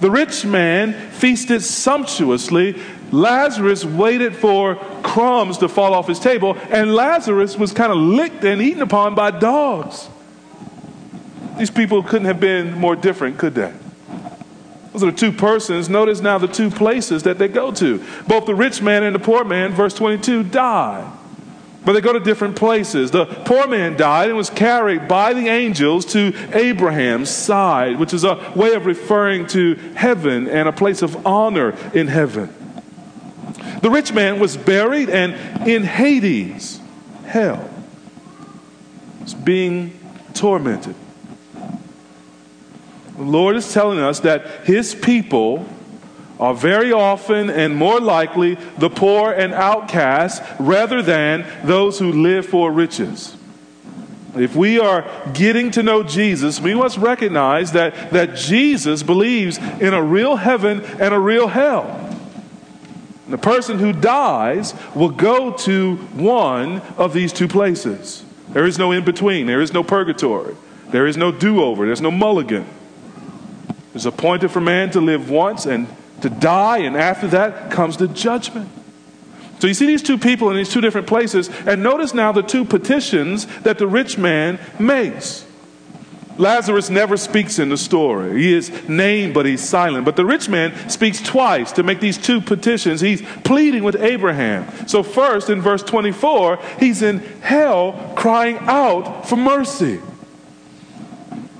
The 0.00 0.10
rich 0.10 0.44
man 0.44 0.92
feasted 1.12 1.62
sumptuously 1.62 2.78
Lazarus 3.10 3.84
waited 3.84 4.36
for 4.36 4.76
crumbs 5.02 5.58
to 5.58 5.68
fall 5.68 5.94
off 5.94 6.06
his 6.06 6.20
table, 6.20 6.56
and 6.70 6.94
Lazarus 6.94 7.56
was 7.56 7.72
kind 7.72 7.90
of 7.90 7.98
licked 7.98 8.44
and 8.44 8.60
eaten 8.60 8.82
upon 8.82 9.14
by 9.14 9.30
dogs. 9.30 10.08
These 11.58 11.70
people 11.70 12.02
couldn't 12.02 12.26
have 12.26 12.40
been 12.40 12.74
more 12.74 12.94
different, 12.94 13.38
could 13.38 13.54
they? 13.54 13.72
Those 14.92 15.02
are 15.02 15.10
the 15.10 15.16
two 15.16 15.32
persons. 15.32 15.88
Notice 15.88 16.20
now 16.20 16.38
the 16.38 16.48
two 16.48 16.70
places 16.70 17.24
that 17.24 17.38
they 17.38 17.48
go 17.48 17.72
to. 17.72 18.02
Both 18.26 18.46
the 18.46 18.54
rich 18.54 18.80
man 18.80 19.02
and 19.02 19.14
the 19.14 19.20
poor 19.20 19.44
man, 19.44 19.72
verse 19.72 19.94
22, 19.94 20.44
die. 20.44 21.10
But 21.84 21.92
they 21.92 22.00
go 22.00 22.12
to 22.12 22.20
different 22.20 22.56
places. 22.56 23.10
The 23.10 23.26
poor 23.26 23.66
man 23.66 23.96
died 23.96 24.28
and 24.28 24.36
was 24.36 24.50
carried 24.50 25.08
by 25.08 25.32
the 25.34 25.48
angels 25.48 26.04
to 26.06 26.34
Abraham's 26.52 27.30
side, 27.30 27.98
which 27.98 28.12
is 28.12 28.24
a 28.24 28.52
way 28.54 28.74
of 28.74 28.86
referring 28.86 29.46
to 29.48 29.74
heaven 29.94 30.48
and 30.48 30.68
a 30.68 30.72
place 30.72 31.02
of 31.02 31.26
honor 31.26 31.74
in 31.94 32.08
heaven. 32.08 32.52
The 33.80 33.90
rich 33.90 34.12
man 34.12 34.40
was 34.40 34.56
buried 34.56 35.08
and 35.08 35.34
in 35.68 35.84
Hades, 35.84 36.80
hell, 37.26 37.68
was 39.22 39.34
being 39.34 39.98
tormented. 40.34 40.94
The 43.16 43.24
Lord 43.24 43.56
is 43.56 43.72
telling 43.72 43.98
us 43.98 44.20
that 44.20 44.64
his 44.64 44.94
people 44.94 45.66
are 46.38 46.54
very 46.54 46.92
often 46.92 47.50
and 47.50 47.76
more 47.76 48.00
likely 48.00 48.54
the 48.78 48.90
poor 48.90 49.32
and 49.32 49.52
outcasts 49.52 50.40
rather 50.60 51.02
than 51.02 51.44
those 51.64 51.98
who 51.98 52.12
live 52.12 52.46
for 52.46 52.70
riches. 52.70 53.36
If 54.36 54.54
we 54.54 54.78
are 54.78 55.04
getting 55.32 55.72
to 55.72 55.82
know 55.82 56.02
Jesus, 56.04 56.60
we 56.60 56.74
must 56.74 56.96
recognize 56.98 57.72
that, 57.72 58.12
that 58.12 58.36
Jesus 58.36 59.02
believes 59.02 59.58
in 59.58 59.94
a 59.94 60.02
real 60.02 60.36
heaven 60.36 60.84
and 61.00 61.12
a 61.12 61.18
real 61.18 61.48
hell. 61.48 62.07
The 63.28 63.38
person 63.38 63.78
who 63.78 63.92
dies 63.92 64.74
will 64.94 65.10
go 65.10 65.52
to 65.52 65.96
one 65.96 66.80
of 66.96 67.12
these 67.12 67.32
two 67.32 67.48
places. 67.48 68.24
There 68.50 68.64
is 68.64 68.78
no 68.78 68.92
in 68.92 69.04
between, 69.04 69.46
there 69.46 69.60
is 69.60 69.72
no 69.72 69.84
purgatory, 69.84 70.56
there 70.88 71.06
is 71.06 71.16
no 71.16 71.30
do 71.30 71.62
over, 71.62 71.84
there's 71.84 72.00
no 72.00 72.10
mulligan. 72.10 72.66
It's 73.94 74.06
appointed 74.06 74.50
for 74.50 74.60
man 74.60 74.90
to 74.92 75.00
live 75.00 75.28
once 75.28 75.66
and 75.66 75.86
to 76.22 76.30
die, 76.30 76.78
and 76.78 76.96
after 76.96 77.26
that 77.28 77.70
comes 77.70 77.98
the 77.98 78.08
judgment. 78.08 78.70
So 79.58 79.66
you 79.66 79.74
see 79.74 79.86
these 79.86 80.02
two 80.02 80.18
people 80.18 80.50
in 80.50 80.56
these 80.56 80.70
two 80.70 80.80
different 80.80 81.06
places, 81.06 81.48
and 81.66 81.82
notice 81.82 82.14
now 82.14 82.32
the 82.32 82.42
two 82.42 82.64
petitions 82.64 83.46
that 83.62 83.78
the 83.78 83.86
rich 83.86 84.16
man 84.16 84.58
makes. 84.78 85.44
Lazarus 86.38 86.88
never 86.88 87.16
speaks 87.16 87.58
in 87.58 87.68
the 87.68 87.76
story. 87.76 88.40
He 88.40 88.54
is 88.54 88.88
named, 88.88 89.34
but 89.34 89.44
he's 89.44 89.62
silent. 89.62 90.04
But 90.04 90.16
the 90.16 90.24
rich 90.24 90.48
man 90.48 90.88
speaks 90.88 91.20
twice 91.20 91.72
to 91.72 91.82
make 91.82 92.00
these 92.00 92.16
two 92.16 92.40
petitions. 92.40 93.00
He's 93.00 93.22
pleading 93.42 93.82
with 93.82 93.96
Abraham. 93.96 94.66
So, 94.86 95.02
first, 95.02 95.50
in 95.50 95.60
verse 95.60 95.82
24, 95.82 96.58
he's 96.78 97.02
in 97.02 97.18
hell 97.40 98.12
crying 98.16 98.58
out 98.62 99.28
for 99.28 99.36
mercy. 99.36 100.00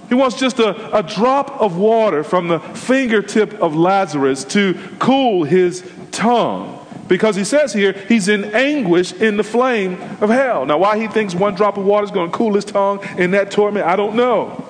He 0.08 0.14
wants 0.14 0.38
just 0.38 0.58
a, 0.58 0.96
a 0.96 1.02
drop 1.02 1.60
of 1.60 1.76
water 1.76 2.24
from 2.24 2.48
the 2.48 2.60
fingertip 2.60 3.54
of 3.54 3.74
Lazarus 3.74 4.44
to 4.44 4.74
cool 4.98 5.44
his 5.44 5.88
tongue. 6.12 6.76
Because 7.08 7.36
he 7.36 7.44
says 7.44 7.72
here, 7.72 7.92
he's 7.92 8.28
in 8.28 8.44
anguish 8.44 9.12
in 9.12 9.38
the 9.38 9.42
flame 9.42 9.94
of 10.20 10.28
hell. 10.28 10.66
Now, 10.66 10.78
why 10.78 10.98
he 10.98 11.08
thinks 11.08 11.34
one 11.34 11.54
drop 11.54 11.78
of 11.78 11.84
water 11.84 12.04
is 12.04 12.10
going 12.10 12.30
to 12.30 12.36
cool 12.36 12.54
his 12.54 12.66
tongue 12.66 13.04
in 13.16 13.32
that 13.32 13.50
torment, 13.50 13.86
I 13.86 13.96
don't 13.96 14.14
know. 14.14 14.67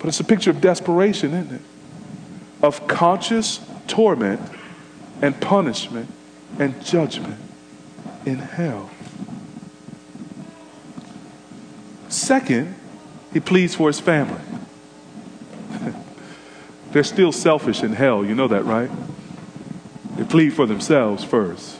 But 0.00 0.08
it's 0.08 0.18
a 0.18 0.24
picture 0.24 0.50
of 0.50 0.60
desperation, 0.60 1.34
isn't 1.34 1.56
it? 1.56 1.60
Of 2.62 2.88
conscious 2.88 3.60
torment 3.86 4.40
and 5.22 5.38
punishment 5.40 6.10
and 6.58 6.82
judgment 6.84 7.38
in 8.24 8.38
hell. 8.38 8.90
Second, 12.08 12.74
he 13.32 13.40
pleads 13.40 13.74
for 13.74 13.88
his 13.88 14.00
family. 14.00 14.40
They're 16.92 17.04
still 17.04 17.30
selfish 17.30 17.82
in 17.82 17.92
hell, 17.92 18.24
you 18.24 18.34
know 18.34 18.48
that, 18.48 18.64
right? 18.64 18.90
They 20.16 20.24
plead 20.24 20.54
for 20.54 20.66
themselves 20.66 21.22
first. 21.22 21.79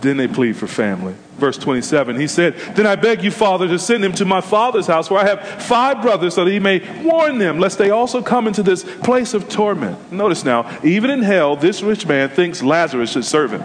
Then 0.00 0.16
they 0.16 0.28
plead 0.28 0.56
for 0.56 0.66
family. 0.66 1.14
Verse 1.38 1.58
27, 1.58 2.18
he 2.18 2.26
said, 2.26 2.56
Then 2.74 2.86
I 2.86 2.96
beg 2.96 3.22
you, 3.22 3.30
Father, 3.30 3.68
to 3.68 3.78
send 3.78 4.02
him 4.02 4.12
to 4.12 4.24
my 4.24 4.40
father's 4.40 4.86
house, 4.86 5.10
where 5.10 5.20
I 5.20 5.26
have 5.26 5.46
five 5.62 6.00
brothers, 6.00 6.34
so 6.34 6.44
that 6.44 6.50
he 6.50 6.58
may 6.58 6.80
warn 7.02 7.38
them, 7.38 7.58
lest 7.58 7.76
they 7.76 7.90
also 7.90 8.22
come 8.22 8.46
into 8.46 8.62
this 8.62 8.84
place 9.00 9.34
of 9.34 9.48
torment. 9.48 10.10
Notice 10.10 10.44
now, 10.44 10.78
even 10.82 11.10
in 11.10 11.22
hell, 11.22 11.54
this 11.54 11.82
rich 11.82 12.06
man 12.06 12.30
thinks 12.30 12.62
Lazarus 12.62 13.12
should 13.12 13.24
serve 13.24 13.52
him. 13.52 13.64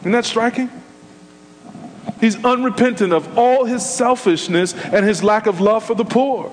Isn't 0.00 0.12
that 0.12 0.24
striking? 0.24 0.70
He's 2.20 2.42
unrepentant 2.42 3.12
of 3.12 3.36
all 3.36 3.66
his 3.66 3.84
selfishness 3.84 4.72
and 4.74 5.04
his 5.04 5.22
lack 5.22 5.46
of 5.46 5.60
love 5.60 5.84
for 5.84 5.94
the 5.94 6.04
poor. 6.04 6.50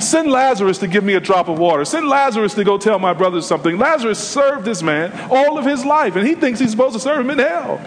Send 0.00 0.30
Lazarus 0.30 0.78
to 0.78 0.86
give 0.86 1.02
me 1.02 1.14
a 1.14 1.20
drop 1.20 1.48
of 1.48 1.58
water. 1.58 1.84
Send 1.84 2.08
Lazarus 2.08 2.54
to 2.54 2.64
go 2.64 2.78
tell 2.78 2.98
my 2.98 3.12
brothers 3.12 3.46
something. 3.46 3.78
Lazarus 3.78 4.18
served 4.18 4.64
this 4.64 4.82
man 4.82 5.12
all 5.30 5.58
of 5.58 5.64
his 5.64 5.84
life, 5.84 6.16
and 6.16 6.26
he 6.26 6.34
thinks 6.34 6.60
he's 6.60 6.70
supposed 6.70 6.94
to 6.94 7.00
serve 7.00 7.20
him 7.20 7.30
in 7.30 7.38
hell. 7.38 7.80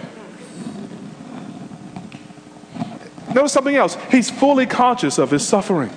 Notice 3.34 3.52
something 3.52 3.76
else. 3.76 3.96
He's 4.10 4.30
fully 4.30 4.66
conscious 4.66 5.18
of 5.18 5.30
his 5.30 5.46
suffering. 5.46 5.90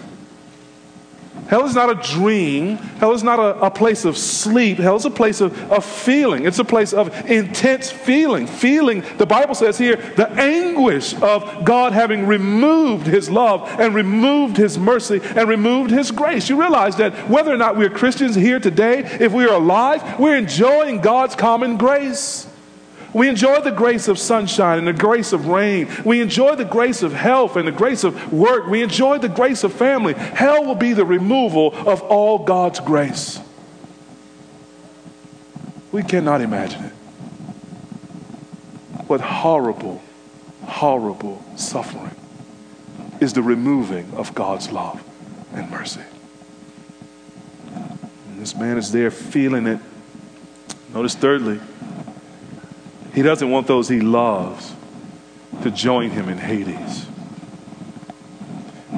Hell 1.47 1.65
is 1.65 1.75
not 1.75 1.91
a 1.91 2.15
dream. 2.15 2.77
Hell 2.77 3.13
is 3.13 3.23
not 3.23 3.37
a, 3.39 3.59
a, 3.59 3.69
place 3.69 4.03
of 4.03 4.17
sleep. 4.17 4.77
Hell 4.77 4.95
is 4.95 5.05
a 5.05 5.11
place 5.11 5.41
of, 5.41 5.71
of 5.71 5.85
feeling. 5.85 6.45
It's 6.45 6.57
a 6.57 6.65
place 6.65 6.91
of 6.91 7.29
intense 7.29 7.91
feeling. 7.91 8.47
Feeling, 8.47 9.03
the 9.17 9.27
Bible 9.27 9.53
says 9.53 9.77
here, 9.77 9.95
the 9.95 10.29
anguish 10.31 11.13
of 11.21 11.63
God 11.63 11.93
having 11.93 12.25
removed 12.25 13.05
his 13.05 13.29
love 13.29 13.67
and 13.79 13.93
removed 13.93 14.57
his 14.57 14.79
mercy 14.79 15.21
and 15.35 15.47
removed 15.47 15.91
his 15.91 16.09
grace. 16.09 16.49
You 16.49 16.59
realize 16.59 16.95
that 16.97 17.29
whether 17.29 17.53
or 17.53 17.57
not 17.57 17.77
we're 17.77 17.91
Christians 17.91 18.33
here 18.33 18.59
today, 18.59 18.99
if 19.19 19.31
we 19.31 19.45
are 19.45 19.53
alive, 19.55 20.19
we're 20.19 20.37
enjoying 20.37 20.99
God's 21.01 21.35
common 21.35 21.77
grace. 21.77 22.47
We 23.16 23.30
enjoy 23.30 23.61
the 23.61 23.72
grace 23.72 24.09
of 24.09 24.20
sunshine 24.20 24.78
and 24.78 24.86
the 24.86 24.91
grace 24.91 25.32
of 25.32 25.47
rain. 25.47 25.88
We 26.03 26.20
enjoy 26.20 26.55
the 26.55 26.66
grace 26.66 27.01
of 27.01 27.13
health 27.13 27.55
and 27.55 27.66
the 27.66 27.72
grace 27.72 28.03
of 28.03 28.34
work. 28.34 28.68
We 28.68 28.84
enjoy 28.84 29.20
the 29.20 29.30
grace 29.30 29.63
of 29.63 29.72
family. 29.72 30.16
Hell 30.16 30.66
will 30.66 30.76
be 30.76 30.91
the 30.91 31.05
removal 31.05 31.74
of 31.88 32.01
all 32.01 32.39
God's 32.39 32.82
grace. 32.82 33.39
We 35.93 36.03
cannot 36.03 36.41
imagine 36.41 36.84
it. 36.84 36.91
What 39.07 39.22
horrible, 39.22 40.03
horrible 40.66 41.41
suffering 41.55 42.18
is 43.22 43.32
the 43.32 43.41
removing 43.41 44.11
of 44.16 44.36
God's 44.36 44.74
love 44.74 45.01
and 45.53 45.72
mercy. 45.72 46.03
And 47.74 48.41
this 48.41 48.57
man 48.57 48.78
is 48.78 48.91
there 48.91 49.09
feeling 49.09 49.68
it. 49.68 49.80
Notice, 50.93 51.16
thirdly, 51.16 51.61
he 53.16 53.22
doesn't 53.22 53.49
want 53.49 53.66
those 53.66 53.88
he 53.88 54.01
loves 54.01 54.74
to 55.63 55.72
join 55.72 56.09
him 56.09 56.28
in 56.28 56.38
Hades. 56.38 57.07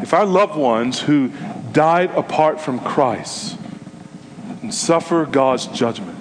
If 0.02 0.12
our 0.14 0.26
loved 0.26 0.56
ones 0.56 1.00
who 1.00 1.32
died 1.72 2.10
apart 2.12 2.60
from 2.60 2.80
Christ 2.80 3.58
and 4.64 4.74
suffer 4.74 5.26
God's 5.26 5.68
judgment 5.68 6.18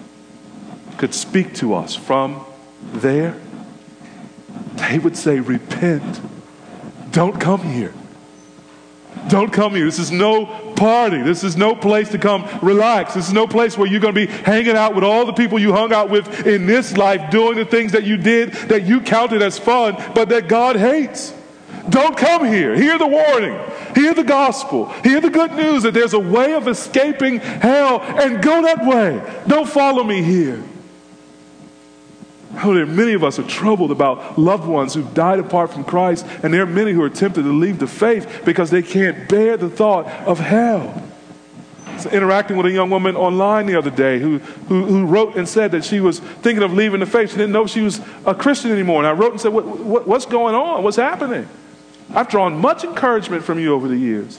could 0.99 1.15
speak 1.15 1.55
to 1.55 1.73
us 1.75 1.95
from 1.95 2.45
there, 2.93 3.35
they 4.75 4.99
would 4.99 5.17
say, 5.17 5.41
Repent. 5.41 6.21
Don't 7.13 7.41
come 7.41 7.63
here. 7.63 7.95
Don't 9.29 9.51
come 9.51 9.75
here. 9.75 9.87
This 9.87 9.99
is 9.99 10.13
no 10.13 10.45
party. 10.77 11.23
This 11.23 11.43
is 11.43 11.57
no 11.57 11.75
place 11.75 12.11
to 12.11 12.19
come 12.19 12.47
relax. 12.63 13.15
This 13.15 13.27
is 13.27 13.33
no 13.33 13.47
place 13.47 13.77
where 13.77 13.89
you're 13.89 14.01
going 14.01 14.15
to 14.15 14.27
be 14.27 14.33
hanging 14.33 14.77
out 14.77 14.95
with 14.95 15.05
all 15.05 15.27
the 15.27 15.33
people 15.33 15.59
you 15.59 15.73
hung 15.73 15.93
out 15.93 16.11
with 16.11 16.47
in 16.47 16.67
this 16.67 16.97
life, 16.97 17.31
doing 17.31 17.57
the 17.57 17.65
things 17.65 17.93
that 17.93 18.05
you 18.05 18.17
did 18.17 18.53
that 18.69 18.85
you 18.85 19.01
counted 19.01 19.43
as 19.43 19.59
fun, 19.59 19.97
but 20.15 20.29
that 20.29 20.49
God 20.49 20.77
hates. 20.77 21.33
Don't 21.89 22.17
come 22.17 22.45
here. 22.45 22.75
Hear 22.75 22.99
the 22.99 23.07
warning. 23.07 23.59
Hear 23.95 24.13
the 24.13 24.25
gospel. 24.25 24.91
Hear 25.03 25.21
the 25.21 25.31
good 25.31 25.53
news 25.53 25.85
that 25.85 25.95
there's 25.95 26.15
a 26.15 26.19
way 26.19 26.55
of 26.55 26.69
escaping 26.69 27.39
hell 27.39 28.01
and 28.01 28.43
go 28.43 28.63
that 28.63 28.85
way. 28.85 29.23
Don't 29.47 29.69
follow 29.69 30.03
me 30.03 30.23
here. 30.23 30.63
Oh, 32.63 32.75
there 32.75 32.85
are 32.85 32.87
many 32.87 33.13
of 33.13 33.23
us 33.23 33.37
who 33.37 33.45
are 33.45 33.49
troubled 33.49 33.91
about 33.91 34.39
loved 34.39 34.67
ones 34.67 34.95
who've 34.95 35.15
died 35.15 35.39
apart 35.39 35.73
from 35.73 35.85
Christ, 35.85 36.27
and 36.43 36.53
there 36.53 36.63
are 36.63 36.67
many 36.67 36.93
who 36.93 37.03
are 37.03 37.11
tempted 37.11 37.43
to 37.43 37.53
leave 37.53 37.79
the 37.79 37.87
faith 37.87 38.43
because 38.45 38.71
they 38.71 38.83
can't 38.83 39.29
bear 39.29 39.57
the 39.57 39.69
thought 39.69 40.07
of 40.27 40.39
hell. 40.39 41.03
So 41.99 42.11
interacting 42.11 42.57
with 42.57 42.67
a 42.67 42.71
young 42.71 42.91
woman 42.91 43.17
online 43.17 43.67
the 43.67 43.77
other 43.77 43.91
day 43.91 44.19
who, 44.19 44.39
who, 44.39 44.85
who, 44.85 45.07
wrote 45.07 45.37
and 45.37 45.49
said 45.49 45.71
that 45.73 45.85
she 45.85 46.01
was 46.01 46.21
thinking 46.21 46.63
of 46.63 46.73
leaving 46.73 47.01
the 47.01 47.07
faith. 47.07 47.31
She 47.31 47.37
didn't 47.37 47.53
know 47.53 47.67
she 47.67 47.81
was 47.81 48.01
a 48.27 48.35
Christian 48.35 48.71
anymore. 48.71 48.99
And 48.99 49.07
I 49.07 49.13
wrote 49.13 49.33
and 49.33 49.41
said, 49.41 49.53
what, 49.53 49.67
what, 49.67 50.07
What's 50.07 50.27
going 50.27 50.55
on? 50.55 50.83
What's 50.83 50.99
happening? 50.99 51.49
I've 52.15 52.29
drawn 52.29 52.61
much 52.61 52.85
encouragement 52.85 53.45
from 53.45 53.59
you 53.59 53.75
over 53.75 53.89
the 53.89 53.97
years. 53.97 54.39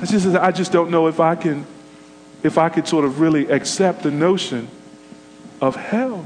And 0.00 0.08
she 0.08 0.18
said, 0.18 0.36
I 0.36 0.50
just 0.50 0.72
don't 0.72 0.90
know 0.90 1.06
if 1.06 1.20
I 1.20 1.36
can, 1.36 1.66
if 2.42 2.58
I 2.58 2.68
could 2.68 2.88
sort 2.88 3.04
of 3.04 3.20
really 3.20 3.48
accept 3.50 4.02
the 4.02 4.10
notion 4.10 4.68
of 5.60 5.76
hell. 5.76 6.24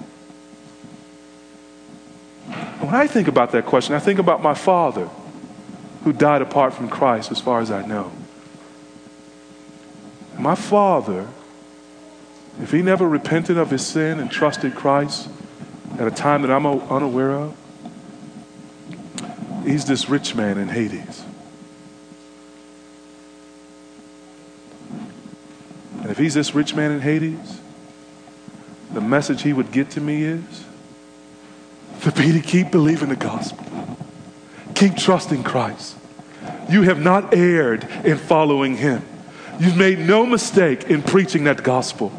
When 2.81 2.95
I 2.95 3.07
think 3.07 3.29
about 3.29 3.53
that 3.53 3.67
question, 3.67 3.95
I 3.95 3.99
think 3.99 4.19
about 4.19 4.43
my 4.43 4.55
father 4.55 5.09
who 6.05 6.13
died 6.13 6.43
apart 6.43 6.75
from 6.75 6.89
Christ, 6.89 7.33
as 7.33 7.41
far 7.41 7.61
as 7.61 7.71
I 7.71 7.85
know. 7.87 8.13
My 10.39 10.55
father, 10.55 11.29
if 12.61 12.73
he 12.73 12.83
never 12.83 13.09
repented 13.09 13.57
of 13.57 13.71
his 13.71 13.87
sin 13.87 14.21
and 14.21 14.31
trusted 14.31 14.75
Christ 14.75 15.29
at 15.99 16.07
a 16.07 16.11
time 16.11 16.43
that 16.43 16.51
I'm 16.51 16.67
unaware 16.67 17.33
of, 17.33 17.57
he's 19.65 19.87
this 19.87 20.09
rich 20.09 20.35
man 20.35 20.59
in 20.59 20.69
Hades. 20.69 21.25
And 26.03 26.11
if 26.11 26.19
he's 26.19 26.35
this 26.35 26.55
rich 26.55 26.75
man 26.75 26.91
in 26.93 27.01
Hades, 27.01 27.61
the 28.93 29.01
message 29.01 29.43
he 29.43 29.55
would 29.55 29.73
get 29.73 29.89
to 29.91 30.01
me 30.03 30.25
is 30.25 30.64
for 32.05 32.21
me 32.21 32.33
to 32.33 32.41
keep 32.41 32.71
believing 32.71 33.09
the 33.09 33.17
gospel. 33.17 33.65
Keep 34.75 34.97
trusting 34.97 35.43
Christ. 35.43 35.97
You 36.69 36.83
have 36.83 37.01
not 37.01 37.35
erred 37.35 37.85
in 38.05 38.19
following 38.19 38.77
him. 38.77 39.03
You've 39.59 39.77
made 39.77 39.99
no 40.01 40.27
mistake 40.27 40.85
in 40.85 41.03
preaching 41.03 41.45
that 41.45 41.63
gospel. 41.63 42.13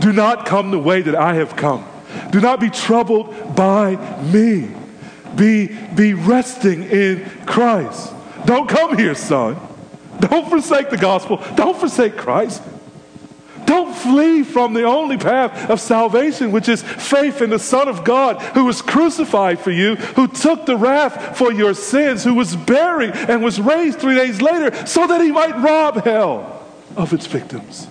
Do 0.00 0.12
not 0.12 0.46
come 0.46 0.70
the 0.70 0.78
way 0.78 1.02
that 1.02 1.14
I 1.14 1.34
have 1.34 1.54
come. 1.54 1.86
Do 2.30 2.40
not 2.40 2.58
be 2.58 2.70
troubled 2.70 3.54
by 3.54 3.96
me. 4.22 4.70
Be, 5.36 5.68
be 5.94 6.14
resting 6.14 6.82
in 6.84 7.24
Christ. 7.46 8.12
Don't 8.46 8.68
come 8.68 8.96
here, 8.96 9.14
son. 9.14 9.56
Don't 10.18 10.48
forsake 10.48 10.90
the 10.90 10.96
gospel. 10.96 11.42
Don't 11.54 11.78
forsake 11.78 12.16
Christ. 12.16 12.62
Don't 13.70 13.94
flee 13.94 14.42
from 14.42 14.74
the 14.74 14.82
only 14.82 15.16
path 15.16 15.70
of 15.70 15.80
salvation, 15.80 16.50
which 16.50 16.68
is 16.68 16.82
faith 16.82 17.40
in 17.40 17.50
the 17.50 17.58
Son 17.60 17.86
of 17.86 18.02
God 18.02 18.42
who 18.56 18.64
was 18.64 18.82
crucified 18.82 19.60
for 19.60 19.70
you, 19.70 19.94
who 19.94 20.26
took 20.26 20.66
the 20.66 20.76
wrath 20.76 21.38
for 21.38 21.52
your 21.52 21.72
sins, 21.74 22.24
who 22.24 22.34
was 22.34 22.56
buried 22.56 23.12
and 23.14 23.44
was 23.44 23.60
raised 23.60 24.00
three 24.00 24.16
days 24.16 24.42
later 24.42 24.74
so 24.88 25.06
that 25.06 25.20
he 25.20 25.30
might 25.30 25.56
rob 25.58 26.02
hell 26.02 26.66
of 26.96 27.12
its 27.12 27.28
victims. 27.28 27.86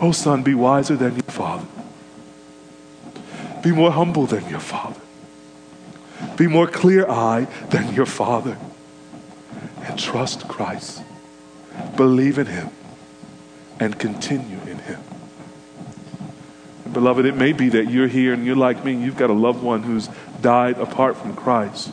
Oh, 0.00 0.10
son, 0.10 0.42
be 0.42 0.56
wiser 0.56 0.96
than 0.96 1.14
your 1.14 1.22
father. 1.22 1.68
Be 3.62 3.70
more 3.70 3.92
humble 3.92 4.26
than 4.26 4.48
your 4.48 4.58
father. 4.58 5.00
Be 6.36 6.48
more 6.48 6.66
clear 6.66 7.08
eyed 7.08 7.46
than 7.70 7.94
your 7.94 8.06
father. 8.06 8.58
And 9.84 9.96
trust 9.96 10.48
Christ. 10.48 11.04
Believe 11.94 12.38
in 12.38 12.46
him 12.46 12.72
and 13.82 13.98
continue 13.98 14.60
in 14.60 14.78
him. 14.78 15.00
And 16.84 16.94
beloved, 16.94 17.26
it 17.26 17.34
may 17.34 17.52
be 17.52 17.70
that 17.70 17.90
you're 17.90 18.06
here 18.06 18.32
and 18.32 18.46
you're 18.46 18.54
like 18.54 18.84
me, 18.84 18.94
you've 18.94 19.16
got 19.16 19.28
a 19.28 19.32
loved 19.32 19.60
one 19.60 19.82
who's 19.82 20.08
died 20.40 20.78
apart 20.78 21.16
from 21.16 21.34
Christ. 21.34 21.92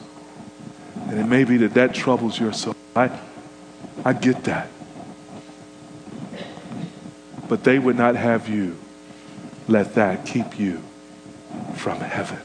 And 1.08 1.20
it 1.20 1.26
may 1.26 1.46
be 1.46 1.58
that 1.58 1.74
that 1.74 1.96
troubles 1.96 2.40
your 2.40 2.54
soul. 2.54 2.76
I, 2.96 3.10
I 4.06 4.14
get 4.14 4.44
that. 4.44 4.70
But 7.48 7.64
they 7.64 7.80
would 7.80 7.98
not 7.98 8.16
have 8.16 8.48
you 8.48 8.78
let 9.68 9.96
that 9.96 10.28
keep 10.28 10.60
you 10.60 10.84
from 11.76 12.02
heaven 12.02 12.40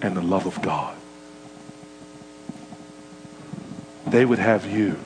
and 0.00 0.16
the 0.16 0.22
love 0.22 0.46
of 0.46 0.62
God. 0.62 0.96
They 4.06 4.24
would 4.24 4.38
have 4.38 4.64
you 4.64 4.98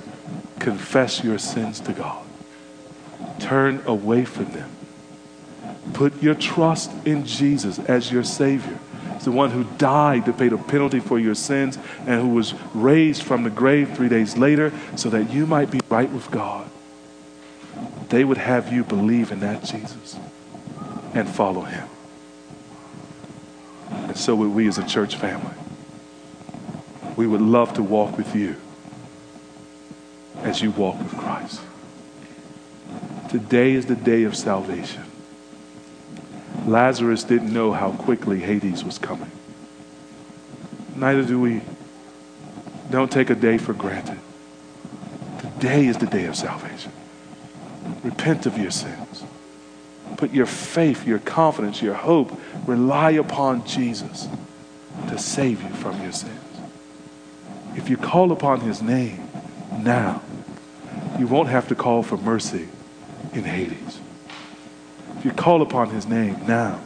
confess 0.60 1.24
your 1.24 1.38
sins 1.38 1.80
to 1.80 1.92
God, 1.92 2.19
turn 3.38 3.82
away 3.86 4.24
from 4.24 4.46
them, 4.52 4.70
put 5.92 6.22
your 6.22 6.34
trust 6.34 6.92
in 7.06 7.24
Jesus 7.24 7.78
as 7.78 8.10
your 8.10 8.24
Savior. 8.24 8.78
It's 9.14 9.24
the 9.26 9.32
one 9.32 9.50
who 9.50 9.64
died 9.76 10.24
to 10.26 10.32
pay 10.32 10.48
the 10.48 10.56
penalty 10.56 11.00
for 11.00 11.18
your 11.18 11.34
sins 11.34 11.78
and 12.06 12.22
who 12.22 12.28
was 12.30 12.54
raised 12.74 13.22
from 13.22 13.42
the 13.42 13.50
grave 13.50 13.94
three 13.94 14.08
days 14.08 14.36
later 14.38 14.72
so 14.96 15.10
that 15.10 15.30
you 15.30 15.46
might 15.46 15.70
be 15.70 15.80
right 15.90 16.10
with 16.10 16.30
God 16.30 16.70
they 18.10 18.24
would 18.24 18.38
have 18.38 18.72
you 18.72 18.84
believe 18.84 19.30
in 19.32 19.40
that 19.40 19.62
Jesus 19.64 20.18
and 21.14 21.28
follow 21.28 21.62
him. 21.62 21.88
And 23.90 24.16
so 24.16 24.34
would 24.34 24.50
we 24.50 24.68
as 24.68 24.78
a 24.78 24.86
church 24.86 25.16
family. 25.16 25.54
We 27.16 27.26
would 27.26 27.40
love 27.40 27.74
to 27.74 27.82
walk 27.82 28.16
with 28.16 28.34
you 28.34 28.56
as 30.42 30.60
you 30.60 30.70
walk 30.72 30.98
with 30.98 31.16
Christ. 31.16 31.60
Today 33.30 33.74
is 33.74 33.86
the 33.86 33.94
day 33.94 34.24
of 34.24 34.34
salvation. 34.34 35.04
Lazarus 36.66 37.22
didn't 37.22 37.52
know 37.52 37.70
how 37.70 37.92
quickly 37.92 38.40
Hades 38.40 38.82
was 38.82 38.98
coming. 38.98 39.30
Neither 40.96 41.22
do 41.22 41.40
we. 41.40 41.60
Don't 42.90 43.08
take 43.08 43.30
a 43.30 43.36
day 43.36 43.56
for 43.56 43.72
granted. 43.72 44.18
Today 45.38 45.86
is 45.86 45.98
the 45.98 46.08
day 46.08 46.24
of 46.24 46.34
salvation. 46.34 46.90
Repent 48.02 48.46
of 48.46 48.58
your 48.58 48.72
sins. 48.72 49.22
Put 50.16 50.32
your 50.32 50.46
faith, 50.46 51.06
your 51.06 51.20
confidence, 51.20 51.80
your 51.80 51.94
hope, 51.94 52.36
rely 52.66 53.12
upon 53.12 53.64
Jesus 53.64 54.28
to 55.06 55.16
save 55.16 55.62
you 55.62 55.68
from 55.68 56.02
your 56.02 56.10
sins. 56.10 56.34
If 57.76 57.88
you 57.88 57.96
call 57.96 58.32
upon 58.32 58.62
his 58.62 58.82
name 58.82 59.28
now, 59.78 60.20
you 61.16 61.28
won't 61.28 61.48
have 61.48 61.68
to 61.68 61.76
call 61.76 62.02
for 62.02 62.16
mercy 62.16 62.68
in 63.32 63.44
Hades. 63.44 64.00
If 65.18 65.24
you 65.24 65.30
call 65.32 65.62
upon 65.62 65.90
his 65.90 66.06
name 66.06 66.46
now, 66.46 66.80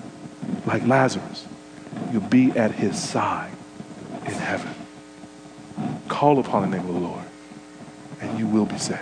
like 0.66 0.87
Lazarus, 0.87 1.47
you'll 2.12 2.22
be 2.22 2.51
at 2.53 2.72
his 2.72 3.01
side 3.01 3.53
in 4.26 4.32
heaven. 4.32 4.74
Call 6.09 6.39
upon 6.39 6.70
the 6.70 6.76
name 6.76 6.87
of 6.89 6.95
the 6.95 7.01
Lord, 7.01 7.24
and 8.20 8.39
you 8.39 8.47
will 8.47 8.66
be 8.66 8.78
saved. 8.78 9.01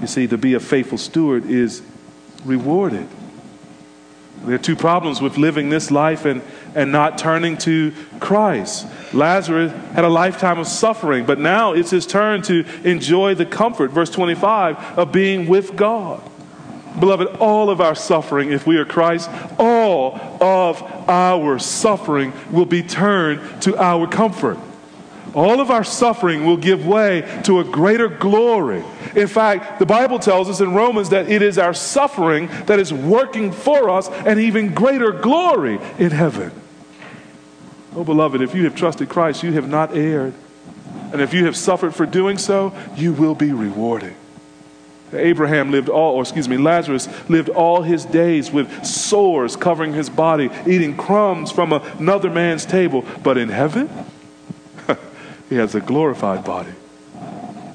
You 0.00 0.06
see, 0.06 0.26
to 0.28 0.38
be 0.38 0.54
a 0.54 0.60
faithful 0.60 0.98
steward 0.98 1.44
is 1.46 1.82
rewarded. 2.44 3.06
There 4.44 4.54
are 4.54 4.58
two 4.58 4.76
problems 4.76 5.20
with 5.20 5.36
living 5.36 5.68
this 5.68 5.90
life 5.90 6.24
and, 6.24 6.42
and 6.74 6.92
not 6.92 7.18
turning 7.18 7.56
to 7.58 7.92
Christ. 8.20 8.86
Lazarus 9.12 9.72
had 9.94 10.04
a 10.04 10.08
lifetime 10.08 10.58
of 10.58 10.66
suffering, 10.66 11.24
but 11.26 11.38
now 11.38 11.72
it's 11.72 11.90
his 11.90 12.06
turn 12.06 12.42
to 12.42 12.64
enjoy 12.84 13.34
the 13.34 13.46
comfort, 13.46 13.90
verse 13.90 14.10
25, 14.10 14.98
of 14.98 15.12
being 15.12 15.48
with 15.48 15.76
God. 15.76 16.22
Beloved, 16.98 17.36
all 17.36 17.70
of 17.70 17.80
our 17.80 17.94
suffering, 17.94 18.52
if 18.52 18.66
we 18.66 18.76
are 18.76 18.84
Christ, 18.84 19.30
all 19.58 20.18
of 20.40 20.82
our 21.08 21.58
suffering 21.58 22.32
will 22.50 22.66
be 22.66 22.82
turned 22.82 23.62
to 23.62 23.76
our 23.76 24.06
comfort 24.06 24.58
all 25.34 25.60
of 25.60 25.70
our 25.70 25.84
suffering 25.84 26.44
will 26.44 26.56
give 26.56 26.86
way 26.86 27.40
to 27.44 27.60
a 27.60 27.64
greater 27.64 28.08
glory. 28.08 28.84
In 29.14 29.26
fact, 29.26 29.78
the 29.78 29.86
Bible 29.86 30.18
tells 30.18 30.48
us 30.48 30.60
in 30.60 30.74
Romans 30.74 31.10
that 31.10 31.28
it 31.28 31.42
is 31.42 31.58
our 31.58 31.74
suffering 31.74 32.48
that 32.66 32.78
is 32.78 32.92
working 32.92 33.52
for 33.52 33.90
us 33.90 34.08
an 34.08 34.38
even 34.38 34.74
greater 34.74 35.12
glory 35.12 35.78
in 35.98 36.10
heaven. 36.10 36.52
Oh, 37.94 38.04
beloved, 38.04 38.40
if 38.40 38.54
you 38.54 38.64
have 38.64 38.74
trusted 38.74 39.08
Christ, 39.08 39.42
you 39.42 39.52
have 39.52 39.68
not 39.68 39.96
erred. 39.96 40.34
And 41.12 41.20
if 41.20 41.34
you 41.34 41.46
have 41.46 41.56
suffered 41.56 41.94
for 41.94 42.06
doing 42.06 42.38
so, 42.38 42.72
you 42.94 43.12
will 43.12 43.34
be 43.34 43.52
rewarded. 43.52 44.14
Abraham 45.12 45.72
lived 45.72 45.88
all, 45.88 46.14
or 46.14 46.22
excuse 46.22 46.48
me, 46.48 46.56
Lazarus 46.56 47.08
lived 47.28 47.48
all 47.48 47.82
his 47.82 48.04
days 48.04 48.52
with 48.52 48.84
sores 48.84 49.56
covering 49.56 49.92
his 49.92 50.08
body, 50.08 50.50
eating 50.68 50.96
crumbs 50.96 51.50
from 51.50 51.72
another 51.72 52.30
man's 52.30 52.64
table. 52.64 53.04
But 53.24 53.36
in 53.36 53.48
heaven, 53.48 53.88
he 55.50 55.56
has 55.56 55.74
a 55.74 55.80
glorified 55.80 56.44
body. 56.44 56.72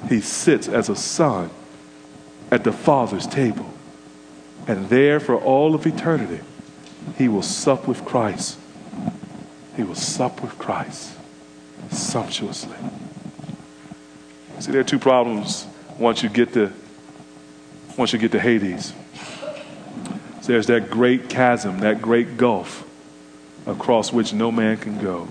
He 0.08 0.20
sits 0.20 0.66
as 0.66 0.88
a 0.88 0.96
son 0.96 1.50
at 2.50 2.64
the 2.64 2.72
Father's 2.72 3.26
table. 3.26 3.70
And 4.66 4.88
there, 4.88 5.20
for 5.20 5.36
all 5.36 5.74
of 5.74 5.86
eternity, 5.86 6.40
he 7.18 7.28
will 7.28 7.42
sup 7.42 7.86
with 7.86 8.04
Christ. 8.04 8.58
He 9.76 9.82
will 9.84 9.94
sup 9.94 10.42
with 10.42 10.58
Christ 10.58 11.12
sumptuously. 11.90 12.76
See, 14.58 14.72
there 14.72 14.80
are 14.80 14.84
two 14.84 14.98
problems 14.98 15.66
once 15.98 16.22
you 16.22 16.30
get 16.30 16.54
to 16.54 16.72
once 17.98 18.12
you 18.12 18.18
get 18.18 18.32
to 18.32 18.40
Hades. 18.40 18.92
So 20.40 20.52
there's 20.52 20.66
that 20.66 20.90
great 20.90 21.28
chasm, 21.28 21.80
that 21.80 22.00
great 22.00 22.36
gulf 22.36 22.86
across 23.66 24.12
which 24.12 24.32
no 24.32 24.50
man 24.50 24.76
can 24.76 24.98
go. 24.98 25.28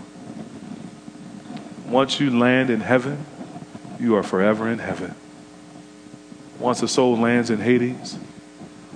Once 1.88 2.19
you 2.19 2.38
land 2.38 2.69
in 2.69 2.81
heaven, 2.81 3.25
you 3.99 4.15
are 4.15 4.23
forever 4.23 4.67
in 4.69 4.79
heaven. 4.79 5.13
Once 6.59 6.81
a 6.81 6.88
soul 6.88 7.17
lands 7.17 7.49
in 7.49 7.59
Hades, 7.59 8.17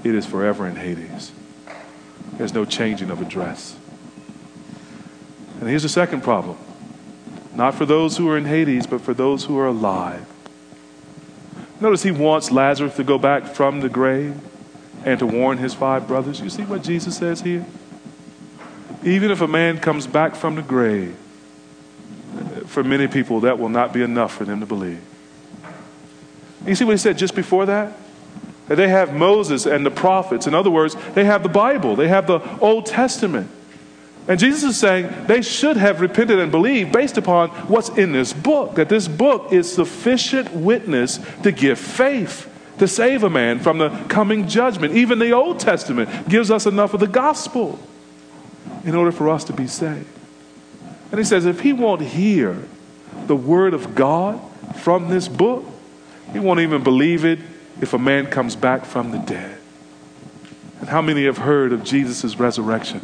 it 0.03 0.15
is 0.15 0.25
forever 0.25 0.67
in 0.67 0.75
Hades. 0.75 1.31
There's 2.33 2.53
no 2.53 2.65
changing 2.65 3.09
of 3.09 3.21
address. 3.21 3.77
And 5.59 5.67
here's 5.67 5.83
the 5.83 5.89
second 5.89 6.21
problem 6.21 6.57
not 7.53 7.75
for 7.75 7.85
those 7.85 8.15
who 8.15 8.29
are 8.29 8.37
in 8.37 8.45
Hades, 8.45 8.87
but 8.87 9.01
for 9.01 9.13
those 9.13 9.45
who 9.45 9.57
are 9.59 9.67
alive. 9.67 10.25
Notice 11.81 12.03
he 12.03 12.11
wants 12.11 12.51
Lazarus 12.51 12.95
to 12.95 13.03
go 13.03 13.17
back 13.17 13.45
from 13.45 13.81
the 13.81 13.89
grave 13.89 14.39
and 15.03 15.19
to 15.19 15.25
warn 15.25 15.57
his 15.57 15.73
five 15.73 16.07
brothers. 16.07 16.39
You 16.39 16.49
see 16.49 16.63
what 16.63 16.83
Jesus 16.83 17.17
says 17.17 17.41
here? 17.41 17.65
Even 19.03 19.31
if 19.31 19.41
a 19.41 19.47
man 19.47 19.79
comes 19.79 20.07
back 20.07 20.35
from 20.35 20.55
the 20.55 20.61
grave, 20.61 21.17
for 22.69 22.83
many 22.83 23.07
people, 23.07 23.41
that 23.41 23.59
will 23.59 23.69
not 23.69 23.93
be 23.93 24.01
enough 24.01 24.33
for 24.35 24.45
them 24.45 24.59
to 24.59 24.65
believe. 24.65 25.01
You 26.65 26.75
see 26.75 26.85
what 26.85 26.91
he 26.91 26.97
said 26.97 27.17
just 27.17 27.35
before 27.35 27.65
that? 27.65 27.97
That 28.67 28.75
they 28.75 28.89
have 28.89 29.13
Moses 29.13 29.65
and 29.65 29.85
the 29.85 29.91
prophets. 29.91 30.45
In 30.45 30.53
other 30.53 30.69
words, 30.69 30.95
they 31.15 31.25
have 31.25 31.43
the 31.43 31.49
Bible, 31.49 31.95
they 31.95 32.07
have 32.07 32.27
the 32.27 32.39
Old 32.59 32.85
Testament. 32.85 33.49
And 34.27 34.39
Jesus 34.39 34.63
is 34.63 34.77
saying 34.77 35.11
they 35.25 35.41
should 35.41 35.77
have 35.77 36.01
repented 36.01 36.37
and 36.37 36.51
believed 36.51 36.91
based 36.91 37.17
upon 37.17 37.49
what's 37.67 37.89
in 37.89 38.11
this 38.11 38.31
book, 38.31 38.75
that 38.75 38.87
this 38.87 39.07
book 39.07 39.51
is 39.51 39.73
sufficient 39.73 40.53
witness 40.53 41.19
to 41.41 41.51
give 41.51 41.79
faith 41.79 42.45
to 42.77 42.87
save 42.87 43.23
a 43.23 43.29
man 43.29 43.59
from 43.59 43.79
the 43.79 43.89
coming 44.07 44.47
judgment. 44.47 44.93
Even 44.93 45.17
the 45.17 45.31
Old 45.31 45.59
Testament 45.59 46.29
gives 46.29 46.51
us 46.51 46.67
enough 46.67 46.93
of 46.93 46.99
the 46.99 47.07
gospel 47.07 47.79
in 48.83 48.93
order 48.93 49.11
for 49.11 49.29
us 49.29 49.43
to 49.45 49.53
be 49.53 49.65
saved. 49.65 50.07
And 51.11 51.19
he 51.19 51.23
says, 51.23 51.45
if 51.45 51.61
he 51.61 51.73
won't 51.73 52.01
hear 52.01 52.57
the 53.25 53.35
word 53.35 53.73
of 53.73 53.95
God 53.95 54.39
from 54.75 55.09
this 55.09 55.27
book, 55.27 55.65
He 56.33 56.39
won't 56.39 56.59
even 56.59 56.83
believe 56.83 57.25
it 57.25 57.39
if 57.81 57.93
a 57.93 57.99
man 57.99 58.27
comes 58.27 58.55
back 58.55 58.85
from 58.85 59.11
the 59.11 59.17
dead. 59.17 59.57
And 60.79 60.89
how 60.89 61.01
many 61.01 61.25
have 61.25 61.39
heard 61.39 61.73
of 61.73 61.83
Jesus' 61.83 62.37
resurrection, 62.37 63.01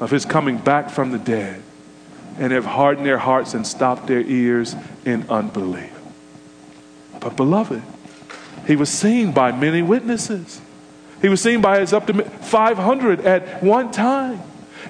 of 0.00 0.10
his 0.10 0.24
coming 0.24 0.58
back 0.58 0.90
from 0.90 1.12
the 1.12 1.18
dead, 1.18 1.62
and 2.38 2.52
have 2.52 2.64
hardened 2.64 3.06
their 3.06 3.18
hearts 3.18 3.54
and 3.54 3.66
stopped 3.66 4.06
their 4.06 4.20
ears 4.20 4.74
in 5.04 5.28
unbelief? 5.30 5.92
But, 7.20 7.36
beloved, 7.36 7.82
he 8.66 8.76
was 8.76 8.90
seen 8.90 9.32
by 9.32 9.52
many 9.52 9.82
witnesses. 9.82 10.60
He 11.22 11.28
was 11.28 11.40
seen 11.40 11.60
by 11.60 11.80
his 11.80 11.92
up 11.92 12.06
to 12.08 12.24
500 12.24 13.20
at 13.20 13.62
one 13.62 13.90
time. 13.90 14.42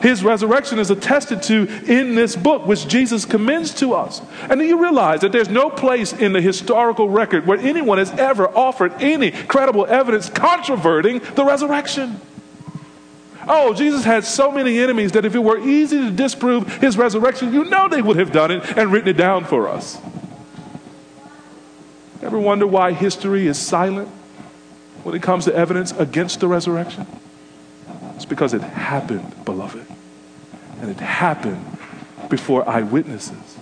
His 0.03 0.23
resurrection 0.23 0.79
is 0.79 0.91
attested 0.91 1.43
to 1.45 1.67
in 1.87 2.15
this 2.15 2.37
book, 2.37 2.67
which 2.67 2.87
Jesus 2.87 3.25
commends 3.25 3.75
to 3.75 3.95
us. 3.95 4.21
And 4.49 4.61
do 4.61 4.67
you 4.67 4.83
realize 4.83 5.21
that 5.21 5.33
there's 5.33 5.49
no 5.49 5.71
place 5.71 6.13
in 6.13 6.33
the 6.33 6.41
historical 6.41 7.09
record 7.09 7.47
where 7.47 7.59
anyone 7.59 7.99
has 7.99 8.11
ever 8.13 8.49
offered 8.49 8.93
any 9.01 9.31
credible 9.31 9.87
evidence 9.87 10.29
controverting 10.29 11.21
the 11.35 11.45
resurrection? 11.45 12.21
Oh, 13.49 13.75
Jesus 13.75 14.05
had 14.05 14.25
so 14.25 14.51
many 14.51 14.79
enemies 14.79 15.13
that 15.13 15.25
if 15.25 15.35
it 15.35 15.39
were 15.39 15.59
easy 15.59 15.99
to 15.99 16.11
disprove 16.11 16.77
his 16.79 16.99
resurrection, 16.99 17.53
you 17.53 17.65
know 17.65 17.89
they 17.89 18.03
would 18.03 18.17
have 18.17 18.33
done 18.33 18.51
it 18.51 18.77
and 18.77 18.91
written 18.91 19.09
it 19.09 19.17
down 19.17 19.45
for 19.45 19.69
us. 19.69 19.99
Ever 22.23 22.41
wonder 22.41 22.67
why 22.67 22.93
history 22.93 23.47
is 23.47 23.57
silent 23.57 24.09
when 25.05 25.15
it 25.15 25.23
comes 25.23 25.45
to 25.45 25.55
evidence 25.55 25.93
against 25.93 26.41
the 26.41 26.49
resurrection? 26.49 27.07
It's 28.17 28.25
because 28.25 28.53
it 28.55 28.63
happened, 28.63 29.45
beloved. 29.45 29.87
And 30.81 30.91
it 30.91 30.99
happened 30.99 31.65
before 32.29 32.69
eyewitnesses. 32.69 33.57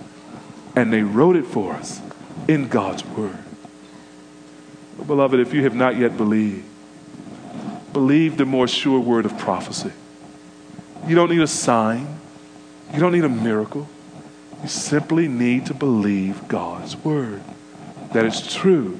And 0.74 0.92
they 0.92 1.02
wrote 1.02 1.36
it 1.36 1.46
for 1.46 1.74
us 1.74 2.00
in 2.48 2.68
God's 2.68 3.04
Word. 3.04 3.38
But 4.96 5.06
beloved, 5.06 5.38
if 5.38 5.52
you 5.52 5.62
have 5.64 5.74
not 5.74 5.96
yet 5.96 6.16
believed, 6.16 6.64
believe 7.92 8.36
the 8.36 8.44
more 8.44 8.66
sure 8.66 8.98
word 9.00 9.26
of 9.26 9.38
prophecy. 9.38 9.92
You 11.06 11.14
don't 11.14 11.30
need 11.30 11.40
a 11.40 11.46
sign, 11.46 12.18
you 12.92 13.00
don't 13.00 13.12
need 13.12 13.24
a 13.24 13.28
miracle. 13.28 13.88
You 14.62 14.68
simply 14.68 15.28
need 15.28 15.66
to 15.66 15.74
believe 15.74 16.48
God's 16.48 16.96
Word 16.96 17.42
that 18.14 18.24
it's 18.24 18.54
true, 18.54 18.98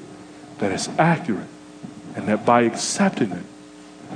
that 0.59 0.71
it's 0.71 0.89
accurate, 0.99 1.47
and 2.15 2.27
that 2.27 2.45
by 2.45 2.61
accepting 2.61 3.31
it, 3.31 3.43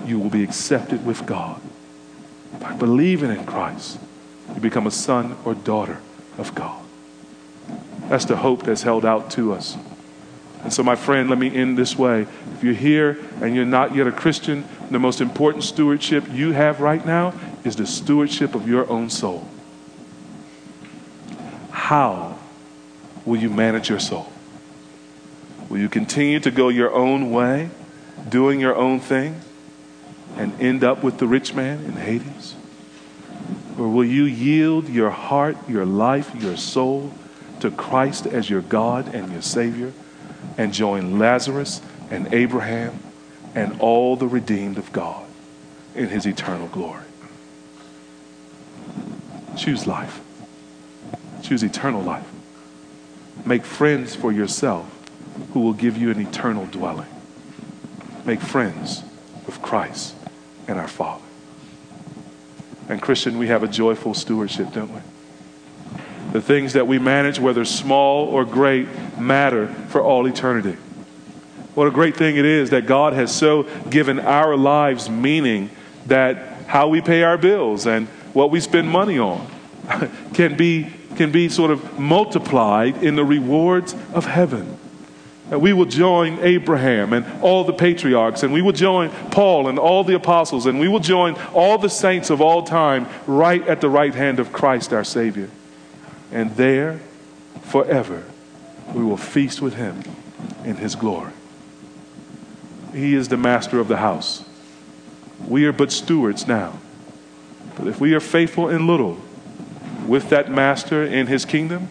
you 0.05 0.19
will 0.19 0.29
be 0.29 0.43
accepted 0.43 1.05
with 1.05 1.25
God. 1.25 1.61
By 2.59 2.73
believing 2.73 3.31
in 3.31 3.45
Christ, 3.45 3.99
you 4.53 4.61
become 4.61 4.87
a 4.87 4.91
son 4.91 5.37
or 5.45 5.53
daughter 5.53 5.99
of 6.37 6.55
God. 6.55 6.83
That's 8.07 8.25
the 8.25 8.37
hope 8.37 8.63
that's 8.63 8.81
held 8.81 9.05
out 9.05 9.29
to 9.31 9.53
us. 9.53 9.77
And 10.63 10.73
so, 10.73 10.83
my 10.83 10.95
friend, 10.95 11.29
let 11.29 11.39
me 11.39 11.55
end 11.55 11.77
this 11.77 11.97
way. 11.97 12.27
If 12.55 12.63
you're 12.63 12.73
here 12.73 13.17
and 13.41 13.55
you're 13.55 13.65
not 13.65 13.95
yet 13.95 14.07
a 14.07 14.11
Christian, 14.11 14.67
the 14.91 14.99
most 14.99 15.21
important 15.21 15.63
stewardship 15.63 16.25
you 16.31 16.51
have 16.51 16.81
right 16.81 17.05
now 17.05 17.33
is 17.63 17.75
the 17.75 17.87
stewardship 17.87 18.55
of 18.55 18.67
your 18.67 18.89
own 18.89 19.09
soul. 19.09 19.47
How 21.69 22.37
will 23.25 23.37
you 23.37 23.49
manage 23.49 23.89
your 23.89 23.99
soul? 23.99 24.31
Will 25.69 25.77
you 25.77 25.87
continue 25.87 26.39
to 26.39 26.51
go 26.51 26.69
your 26.69 26.91
own 26.91 27.31
way, 27.31 27.69
doing 28.27 28.59
your 28.59 28.75
own 28.75 28.99
thing? 28.99 29.39
And 30.39 30.59
end 30.61 30.85
up 30.85 31.03
with 31.03 31.17
the 31.17 31.27
rich 31.27 31.53
man 31.53 31.83
in 31.83 31.91
Hades? 31.91 32.55
Or 33.77 33.89
will 33.89 34.05
you 34.05 34.23
yield 34.23 34.87
your 34.87 35.09
heart, 35.09 35.57
your 35.67 35.85
life, 35.85 36.33
your 36.33 36.55
soul 36.55 37.11
to 37.59 37.69
Christ 37.69 38.25
as 38.25 38.49
your 38.49 38.61
God 38.61 39.13
and 39.13 39.33
your 39.33 39.41
Savior 39.41 39.91
and 40.57 40.73
join 40.73 41.19
Lazarus 41.19 41.81
and 42.09 42.33
Abraham 42.33 42.99
and 43.53 43.81
all 43.81 44.15
the 44.15 44.27
redeemed 44.27 44.77
of 44.77 44.93
God 44.93 45.25
in 45.93 46.07
his 46.07 46.25
eternal 46.25 46.67
glory? 46.67 47.03
Choose 49.57 49.85
life. 49.85 50.21
Choose 51.43 51.63
eternal 51.63 52.01
life. 52.01 52.27
Make 53.45 53.65
friends 53.65 54.15
for 54.15 54.31
yourself 54.31 54.89
who 55.51 55.59
will 55.59 55.73
give 55.73 55.97
you 55.97 56.11
an 56.11 56.19
eternal 56.21 56.65
dwelling. 56.65 57.09
Make 58.23 58.39
friends 58.39 59.03
with 59.45 59.61
Christ 59.61 60.15
and 60.70 60.80
our 60.80 60.88
Father. 60.88 61.24
And, 62.88 63.01
Christian, 63.01 63.38
we 63.38 63.47
have 63.47 63.63
a 63.63 63.67
joyful 63.67 64.13
stewardship, 64.13 64.72
don't 64.72 64.93
we? 64.93 65.01
The 66.32 66.41
things 66.41 66.74
that 66.74 66.88
we 66.88 66.99
manage, 66.99 67.39
whether 67.39 67.65
small 67.65 68.28
or 68.28 68.45
great, 68.45 68.88
matter 69.20 69.67
for 69.89 70.01
all 70.01 70.26
eternity. 70.28 70.78
What 71.76 71.88
a 71.88 71.91
great 71.91 72.15
thing 72.15 72.38
it 72.38 72.45
is 72.45 72.70
that 72.70 72.86
God 72.86 73.13
has 73.13 73.36
so 73.36 73.63
given 73.89 74.20
our 74.20 74.55
lives 74.55 75.09
meaning 75.09 75.70
that 76.07 76.38
how 76.67 76.88
we 76.88 77.01
pay 77.01 77.24
our 77.24 77.38
bills 77.38 77.86
and 77.88 78.07
what 78.34 78.51
we 78.51 78.59
spend 78.59 78.89
money 78.89 79.17
on 79.17 79.47
can 80.34 80.55
be, 80.55 80.91
can 81.15 81.32
be 81.32 81.49
sort 81.49 81.72
of 81.72 81.99
multiplied 81.99 83.03
in 83.03 83.15
the 83.15 83.26
rewards 83.26 83.95
of 84.13 84.26
heaven 84.26 84.78
that 85.49 85.59
we 85.59 85.73
will 85.73 85.85
join 85.85 86.37
Abraham 86.39 87.11
and 87.11 87.25
all 87.41 87.63
the 87.63 87.73
patriarchs, 87.73 88.43
and 88.43 88.53
we 88.53 88.61
will 88.61 88.71
join 88.71 89.09
Paul 89.31 89.67
and 89.67 89.79
all 89.79 90.03
the 90.03 90.15
apostles, 90.15 90.67
and 90.67 90.79
we 90.79 90.87
will 90.87 90.99
join 90.99 91.35
all 91.53 91.77
the 91.77 91.89
saints 91.89 92.29
of 92.29 92.39
all 92.39 92.63
time 92.63 93.07
right 93.25 93.67
at 93.67 93.81
the 93.81 93.89
right 93.89 94.13
hand 94.13 94.39
of 94.39 94.53
Christ 94.53 94.93
our 94.93 95.03
Savior. 95.03 95.49
And 96.31 96.55
there, 96.55 96.99
forever, 97.63 98.23
we 98.93 99.03
will 99.03 99.17
feast 99.17 99.61
with 99.61 99.73
him 99.73 100.03
in 100.63 100.77
his 100.77 100.95
glory. 100.95 101.33
He 102.93 103.15
is 103.15 103.29
the 103.29 103.37
master 103.37 103.79
of 103.79 103.87
the 103.87 103.97
house. 103.97 104.45
We 105.47 105.65
are 105.65 105.73
but 105.73 105.91
stewards 105.91 106.47
now. 106.47 106.79
But 107.75 107.87
if 107.87 107.99
we 107.99 108.13
are 108.13 108.19
faithful 108.19 108.69
in 108.69 108.85
little 108.85 109.17
with 110.05 110.29
that 110.29 110.51
master 110.51 111.03
in 111.03 111.27
his 111.27 111.45
kingdom, 111.45 111.87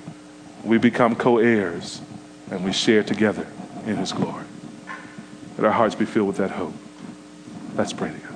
we 0.63 0.79
become 0.79 1.15
co 1.17 1.39
heirs 1.39 2.03
and 2.51 2.65
we 2.65 2.73
share 2.73 3.03
together 3.03 3.47
in 3.87 3.97
his 3.97 4.13
glory. 4.13 4.45
Let 5.57 5.67
our 5.67 5.73
hearts 5.73 5.95
be 5.95 6.05
filled 6.05 6.29
with 6.29 6.37
that 6.39 6.51
hope. 6.51 6.75
Let's 7.75 7.93
pray 7.93 8.11
together. 8.11 8.29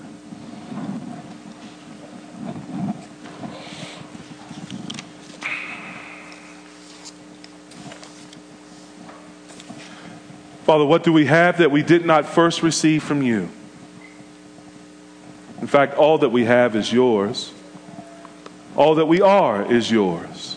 Father, 10.64 10.84
what 10.84 11.04
do 11.04 11.12
we 11.12 11.26
have 11.26 11.58
that 11.58 11.70
we 11.70 11.82
did 11.82 12.06
not 12.06 12.24
first 12.24 12.62
receive 12.62 13.02
from 13.02 13.20
you? 13.20 13.50
In 15.60 15.66
fact, 15.66 15.94
all 15.94 16.18
that 16.18 16.30
we 16.30 16.44
have 16.44 16.74
is 16.74 16.92
yours. 16.92 17.52
All 18.74 18.94
that 18.94 19.06
we 19.06 19.20
are 19.20 19.70
is 19.70 19.90
yours. 19.90 20.51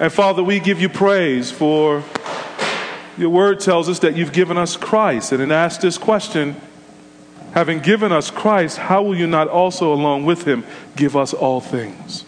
And 0.00 0.10
Father, 0.10 0.42
we 0.42 0.60
give 0.60 0.80
you 0.80 0.88
praise 0.88 1.50
for 1.50 2.02
your 3.18 3.28
word 3.28 3.60
tells 3.60 3.86
us 3.86 3.98
that 3.98 4.16
you've 4.16 4.32
given 4.32 4.56
us 4.56 4.74
Christ. 4.74 5.30
And 5.30 5.42
then 5.42 5.52
ask 5.52 5.82
this 5.82 5.98
question 5.98 6.58
having 7.52 7.80
given 7.80 8.10
us 8.10 8.30
Christ, 8.30 8.78
how 8.78 9.02
will 9.02 9.14
you 9.14 9.26
not 9.26 9.48
also, 9.48 9.92
along 9.92 10.24
with 10.24 10.44
him, 10.44 10.64
give 10.96 11.16
us 11.16 11.34
all 11.34 11.60
things? 11.60 12.24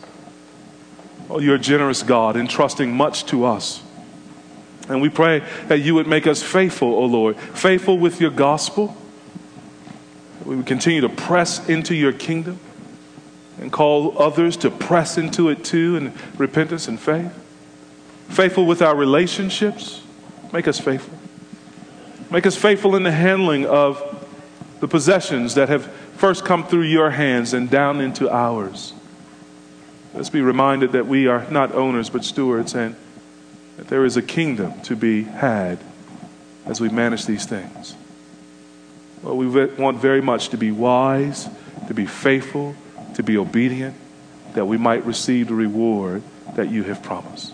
Oh, 1.30 1.38
you're 1.38 1.54
a 1.54 1.58
generous 1.58 2.02
God, 2.02 2.36
entrusting 2.36 2.94
much 2.94 3.24
to 3.26 3.46
us. 3.46 3.82
And 4.90 5.00
we 5.00 5.08
pray 5.08 5.42
that 5.68 5.78
you 5.78 5.94
would 5.94 6.06
make 6.06 6.26
us 6.26 6.42
faithful, 6.42 6.88
O 6.88 6.96
oh 6.96 7.06
Lord, 7.06 7.38
faithful 7.38 7.96
with 7.96 8.20
your 8.20 8.32
gospel. 8.32 8.94
We 10.44 10.56
would 10.56 10.66
continue 10.66 11.00
to 11.00 11.08
press 11.08 11.66
into 11.70 11.94
your 11.94 12.12
kingdom 12.12 12.60
and 13.58 13.72
call 13.72 14.20
others 14.20 14.58
to 14.58 14.70
press 14.70 15.16
into 15.16 15.48
it 15.48 15.64
too 15.64 15.96
in 15.96 16.12
repentance 16.36 16.86
and 16.86 17.00
faith 17.00 17.38
faithful 18.32 18.64
with 18.64 18.82
our 18.82 18.96
relationships. 18.96 20.02
Make 20.52 20.66
us 20.66 20.80
faithful. 20.80 21.18
Make 22.30 22.46
us 22.46 22.56
faithful 22.56 22.96
in 22.96 23.02
the 23.02 23.12
handling 23.12 23.66
of 23.66 24.00
the 24.80 24.88
possessions 24.88 25.54
that 25.54 25.68
have 25.68 25.86
first 26.16 26.44
come 26.44 26.66
through 26.66 26.84
your 26.84 27.10
hands 27.10 27.52
and 27.52 27.68
down 27.70 28.00
into 28.00 28.30
ours. 28.30 28.94
Let's 30.14 30.30
be 30.30 30.40
reminded 30.40 30.92
that 30.92 31.06
we 31.06 31.26
are 31.26 31.48
not 31.50 31.72
owners 31.72 32.08
but 32.10 32.24
stewards 32.24 32.74
and 32.74 32.96
that 33.76 33.88
there 33.88 34.04
is 34.04 34.16
a 34.16 34.22
kingdom 34.22 34.80
to 34.82 34.96
be 34.96 35.24
had 35.24 35.78
as 36.64 36.80
we 36.80 36.88
manage 36.88 37.26
these 37.26 37.44
things. 37.44 37.94
Well, 39.22 39.36
we 39.36 39.46
want 39.46 39.98
very 39.98 40.20
much 40.20 40.48
to 40.50 40.56
be 40.56 40.70
wise, 40.70 41.48
to 41.88 41.94
be 41.94 42.06
faithful, 42.06 42.74
to 43.14 43.22
be 43.22 43.36
obedient, 43.36 43.94
that 44.54 44.66
we 44.66 44.78
might 44.78 45.04
receive 45.04 45.48
the 45.48 45.54
reward 45.54 46.22
that 46.54 46.70
you 46.70 46.82
have 46.84 47.02
promised. 47.02 47.51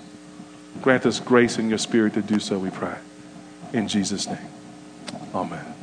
Grant 0.82 1.04
us 1.06 1.20
grace 1.20 1.58
in 1.58 1.68
your 1.68 1.78
spirit 1.78 2.14
to 2.14 2.22
do 2.22 2.38
so, 2.38 2.58
we 2.58 2.70
pray. 2.70 2.96
In 3.72 3.88
Jesus' 3.88 4.26
name. 4.26 4.38
Amen. 5.34 5.74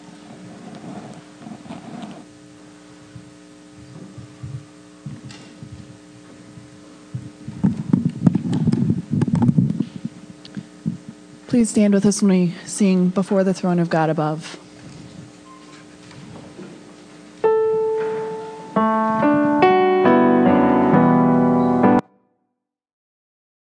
Please 11.47 11.69
stand 11.69 11.93
with 11.93 12.05
us 12.05 12.21
when 12.21 12.31
we 12.31 12.53
sing 12.65 13.09
Before 13.09 13.43
the 13.43 13.53
Throne 13.53 13.79
of 13.79 13.89
God 13.89 14.09
Above. 14.09 14.59